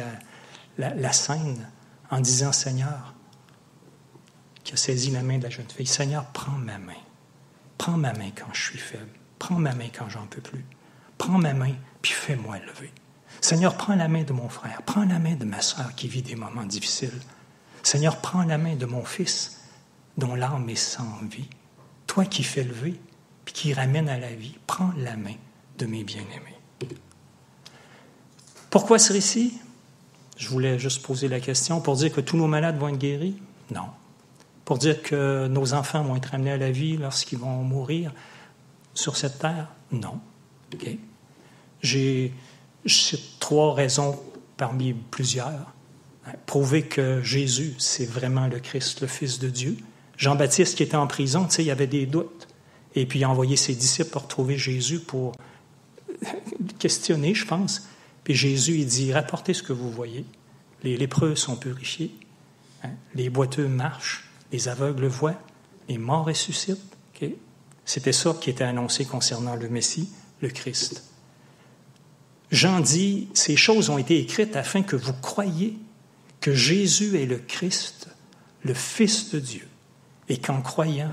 la, 0.79 1.13
scène 1.13 1.69
en 2.11 2.21
disant 2.21 2.53
Seigneur, 2.53 3.15
qui 4.67 4.73
a 4.73 4.77
saisi 4.77 5.13
la 5.13 5.23
main 5.23 5.39
de 5.39 5.45
la 5.45 5.51
jeune 5.51 5.71
fille, 5.71 5.87
Seigneur, 5.87 6.27
prends 6.33 6.51
ma 6.51 6.77
main. 6.79 7.01
Prends 7.79 7.97
ma 7.97 8.13
main 8.13 8.31
quand 8.35 8.53
je 8.53 8.63
suis 8.63 8.79
faible. 8.79 9.13
Prends 9.39 9.61
ma 9.61 9.73
main 9.73 9.87
quand 9.97 10.09
j'en 10.09 10.27
peux 10.27 10.41
plus. 10.41 10.65
Prends 11.19 11.39
ma 11.39 11.55
main, 11.55 11.73
puis 12.03 12.13
fais-moi 12.13 12.59
lever. 12.59 12.91
Seigneur, 13.41 13.77
prends 13.77 13.95
la 13.95 14.09
main 14.09 14.25
de 14.25 14.33
mon 14.33 14.49
frère, 14.49 14.83
prends 14.83 15.05
la 15.05 15.21
main 15.21 15.37
de 15.37 15.45
ma 15.45 15.61
soeur 15.61 15.95
qui 15.95 16.09
vit 16.09 16.23
des 16.23 16.35
moments 16.35 16.65
difficiles. 16.65 17.13
Seigneur, 17.85 18.17
prends 18.17 18.43
la 18.43 18.59
main 18.59 18.75
de 18.75 18.87
mon 18.87 19.05
fils 19.05 19.61
dont 20.19 20.35
l'âme 20.35 20.69
est 20.69 20.75
sans 20.75 21.21
vie. 21.31 21.49
Toi 22.09 22.25
qui 22.25 22.43
fais 22.43 22.65
lever, 22.65 22.99
puis 23.45 23.55
qui 23.55 23.73
ramène 23.73 24.09
à 24.09 24.19
la 24.19 24.35
vie, 24.35 24.59
prends 24.67 24.91
la 24.97 25.17
main 25.17 25.37
de 25.79 25.87
mes 25.87 26.03
bien-aimés. 26.03 26.59
Pourquoi 28.71 28.99
ce 28.99 29.13
récit? 29.13 29.61
Je 30.37 30.49
voulais 30.49 30.77
juste 30.81 31.03
poser 31.07 31.29
la 31.29 31.39
question 31.39 31.81
pour 31.81 31.95
dire 31.95 32.13
que 32.13 32.21
tous 32.21 32.37
nos 32.37 32.49
malades 32.49 32.79
vont 32.79 32.89
être 32.89 32.99
guéris? 32.99 33.41
Non. 33.73 33.87
Pour 34.67 34.79
dire 34.79 35.01
que 35.01 35.47
nos 35.47 35.75
enfants 35.75 36.03
vont 36.03 36.17
être 36.17 36.35
amenés 36.35 36.51
à 36.51 36.57
la 36.57 36.73
vie 36.73 36.97
lorsqu'ils 36.97 37.39
vont 37.39 37.63
mourir 37.63 38.13
sur 38.95 39.17
cette 39.17 39.39
terre? 39.39 39.69
Non. 39.93 40.21
J'ai 41.83 42.35
trois 43.39 43.75
raisons 43.75 44.21
parmi 44.57 44.93
plusieurs. 44.93 45.73
Prouver 46.47 46.83
que 46.83 47.23
Jésus, 47.23 47.77
c'est 47.79 48.07
vraiment 48.07 48.49
le 48.49 48.59
Christ, 48.59 49.03
le 49.03 49.07
Fils 49.07 49.39
de 49.39 49.49
Dieu. 49.49 49.77
Jean-Baptiste 50.17 50.77
qui 50.77 50.83
était 50.83 50.97
en 50.97 51.07
prison, 51.07 51.47
il 51.59 51.65
y 51.65 51.71
avait 51.71 51.87
des 51.87 52.07
doutes. 52.07 52.49
Et 52.97 53.07
puis 53.07 53.21
il 53.21 53.25
a 53.25 53.31
envoyé 53.31 53.55
ses 53.57 53.75
disciples 53.77 54.11
pour 54.11 54.27
trouver 54.27 54.59
Jésus 54.59 54.99
pour 54.99 55.33
questionner, 56.81 57.35
je 57.35 57.47
pense. 57.47 57.89
Puis 58.25 58.35
Jésus, 58.35 58.79
il 58.79 58.87
dit, 58.87 59.13
rapportez 59.13 59.55
ce 59.55 59.63
que 59.63 59.73
vous 59.73 59.93
voyez. 59.93 60.25
Les 60.83 60.97
lépreux 60.97 61.37
sont 61.37 61.55
purifiés, 61.55 62.13
hein? 62.83 62.91
les 63.15 63.31
boiteux 63.31 63.69
marchent, 63.69 64.26
les 64.53 64.69
aveugles 64.69 65.07
voient, 65.07 65.41
les 65.89 65.99
morts 65.99 66.27
ressuscitent. 66.27 66.83
C'était 67.85 68.13
ça 68.13 68.37
qui 68.41 68.51
était 68.51 68.65
annoncé 68.65 69.05
concernant 69.05 69.55
le 69.55 69.69
Messie, 69.69 70.09
le 70.41 70.49
Christ. 70.49 71.05
Jean 72.51 72.81
dit, 72.81 73.29
ces 73.33 73.57
choses 73.57 73.91
ont 73.91 73.99
été 73.99 74.19
écrites 74.19 74.57
afin 74.57 74.83
que 74.83 74.97
vous 74.97 75.13
croyiez 75.13 75.79
que 76.41 76.53
Jésus 76.53 77.17
est 77.17 77.27
le 77.27 77.39
Christ, 77.39 78.09
le 78.63 78.75
Fils 78.75 79.31
de 79.31 79.39
Dieu, 79.39 79.69
et 80.29 80.39
qu'en 80.39 80.63
croyant, 80.63 81.13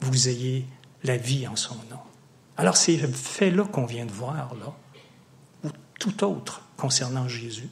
vous 0.00 0.28
ayez 0.28 0.64
la 1.02 1.16
vie 1.16 1.46
en 1.48 1.56
son 1.56 1.74
nom. 1.90 1.98
Alors 2.56 2.76
c'est 2.76 2.96
le 2.96 3.08
fait-là 3.08 3.64
qu'on 3.64 3.86
vient 3.86 4.06
de 4.06 4.12
voir, 4.12 4.54
là, 4.54 4.76
ou 5.64 5.70
tout 5.98 6.24
autre 6.24 6.62
concernant 6.76 7.26
Jésus. 7.26 7.68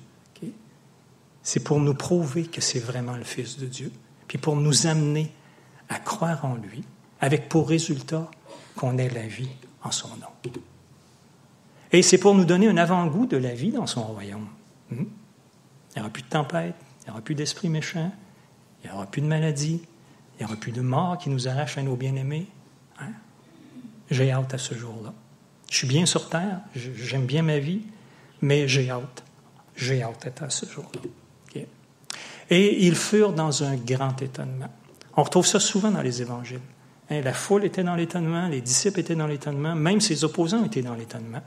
C'est 1.43 1.61
pour 1.61 1.81
nous 1.81 1.95
prouver 1.95 2.45
que 2.45 2.61
c'est 2.61 2.81
vraiment 2.81 3.17
le 3.17 3.25
Fils 3.25 3.59
de 3.59 3.67
Dieu, 3.67 3.91
puis 4.31 4.39
pour 4.39 4.55
nous 4.55 4.87
amener 4.87 5.29
à 5.89 5.99
croire 5.99 6.45
en 6.45 6.55
lui, 6.55 6.85
avec 7.21 7.49
pour 7.49 7.69
résultat 7.69 8.31
qu'on 8.77 8.97
ait 8.97 9.09
la 9.09 9.27
vie 9.27 9.51
en 9.83 9.91
son 9.91 10.07
nom. 10.07 10.53
Et 11.91 12.01
c'est 12.03 12.17
pour 12.17 12.37
nous 12.37 12.45
donner 12.45 12.69
un 12.69 12.77
avant-goût 12.77 13.27
de 13.27 13.37
la 13.37 13.53
vie 13.55 13.73
dans 13.73 13.89
son 13.89 14.05
royaume. 14.05 14.47
Hmm? 14.93 15.03
Il 15.03 15.97
n'y 15.97 16.01
aura 16.03 16.11
plus 16.11 16.23
de 16.23 16.29
tempête, 16.29 16.77
il 17.01 17.07
n'y 17.07 17.11
aura 17.11 17.23
plus 17.23 17.35
d'esprit 17.35 17.69
méchant, 17.69 18.13
il 18.85 18.89
n'y 18.89 18.95
aura 18.95 19.07
plus 19.07 19.21
de 19.21 19.27
maladie, 19.27 19.83
il 20.39 20.39
n'y 20.39 20.45
aura 20.45 20.55
plus 20.55 20.71
de 20.71 20.81
mort 20.81 21.19
qui 21.19 21.29
nous 21.29 21.49
arrache 21.49 21.77
à 21.77 21.83
nos 21.83 21.97
bien-aimés. 21.97 22.47
Hein? 23.01 23.11
J'ai 24.13 24.31
hâte 24.31 24.55
à 24.55 24.59
ce 24.59 24.77
jour-là. 24.77 25.13
Je 25.69 25.77
suis 25.77 25.89
bien 25.89 26.07
sur 26.07 26.29
terre, 26.29 26.61
j'aime 26.77 27.27
bien 27.27 27.43
ma 27.43 27.59
vie, 27.59 27.83
mais 28.43 28.69
j'ai 28.69 28.91
hâte. 28.91 29.25
J'ai 29.75 30.05
hâte 30.05 30.41
à 30.41 30.51
ce 30.51 30.67
jour-là. 30.67 31.01
Et 32.51 32.87
ils 32.87 32.97
furent 32.97 33.33
dans 33.33 33.63
un 33.63 33.77
grand 33.77 34.21
étonnement. 34.21 34.69
On 35.17 35.23
retrouve 35.23 35.47
ça 35.47 35.61
souvent 35.61 35.91
dans 35.91 36.03
les 36.03 36.21
évangiles. 36.21 36.61
Hein, 37.11 37.21
la 37.23 37.33
foule 37.33 37.65
était 37.65 37.83
dans 37.83 37.95
l'étonnement, 37.95 38.49
les 38.49 38.61
disciples 38.61 39.01
étaient 39.01 39.15
dans 39.15 39.27
l'étonnement, 39.27 39.75
même 39.75 40.01
ses 40.01 40.25
opposants 40.25 40.65
étaient 40.65 40.83
dans 40.83 40.95
l'étonnement. 40.95 41.43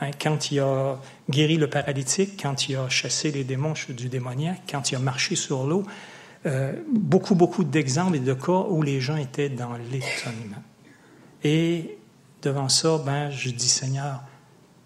Hein, 0.00 0.10
quand 0.20 0.50
il 0.50 0.60
a 0.60 0.98
guéri 1.30 1.56
le 1.56 1.68
paralytique, 1.68 2.40
quand 2.40 2.68
il 2.68 2.76
a 2.76 2.88
chassé 2.88 3.30
les 3.30 3.44
démons 3.44 3.74
du 3.88 4.08
démoniaque, 4.08 4.62
quand 4.70 4.90
il 4.90 4.96
a 4.96 4.98
marché 4.98 5.36
sur 5.36 5.66
l'eau, 5.66 5.84
euh, 6.44 6.72
beaucoup, 6.92 7.34
beaucoup 7.34 7.64
d'exemples 7.64 8.16
et 8.16 8.20
de 8.20 8.34
cas 8.34 8.66
où 8.68 8.82
les 8.82 9.00
gens 9.00 9.16
étaient 9.16 9.48
dans 9.48 9.74
l'étonnement. 9.74 10.62
Et 11.42 11.98
devant 12.42 12.68
ça, 12.68 12.98
ben, 12.98 13.30
je 13.30 13.50
dis, 13.50 13.68
Seigneur, 13.68 14.22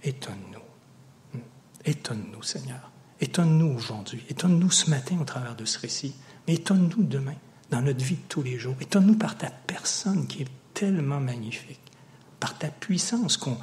étonne-nous. 0.03 1.41
Étonne-nous, 1.85 2.43
Seigneur. 2.43 2.90
Étonne-nous 3.21 3.75
aujourd'hui. 3.77 4.25
Étonne-nous 4.29 4.71
ce 4.71 4.91
matin 4.91 5.19
au 5.21 5.25
travers 5.25 5.55
de 5.55 5.65
ce 5.65 5.79
récit. 5.79 6.15
Mais 6.47 6.55
étonne-nous 6.55 7.03
demain, 7.03 7.35
dans 7.71 7.83
notre 7.83 8.05
vie 8.05 8.17
de 8.17 8.29
tous 8.29 8.43
les 8.43 8.59
jours. 8.59 8.77
Étonne-nous 8.81 9.17
par 9.17 9.37
ta 9.37 9.51
personne 9.51 10.27
qui 10.27 10.43
est 10.43 10.51
tellement 10.75 11.21
magnifique, 11.21 11.81
par 12.39 12.57
ta 12.57 12.69
puissance 12.69 13.37
qu'on 13.37 13.59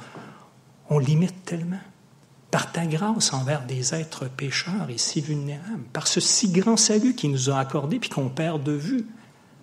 on 0.90 0.98
limite 0.98 1.44
tellement. 1.44 1.80
Par 2.50 2.72
ta 2.72 2.86
grâce 2.86 3.34
envers 3.34 3.66
des 3.66 3.94
êtres 3.94 4.26
pécheurs 4.26 4.88
et 4.88 4.96
si 4.96 5.20
vulnérables, 5.20 5.84
par 5.92 6.06
ce 6.06 6.18
si 6.18 6.50
grand 6.50 6.78
salut 6.78 7.14
qu'il 7.14 7.30
nous 7.30 7.50
a 7.50 7.58
accordé 7.58 7.98
puis 7.98 8.08
qu'on 8.08 8.30
perd 8.30 8.62
de 8.62 8.72
vue, 8.72 9.06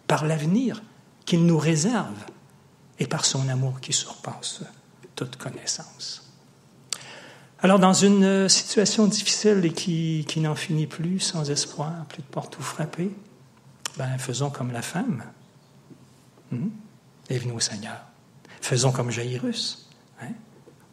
par 0.06 0.26
l'avenir 0.26 0.84
qu'il 1.26 1.48
nous 1.48 1.58
réserve 1.58 2.26
et 3.00 3.08
par 3.08 3.26
son 3.26 3.50
amour 3.50 3.80
qui 3.80 3.92
surpasse 3.92 4.62
toute 5.16 5.38
connaissance. 5.38 6.25
Alors, 7.66 7.80
dans 7.80 7.94
une 7.94 8.48
situation 8.48 9.08
difficile 9.08 9.66
et 9.66 9.74
qui, 9.74 10.40
n'en 10.40 10.54
finit 10.54 10.86
plus, 10.86 11.20
sans 11.20 11.50
espoir, 11.50 12.06
plus 12.06 12.22
de 12.22 12.28
porte 12.28 12.60
où 12.60 12.62
frapper, 12.62 13.10
ben, 13.98 14.20
faisons 14.20 14.52
comme 14.52 14.72
la 14.72 14.84
femme. 14.84 15.24
Et 17.28 17.40
venons 17.40 17.56
au 17.56 17.60
Seigneur. 17.60 18.04
Faisons 18.62 18.92
comme 18.92 19.10
Jairus. 19.10 19.90
Hein? 20.22 20.34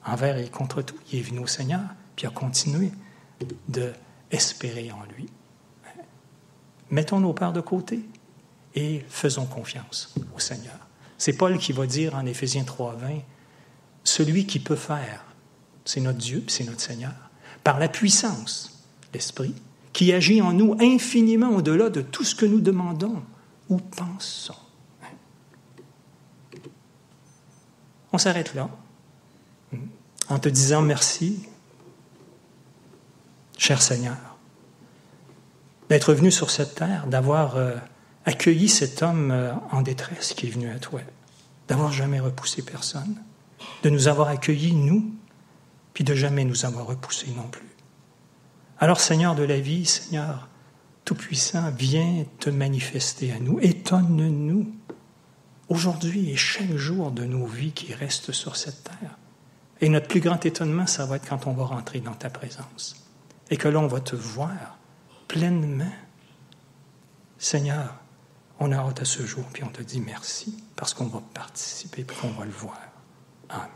envers 0.06 0.38
et 0.38 0.48
contre 0.48 0.80
tout. 0.80 0.96
Il 1.12 1.18
est 1.18 1.22
venu 1.22 1.40
au 1.40 1.46
Seigneur, 1.46 1.82
puis 2.16 2.26
a 2.26 2.30
continué 2.30 2.90
de 3.68 3.92
espérer 4.30 4.90
en 4.92 5.04
lui. 5.14 5.28
Mettons 6.88 7.20
nos 7.20 7.34
peurs 7.34 7.52
de 7.52 7.60
côté 7.60 8.00
et 8.74 9.04
faisons 9.10 9.44
confiance 9.44 10.14
au 10.34 10.38
Seigneur. 10.38 10.78
C'est 11.18 11.34
Paul 11.34 11.58
qui 11.58 11.72
va 11.72 11.84
dire 11.84 12.14
en 12.14 12.24
Éphésiens 12.24 12.62
3.20, 12.62 13.20
celui 14.04 14.46
qui 14.46 14.58
peut 14.58 14.74
faire, 14.74 15.26
c'est 15.85 16.01
notre 16.01 16.18
Dieu, 16.18 16.45
c'est 16.49 16.64
notre 16.64 16.80
Seigneur, 16.80 17.14
par 17.64 17.78
la 17.78 17.89
puissance, 17.89 18.85
l'Esprit, 19.14 19.55
qui 19.93 20.12
agit 20.12 20.41
en 20.41 20.53
nous 20.53 20.76
infiniment 20.80 21.51
au-delà 21.51 21.91
de 21.91 22.01
tout 22.01 22.24
ce 22.24 22.35
que 22.35 22.47
nous 22.47 22.61
demandons 22.61 23.22
ou 23.68 23.76
pensons. 23.78 24.55
On 28.12 28.18
s'arrête 28.18 28.55
là, 28.55 28.68
en 30.28 30.39
te 30.39 30.49
disant 30.49 30.83
merci, 30.83 31.41
cher 33.57 33.80
Seigneur, 33.80 34.16
d'être 35.89 36.14
venu 36.14 36.30
sur 36.30 36.51
cette 36.51 36.74
terre, 36.74 37.07
d'avoir 37.07 37.57
euh, 37.57 37.74
accueilli 38.24 38.68
cet 38.68 39.03
homme 39.03 39.30
euh, 39.30 39.53
en 39.70 39.83
détresse 39.83 40.35
qui 40.35 40.47
est 40.47 40.51
venu 40.51 40.70
à 40.70 40.78
toi, 40.78 41.01
d'avoir 41.68 41.93
jamais 41.93 42.20
repoussé 42.20 42.62
personne, 42.62 43.16
de 43.83 43.91
nous 43.91 44.09
avoir 44.09 44.28
accueillis, 44.28 44.74
nous, 44.74 45.11
puis 45.95 46.05
de 46.05 46.14
jamais 46.14 46.45
nous 46.45 46.64
avoir 46.64 46.86
repoussés 46.86 47.32
non 47.36 47.49
plus. 47.49 47.68
Alors 48.78 49.01
Seigneur 49.01 49.34
de 49.34 49.43
la 49.43 49.61
vie, 49.61 49.86
Seigneur 49.86 50.49
Tout-Puissant, 51.05 51.70
viens 51.70 52.24
te 52.38 52.51
manifester 52.51 53.32
à 53.32 53.38
nous, 53.38 53.59
étonne-nous 53.61 54.72
aujourd'hui 55.68 56.30
et 56.30 56.36
chaque 56.36 56.76
jour 56.76 57.11
de 57.11 57.24
nos 57.24 57.47
vies 57.47 57.72
qui 57.72 57.95
restent 57.95 58.32
sur 58.32 58.57
cette 58.57 58.84
terre. 58.84 59.18
Et 59.80 59.88
notre 59.88 60.09
plus 60.09 60.20
grand 60.20 60.45
étonnement, 60.47 60.86
ça 60.86 61.07
va 61.07 61.16
être 61.16 61.28
quand 61.28 61.47
on 61.47 61.53
va 61.53 61.64
rentrer 61.64 62.01
dans 62.01 62.14
ta 62.14 62.30
présence 62.30 62.95
et 63.51 63.57
que 63.57 63.68
l'on 63.68 63.86
va 63.86 64.01
te 64.01 64.14
voir 64.14 64.78
pleinement. 65.28 65.93
Seigneur, 67.38 67.95
on 68.61 68.70
a 68.70 68.76
hâte 68.76 69.03
à 69.03 69.05
ce 69.05 69.26
jour, 69.26 69.45
puis 69.53 69.64
on 69.64 69.68
te 69.68 69.82
dit 69.82 70.01
merci 70.01 70.62
parce 70.76 70.95
qu'on 70.95 71.07
va 71.07 71.20
participer, 71.34 72.05
puis 72.05 72.16
qu'on 72.16 72.30
va 72.30 72.45
le 72.45 72.53
voir. 72.53 72.78
Amen. 73.49 73.68